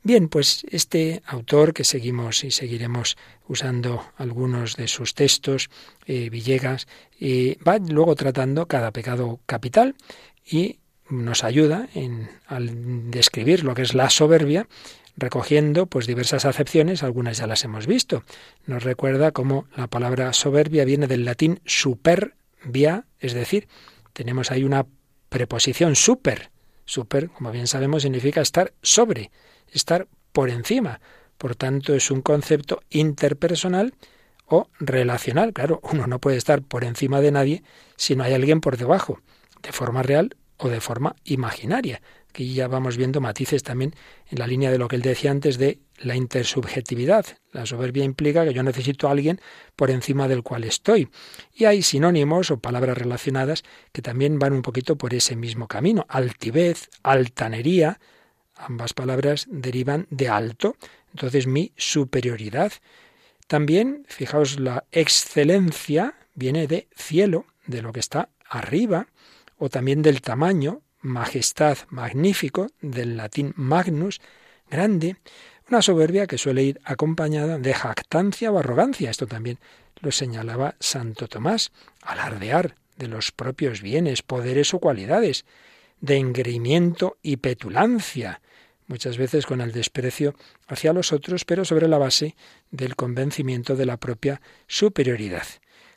Bien, 0.03 0.29
pues 0.29 0.67
este 0.69 1.23
autor 1.25 1.73
que 1.73 1.85
seguimos 1.85 2.45
y 2.45 2.51
seguiremos 2.51 3.17
usando 3.49 4.05
algunos 4.19 4.77
de 4.77 4.89
sus 4.89 5.15
textos, 5.15 5.71
eh, 6.05 6.29
Villegas, 6.29 6.87
eh, 7.19 7.57
va 7.67 7.79
luego 7.79 8.15
tratando 8.15 8.69
cada 8.69 8.91
pecado 8.91 9.41
capital 9.47 9.95
y 10.47 10.81
nos 11.09 11.45
ayuda 11.45 11.89
en, 11.95 12.29
al 12.47 13.11
describir 13.11 13.65
lo 13.65 13.75
que 13.75 13.83
es 13.83 13.95
la 13.95 14.11
soberbia 14.11 14.69
recogiendo 15.17 15.87
pues 15.87 16.07
diversas 16.07 16.45
acepciones, 16.45 17.03
algunas 17.03 17.39
ya 17.39 17.47
las 17.47 17.65
hemos 17.65 17.87
visto. 17.87 18.25
Nos 18.67 18.83
recuerda 18.83 19.33
cómo 19.33 19.67
la 19.77 19.87
palabra 19.87 20.33
soberbia 20.33 20.85
viene 20.85 21.07
del 21.07 21.25
latín 21.25 21.61
superbia, 21.65 23.07
es 23.21 23.35
decir, 23.35 23.69
tenemos 24.13 24.51
ahí 24.51 24.65
una 24.65 24.87
preposición 25.29 25.97
super. 25.97 26.51
Super, 26.85 27.31
como 27.31 27.51
bien 27.51 27.67
sabemos, 27.67 28.03
significa 28.03 28.41
estar 28.41 28.75
sobre, 28.83 29.31
estar 29.73 30.07
por 30.33 30.51
encima. 30.51 31.01
Por 31.39 31.57
tanto, 31.57 31.95
es 31.95 32.11
un 32.11 32.21
concepto 32.21 32.83
interpersonal 32.91 33.95
o 34.47 34.69
relacional. 34.79 35.53
Claro, 35.53 35.81
uno 35.83 36.07
no 36.07 36.19
puede 36.19 36.37
estar 36.37 36.63
por 36.63 36.85
encima 36.85 37.21
de 37.21 37.33
nadie 37.33 37.63
si 37.97 38.17
no 38.17 38.25
hay 38.25 38.35
alguien 38.35 38.61
por 38.61 38.77
debajo, 38.77 39.21
de 39.63 39.73
forma 39.73 40.03
real 40.03 40.37
o 40.59 40.69
de 40.69 40.81
forma 40.81 41.17
imaginaria 41.25 42.01
que 42.35 42.47
ya 42.49 42.67
vamos 42.67 42.97
viendo 42.97 43.21
matices 43.21 43.63
también 43.63 43.95
en 44.29 44.41
la 44.41 44.49
línea 44.49 44.73
de 44.73 44.77
lo 44.77 44.89
que 44.89 44.97
él 44.97 45.03
decía 45.03 45.31
antes 45.31 45.57
de 45.57 45.79
la 45.99 46.17
intersubjetividad. 46.17 47.25
La 47.53 47.65
soberbia 47.65 48.03
implica 48.03 48.45
que 48.45 48.53
yo 48.53 48.65
necesito 48.65 49.07
a 49.07 49.13
alguien 49.13 49.41
por 49.77 49.93
encima 49.93 50.27
del 50.27 50.43
cual 50.43 50.65
estoy. 50.65 51.09
Y 51.55 51.67
hay 51.67 51.83
sinónimos 51.83 52.51
o 52.51 52.59
palabras 52.59 52.99
relacionadas 52.99 53.63
que 53.93 54.03
también 54.03 54.41
van 54.41 54.53
un 54.53 54.63
poquito 54.63 54.99
por 54.99 55.15
ese 55.15 55.37
mismo 55.37 55.69
camino. 55.69 56.07
Altivez, 56.09 56.91
altanería, 57.05 58.01
ambas 58.57 58.95
palabras 58.95 59.47
derivan 59.49 60.09
de 60.11 60.29
alto. 60.29 60.77
Entonces 61.13 61.47
mi 61.47 61.71
superioridad. 61.77 62.73
También, 63.47 64.05
fijaos, 64.09 64.59
la 64.59 64.85
excelencia 64.91 66.17
viene 66.35 66.67
de 66.67 66.89
cielo, 66.97 67.47
de 67.69 67.81
lo 67.81 67.93
que 67.93 68.01
está 68.01 68.31
arriba, 68.49 69.07
o 69.57 69.69
también 69.69 70.03
del 70.03 70.21
tamaño, 70.21 70.83
majestad, 71.05 71.79
magnífico, 71.91 72.69
del 72.81 73.17
latín 73.17 73.53
magnus, 73.57 74.21
grande, 74.69 75.17
una 75.69 75.83
soberbia 75.83 76.27
que 76.27 76.39
suele 76.39 76.63
ir 76.63 76.81
acompañada 76.85 77.59
de 77.59 77.75
jactancia 77.75 78.51
o 78.51 78.59
arrogancia. 78.59 79.11
Esto 79.11 79.27
también 79.27 79.59
lo 80.01 80.11
señalaba 80.11 80.75
Santo 80.81 81.29
Tomás, 81.29 81.73
alardear 82.03 82.75
de 82.97 83.09
los 83.09 83.33
propios 83.33 83.83
bienes, 83.83 84.23
poderes 84.23 84.75
o 84.75 84.79
cualidades, 84.79 85.45
de 86.01 86.17
engreimiento 86.17 87.19
y 87.23 87.37
petulancia, 87.37 88.41
muchas 88.87 89.17
veces 89.17 89.47
con 89.47 89.61
el 89.61 89.73
desprecio 89.73 90.35
hacia 90.67 90.93
los 90.93 91.13
otros, 91.13 91.45
pero 91.45 91.65
sobre 91.65 91.89
la 91.89 91.99
base 91.99 92.37
del 92.71 92.97
convencimiento 92.97 93.77
de 93.77 93.87
la 93.87 93.97
propia 93.97 94.41
superioridad. 94.67 95.47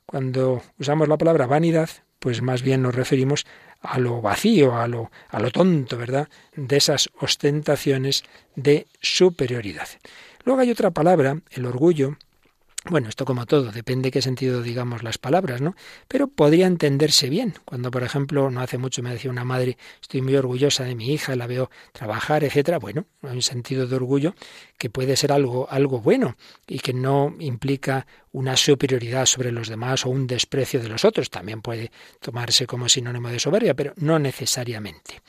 Cuando 0.05 0.63
usamos 0.79 1.07
la 1.07 1.17
palabra 1.17 1.47
vanidad, 1.47 1.89
pues 2.19 2.41
más 2.41 2.61
bien 2.61 2.81
nos 2.81 2.95
referimos 2.95 3.45
a 3.87 3.99
lo 3.99 4.21
vacío, 4.21 4.75
a 4.75 4.87
lo, 4.87 5.11
a 5.29 5.39
lo 5.39 5.51
tonto, 5.51 5.97
¿verdad?, 5.97 6.27
de 6.55 6.77
esas 6.77 7.09
ostentaciones 7.19 8.23
de 8.55 8.87
superioridad. 9.01 9.87
Luego 10.43 10.61
hay 10.61 10.71
otra 10.71 10.91
palabra, 10.91 11.39
el 11.51 11.65
orgullo, 11.65 12.17
bueno, 12.89 13.09
esto 13.09 13.25
como 13.25 13.45
todo, 13.45 13.71
depende 13.71 14.11
qué 14.11 14.21
sentido 14.21 14.61
digamos 14.61 15.03
las 15.03 15.17
palabras, 15.17 15.61
¿no? 15.61 15.75
Pero 16.07 16.27
podría 16.27 16.67
entenderse 16.67 17.29
bien. 17.29 17.55
Cuando, 17.65 17.91
por 17.91 18.03
ejemplo, 18.03 18.49
no 18.49 18.61
hace 18.61 18.77
mucho 18.77 19.01
me 19.03 19.11
decía 19.11 19.31
una 19.31 19.43
madre, 19.43 19.77
estoy 20.01 20.21
muy 20.21 20.35
orgullosa 20.35 20.83
de 20.83 20.95
mi 20.95 21.11
hija, 21.11 21.35
la 21.35 21.47
veo 21.47 21.69
trabajar, 21.91 22.43
etcétera. 22.43 22.79
Bueno, 22.79 23.05
hay 23.23 23.35
un 23.35 23.41
sentido 23.41 23.87
de 23.87 23.95
orgullo 23.95 24.35
que 24.77 24.89
puede 24.89 25.15
ser 25.15 25.31
algo, 25.31 25.67
algo 25.69 25.99
bueno 25.99 26.37
y 26.67 26.79
que 26.79 26.93
no 26.93 27.35
implica 27.39 28.07
una 28.31 28.55
superioridad 28.55 29.25
sobre 29.25 29.51
los 29.51 29.67
demás 29.67 30.05
o 30.05 30.09
un 30.09 30.27
desprecio 30.27 30.79
de 30.79 30.89
los 30.89 31.05
otros. 31.05 31.29
También 31.29 31.61
puede 31.61 31.91
tomarse 32.19 32.67
como 32.67 32.89
sinónimo 32.89 33.29
de 33.29 33.39
soberbia, 33.39 33.73
pero 33.73 33.93
no 33.97 34.19
necesariamente. 34.19 35.21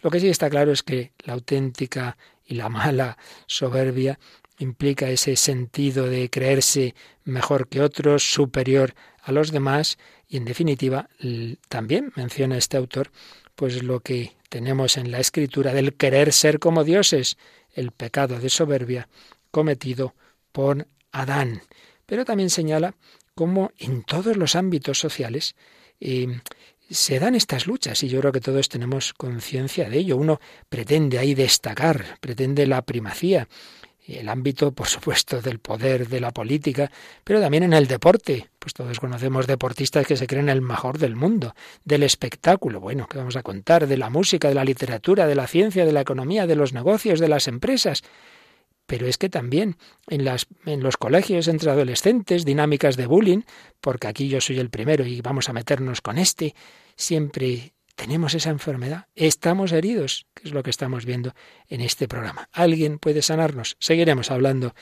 Lo 0.00 0.10
que 0.10 0.20
sí 0.20 0.28
está 0.28 0.50
claro 0.50 0.72
es 0.72 0.82
que 0.82 1.12
la 1.24 1.34
auténtica 1.34 2.16
y 2.44 2.54
la 2.54 2.68
mala 2.68 3.16
soberbia 3.46 4.18
implica 4.62 5.10
ese 5.10 5.36
sentido 5.36 6.06
de 6.06 6.30
creerse 6.30 6.94
mejor 7.24 7.68
que 7.68 7.80
otros, 7.80 8.22
superior 8.32 8.94
a 9.22 9.32
los 9.32 9.52
demás 9.52 9.98
y 10.28 10.36
en 10.36 10.44
definitiva 10.44 11.08
también 11.68 12.12
menciona 12.16 12.56
este 12.56 12.76
autor 12.76 13.10
pues 13.54 13.82
lo 13.82 14.00
que 14.00 14.32
tenemos 14.48 14.96
en 14.96 15.10
la 15.10 15.20
escritura 15.20 15.72
del 15.72 15.94
querer 15.94 16.32
ser 16.32 16.58
como 16.58 16.84
dioses, 16.84 17.36
el 17.74 17.90
pecado 17.90 18.38
de 18.38 18.48
soberbia 18.48 19.08
cometido 19.50 20.14
por 20.52 20.86
Adán. 21.10 21.62
Pero 22.06 22.24
también 22.24 22.50
señala 22.50 22.94
cómo 23.34 23.72
en 23.78 24.02
todos 24.02 24.36
los 24.36 24.56
ámbitos 24.56 24.98
sociales 24.98 25.54
eh, 26.00 26.40
se 26.90 27.18
dan 27.18 27.34
estas 27.34 27.66
luchas 27.66 28.02
y 28.02 28.08
yo 28.08 28.20
creo 28.20 28.32
que 28.32 28.40
todos 28.40 28.68
tenemos 28.68 29.12
conciencia 29.14 29.88
de 29.88 29.98
ello. 29.98 30.16
Uno 30.16 30.40
pretende 30.68 31.18
ahí 31.18 31.34
destacar, 31.34 32.18
pretende 32.20 32.66
la 32.66 32.82
primacía, 32.82 33.48
el 34.06 34.28
ámbito, 34.28 34.72
por 34.72 34.88
supuesto, 34.88 35.40
del 35.40 35.58
poder, 35.60 36.08
de 36.08 36.20
la 36.20 36.32
política, 36.32 36.90
pero 37.24 37.40
también 37.40 37.62
en 37.62 37.72
el 37.72 37.86
deporte. 37.86 38.48
Pues 38.58 38.74
todos 38.74 38.98
conocemos 39.00 39.46
deportistas 39.46 40.06
que 40.06 40.16
se 40.16 40.26
creen 40.26 40.48
el 40.48 40.60
mejor 40.60 40.98
del 40.98 41.16
mundo, 41.16 41.54
del 41.84 42.02
espectáculo, 42.02 42.80
bueno, 42.80 43.06
¿qué 43.08 43.18
vamos 43.18 43.36
a 43.36 43.42
contar? 43.42 43.86
De 43.86 43.96
la 43.96 44.10
música, 44.10 44.48
de 44.48 44.54
la 44.54 44.64
literatura, 44.64 45.26
de 45.26 45.34
la 45.34 45.46
ciencia, 45.46 45.84
de 45.84 45.92
la 45.92 46.00
economía, 46.00 46.46
de 46.46 46.56
los 46.56 46.72
negocios, 46.72 47.20
de 47.20 47.28
las 47.28 47.48
empresas. 47.48 48.02
Pero 48.86 49.06
es 49.06 49.16
que 49.18 49.28
también 49.28 49.76
en, 50.08 50.24
las, 50.24 50.46
en 50.66 50.82
los 50.82 50.96
colegios 50.96 51.48
entre 51.48 51.70
adolescentes, 51.70 52.44
dinámicas 52.44 52.96
de 52.96 53.06
bullying, 53.06 53.42
porque 53.80 54.08
aquí 54.08 54.28
yo 54.28 54.40
soy 54.40 54.58
el 54.58 54.70
primero 54.70 55.06
y 55.06 55.20
vamos 55.20 55.48
a 55.48 55.52
meternos 55.52 56.00
con 56.00 56.18
este, 56.18 56.54
siempre 56.96 57.72
tenemos 57.94 58.34
esa 58.34 58.50
enfermedad, 58.50 59.06
estamos 59.14 59.72
heridos, 59.72 60.26
que 60.34 60.48
es 60.48 60.54
lo 60.54 60.62
que 60.62 60.70
estamos 60.70 61.04
viendo 61.04 61.34
en 61.68 61.80
este 61.80 62.08
programa. 62.08 62.48
¿Alguien 62.52 62.98
puede 62.98 63.22
sanarnos? 63.22 63.76
Seguiremos 63.78 64.30
hablando 64.30 64.74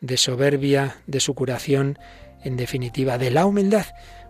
de 0.00 0.16
soberbia, 0.16 0.96
de 1.06 1.20
su 1.20 1.34
curación, 1.34 1.98
en 2.42 2.56
definitiva, 2.56 3.18
de 3.18 3.30
la 3.30 3.46
humildad. 3.46 3.86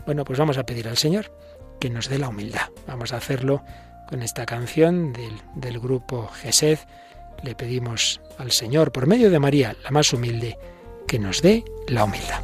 Bueno, 0.06 0.24
pues 0.24 0.38
vamos 0.38 0.58
a 0.58 0.64
pedir 0.64 0.88
al 0.88 0.96
Señor 0.96 1.32
que 1.80 1.90
nos 1.90 2.08
dé 2.08 2.18
la 2.18 2.28
humildad. 2.28 2.70
Vamos 2.86 3.12
a 3.12 3.18
hacerlo 3.18 3.62
con 4.08 4.22
esta 4.22 4.46
canción 4.46 5.12
del, 5.12 5.78
grupo 5.80 6.28
Gesed. 6.28 6.78
Le 7.42 7.54
pedimos 7.54 8.20
al 8.38 8.50
Señor, 8.50 8.90
por 8.90 9.06
medio 9.06 9.30
de 9.30 9.38
María, 9.38 9.76
la 9.84 9.90
más 9.90 10.12
humilde, 10.12 10.58
que 11.06 11.18
nos 11.18 11.42
dé 11.42 11.64
la 11.86 12.04
humildad. 12.04 12.42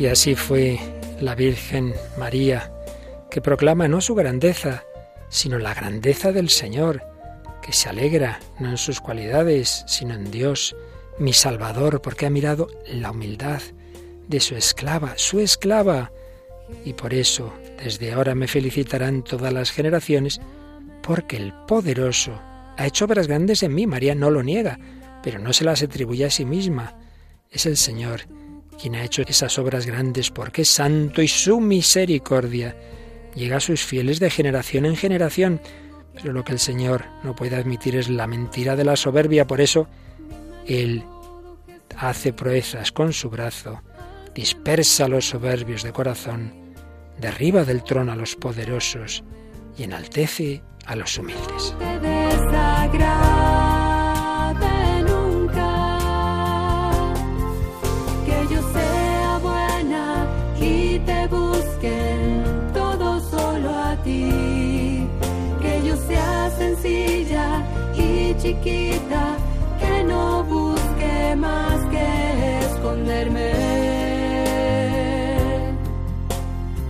Y 0.00 0.06
así 0.06 0.34
fue 0.34 0.80
la 1.20 1.34
Virgen 1.34 1.92
María, 2.18 2.72
que 3.30 3.42
proclama 3.42 3.86
no 3.86 4.00
su 4.00 4.14
grandeza, 4.14 4.82
sino 5.28 5.58
la 5.58 5.74
grandeza 5.74 6.32
del 6.32 6.48
Señor, 6.48 7.02
que 7.60 7.74
se 7.74 7.90
alegra 7.90 8.40
no 8.58 8.70
en 8.70 8.78
sus 8.78 9.02
cualidades, 9.02 9.84
sino 9.86 10.14
en 10.14 10.30
Dios, 10.30 10.74
mi 11.18 11.34
Salvador, 11.34 12.00
porque 12.00 12.24
ha 12.24 12.30
mirado 12.30 12.68
la 12.86 13.10
humildad 13.10 13.60
de 14.26 14.40
su 14.40 14.56
esclava, 14.56 15.18
su 15.18 15.38
esclava. 15.38 16.10
Y 16.82 16.94
por 16.94 17.12
eso, 17.12 17.52
desde 17.84 18.14
ahora 18.14 18.34
me 18.34 18.48
felicitarán 18.48 19.22
todas 19.22 19.52
las 19.52 19.70
generaciones, 19.70 20.40
porque 21.02 21.36
el 21.36 21.52
poderoso 21.68 22.40
ha 22.78 22.86
hecho 22.86 23.04
obras 23.04 23.26
grandes 23.26 23.62
en 23.62 23.74
mí. 23.74 23.86
María 23.86 24.14
no 24.14 24.30
lo 24.30 24.42
niega, 24.42 24.78
pero 25.22 25.38
no 25.38 25.52
se 25.52 25.64
las 25.64 25.82
atribuye 25.82 26.24
a 26.24 26.30
sí 26.30 26.46
misma. 26.46 26.96
Es 27.50 27.66
el 27.66 27.76
Señor 27.76 28.39
quien 28.80 28.94
ha 28.94 29.04
hecho 29.04 29.22
esas 29.22 29.58
obras 29.58 29.86
grandes, 29.86 30.30
porque 30.30 30.62
es 30.62 30.70
santo 30.70 31.22
y 31.22 31.28
su 31.28 31.60
misericordia 31.60 32.76
llega 33.34 33.58
a 33.58 33.60
sus 33.60 33.82
fieles 33.82 34.20
de 34.20 34.30
generación 34.30 34.86
en 34.86 34.96
generación. 34.96 35.60
Pero 36.14 36.32
lo 36.32 36.44
que 36.44 36.52
el 36.52 36.58
Señor 36.58 37.04
no 37.22 37.34
puede 37.34 37.56
admitir 37.56 37.96
es 37.96 38.08
la 38.08 38.26
mentira 38.26 38.76
de 38.76 38.84
la 38.84 38.96
soberbia, 38.96 39.46
por 39.46 39.60
eso 39.60 39.86
Él 40.66 41.04
hace 41.96 42.32
proezas 42.32 42.92
con 42.92 43.12
su 43.12 43.30
brazo, 43.30 43.82
dispersa 44.34 45.04
a 45.04 45.08
los 45.08 45.28
soberbios 45.28 45.82
de 45.82 45.92
corazón, 45.92 46.74
derriba 47.18 47.64
del 47.64 47.84
trono 47.84 48.12
a 48.12 48.16
los 48.16 48.36
poderosos 48.36 49.22
y 49.76 49.84
enaltece 49.84 50.62
a 50.86 50.96
los 50.96 51.18
humildes. 51.18 51.74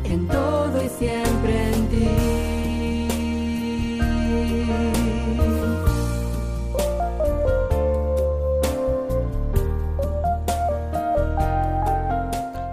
En 0.05 0.29
todo 0.29 0.85
y 0.85 0.89
siempre 0.89 1.73
en 1.73 1.89
ti. 1.89 2.09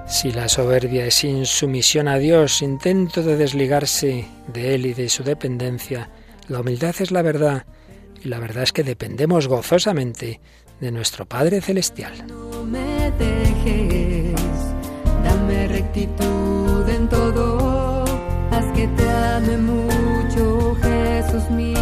Si 0.08 0.32
la 0.32 0.48
soberbia 0.50 1.06
es 1.06 1.24
insumisión 1.24 2.08
a 2.08 2.18
Dios, 2.18 2.62
intento 2.62 3.24
de 3.24 3.38
desligarse 3.38 4.26
de 4.54 4.76
Él 4.76 4.86
y 4.86 4.94
de 4.94 5.10
su 5.10 5.24
dependencia, 5.24 6.10
la 6.48 6.62
humildad 6.62 6.96
es 7.00 7.12
la 7.12 7.22
verdad 7.24 7.66
y 8.24 8.28
la 8.28 8.40
verdad 8.40 8.64
es 8.64 8.74
que 8.74 8.84
dependemos 8.84 9.48
gozosamente 9.48 10.42
de 10.80 10.92
nuestro 10.92 11.26
Padre 11.26 11.62
Celestial. 11.62 12.47
Me 12.68 13.12
dejes, 13.12 14.36
dame 15.24 15.68
rectitud 15.70 16.90
en 16.90 17.08
todo, 17.08 18.04
haz 18.52 18.66
que 18.76 18.88
te 18.90 19.10
ame 19.10 19.58
mucho, 19.58 20.76
Jesús 20.82 21.50
mío, 21.50 21.77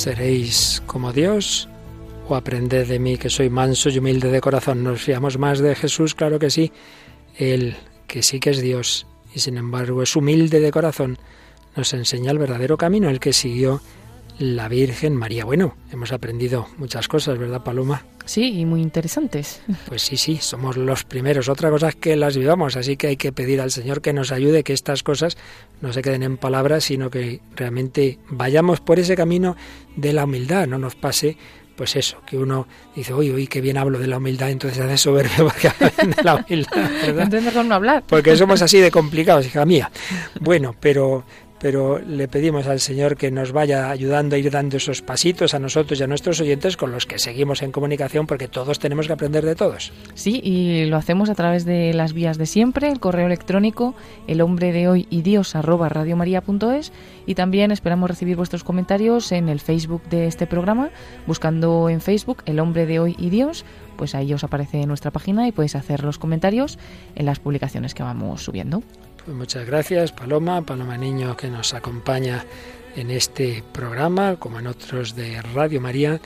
¿Seréis 0.00 0.82
como 0.86 1.12
Dios? 1.12 1.68
¿O 2.26 2.34
aprended 2.34 2.88
de 2.88 2.98
mí 2.98 3.18
que 3.18 3.28
soy 3.28 3.50
manso 3.50 3.90
y 3.90 3.98
humilde 3.98 4.30
de 4.30 4.40
corazón? 4.40 4.82
¿Nos 4.82 5.02
fiamos 5.02 5.36
más 5.36 5.58
de 5.58 5.74
Jesús? 5.74 6.14
Claro 6.14 6.38
que 6.38 6.48
sí. 6.48 6.72
Él, 7.36 7.76
que 8.06 8.22
sí 8.22 8.40
que 8.40 8.48
es 8.48 8.62
Dios 8.62 9.06
y 9.34 9.40
sin 9.40 9.58
embargo 9.58 10.02
es 10.02 10.16
humilde 10.16 10.60
de 10.60 10.70
corazón, 10.70 11.18
nos 11.76 11.92
enseña 11.92 12.30
el 12.30 12.38
verdadero 12.38 12.78
camino, 12.78 13.10
el 13.10 13.20
que 13.20 13.34
siguió 13.34 13.82
la 14.38 14.68
Virgen 14.68 15.14
María. 15.16 15.44
Bueno, 15.44 15.76
hemos 15.92 16.12
aprendido 16.12 16.68
muchas 16.78 17.08
cosas, 17.08 17.38
¿verdad, 17.38 17.62
Paloma? 17.62 18.04
Sí, 18.24 18.60
y 18.60 18.64
muy 18.64 18.80
interesantes. 18.82 19.62
Pues 19.86 20.02
sí, 20.02 20.16
sí, 20.16 20.38
somos 20.40 20.76
los 20.76 21.04
primeros. 21.04 21.48
Otra 21.48 21.70
cosa 21.70 21.88
es 21.88 21.96
que 21.96 22.14
las 22.14 22.36
vivamos, 22.36 22.76
así 22.76 22.96
que 22.96 23.08
hay 23.08 23.16
que 23.16 23.32
pedir 23.32 23.60
al 23.60 23.70
Señor 23.70 24.02
que 24.02 24.12
nos 24.12 24.30
ayude, 24.30 24.62
que 24.62 24.72
estas 24.72 25.02
cosas 25.02 25.36
no 25.80 25.92
se 25.92 26.02
queden 26.02 26.22
en 26.22 26.36
palabras, 26.36 26.84
sino 26.84 27.10
que 27.10 27.40
realmente 27.56 28.18
vayamos 28.28 28.80
por 28.80 29.00
ese 29.00 29.16
camino 29.16 29.56
de 29.96 30.12
la 30.12 30.24
humildad, 30.24 30.68
no 30.68 30.78
nos 30.78 30.94
pase 30.94 31.36
pues 31.80 31.96
eso, 31.96 32.18
que 32.26 32.36
uno 32.36 32.66
dice, 32.94 33.14
uy, 33.14 33.30
uy, 33.30 33.46
qué 33.46 33.62
bien 33.62 33.78
hablo 33.78 33.98
de 33.98 34.06
la 34.06 34.18
humildad, 34.18 34.50
entonces 34.50 34.78
hace 34.78 35.08
hablan 35.08 36.10
de 36.14 36.22
la 36.22 36.34
humildad, 36.34 36.90
¿verdad? 37.00 37.24
Entonces 37.24 37.42
mejor 37.42 37.64
no 37.64 37.74
hablar. 37.74 38.04
Porque 38.06 38.36
somos 38.36 38.60
así 38.60 38.78
de 38.80 38.90
complicados, 38.90 39.46
hija 39.46 39.64
mía. 39.64 39.90
Bueno, 40.40 40.76
pero 40.78 41.24
pero 41.60 41.98
le 41.98 42.26
pedimos 42.26 42.66
al 42.66 42.80
Señor 42.80 43.16
que 43.16 43.30
nos 43.30 43.52
vaya 43.52 43.90
ayudando 43.90 44.36
a 44.36 44.38
ir 44.38 44.50
dando 44.50 44.78
esos 44.78 45.02
pasitos 45.02 45.54
a 45.54 45.58
nosotros 45.58 46.00
y 46.00 46.02
a 46.02 46.06
nuestros 46.06 46.40
oyentes 46.40 46.76
con 46.76 46.90
los 46.90 47.06
que 47.06 47.18
seguimos 47.18 47.62
en 47.62 47.70
comunicación, 47.70 48.26
porque 48.26 48.48
todos 48.48 48.78
tenemos 48.78 49.06
que 49.06 49.12
aprender 49.12 49.44
de 49.44 49.54
todos. 49.54 49.92
Sí, 50.14 50.40
y 50.42 50.86
lo 50.86 50.96
hacemos 50.96 51.30
a 51.30 51.34
través 51.34 51.64
de 51.64 51.92
las 51.94 52.12
vías 52.12 52.38
de 52.38 52.46
siempre, 52.46 52.88
el 52.88 53.00
correo 53.00 53.26
electrónico, 53.26 53.94
el 54.26 54.40
hombre 54.40 54.72
de 54.72 54.88
hoy 54.88 55.06
y 55.10 55.22
Dios 55.22 55.54
arroba 55.54 55.90
y 57.26 57.34
también 57.34 57.70
esperamos 57.70 58.10
recibir 58.10 58.36
vuestros 58.36 58.64
comentarios 58.64 59.32
en 59.32 59.48
el 59.48 59.60
Facebook 59.60 60.02
de 60.10 60.26
este 60.26 60.46
programa, 60.46 60.90
buscando 61.26 61.88
en 61.88 62.00
Facebook 62.00 62.42
el 62.46 62.60
hombre 62.60 62.86
de 62.86 63.00
hoy 63.00 63.16
y 63.18 63.30
Dios, 63.30 63.64
pues 63.96 64.14
ahí 64.14 64.32
os 64.32 64.44
aparece 64.44 64.86
nuestra 64.86 65.10
página 65.10 65.46
y 65.46 65.52
podéis 65.52 65.76
hacer 65.76 66.04
los 66.04 66.18
comentarios 66.18 66.78
en 67.14 67.26
las 67.26 67.38
publicaciones 67.38 67.94
que 67.94 68.02
vamos 68.02 68.42
subiendo. 68.42 68.82
Pues 69.24 69.36
muchas 69.36 69.66
gracias, 69.66 70.12
Paloma, 70.12 70.62
Paloma 70.62 70.96
Niño, 70.96 71.36
que 71.36 71.48
nos 71.48 71.74
acompaña 71.74 72.44
en 72.96 73.10
este 73.10 73.62
programa, 73.72 74.36
como 74.36 74.58
en 74.58 74.66
otros 74.66 75.14
de 75.14 75.42
Radio 75.42 75.80
María. 75.80 76.20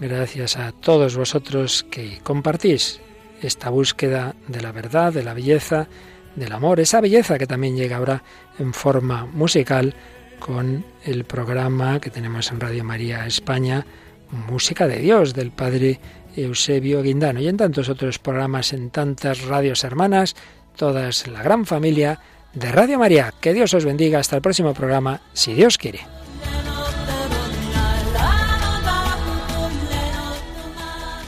Gracias 0.00 0.56
a 0.56 0.72
todos 0.72 1.16
vosotros 1.16 1.86
que 1.90 2.18
compartís 2.24 3.00
esta 3.40 3.70
búsqueda 3.70 4.34
de 4.48 4.60
la 4.60 4.72
verdad, 4.72 5.12
de 5.12 5.22
la 5.22 5.32
belleza, 5.32 5.86
del 6.34 6.52
amor, 6.52 6.80
esa 6.80 7.00
belleza 7.00 7.38
que 7.38 7.46
también 7.46 7.76
llega 7.76 7.98
ahora 7.98 8.24
en 8.58 8.74
forma 8.74 9.26
musical 9.26 9.94
con 10.40 10.84
el 11.04 11.24
programa 11.24 12.00
que 12.00 12.10
tenemos 12.10 12.50
en 12.50 12.60
Radio 12.60 12.82
María 12.82 13.26
España, 13.26 13.86
Música 14.30 14.88
de 14.88 14.98
Dios, 14.98 15.34
del 15.34 15.50
Padre 15.52 16.00
Eusebio 16.36 17.02
Guindano, 17.02 17.40
y 17.40 17.48
en 17.48 17.56
tantos 17.56 17.88
otros 17.88 18.18
programas, 18.18 18.72
en 18.72 18.90
tantas 18.90 19.42
radios 19.42 19.84
hermanas, 19.84 20.34
todas 20.76 21.26
la 21.26 21.42
gran 21.42 21.66
familia 21.66 22.20
de 22.54 22.72
Radio 22.72 22.98
María. 22.98 23.32
Que 23.40 23.52
Dios 23.52 23.74
os 23.74 23.84
bendiga. 23.84 24.18
Hasta 24.18 24.36
el 24.36 24.42
próximo 24.42 24.74
programa, 24.74 25.20
si 25.32 25.54
Dios 25.54 25.78
quiere. 25.78 26.00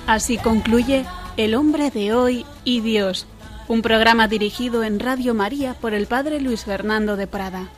Así 0.06 0.36
concluye 0.36 1.06
El 1.36 1.54
hombre 1.54 1.90
de 1.90 2.12
hoy 2.12 2.44
y 2.64 2.80
Dios, 2.80 3.26
un 3.68 3.80
programa 3.82 4.28
dirigido 4.28 4.84
en 4.84 5.00
Radio 5.00 5.32
María 5.32 5.74
por 5.74 5.94
el 5.94 6.06
Padre 6.06 6.40
Luis 6.40 6.64
Fernando 6.64 7.16
de 7.16 7.26
Prada. 7.26 7.68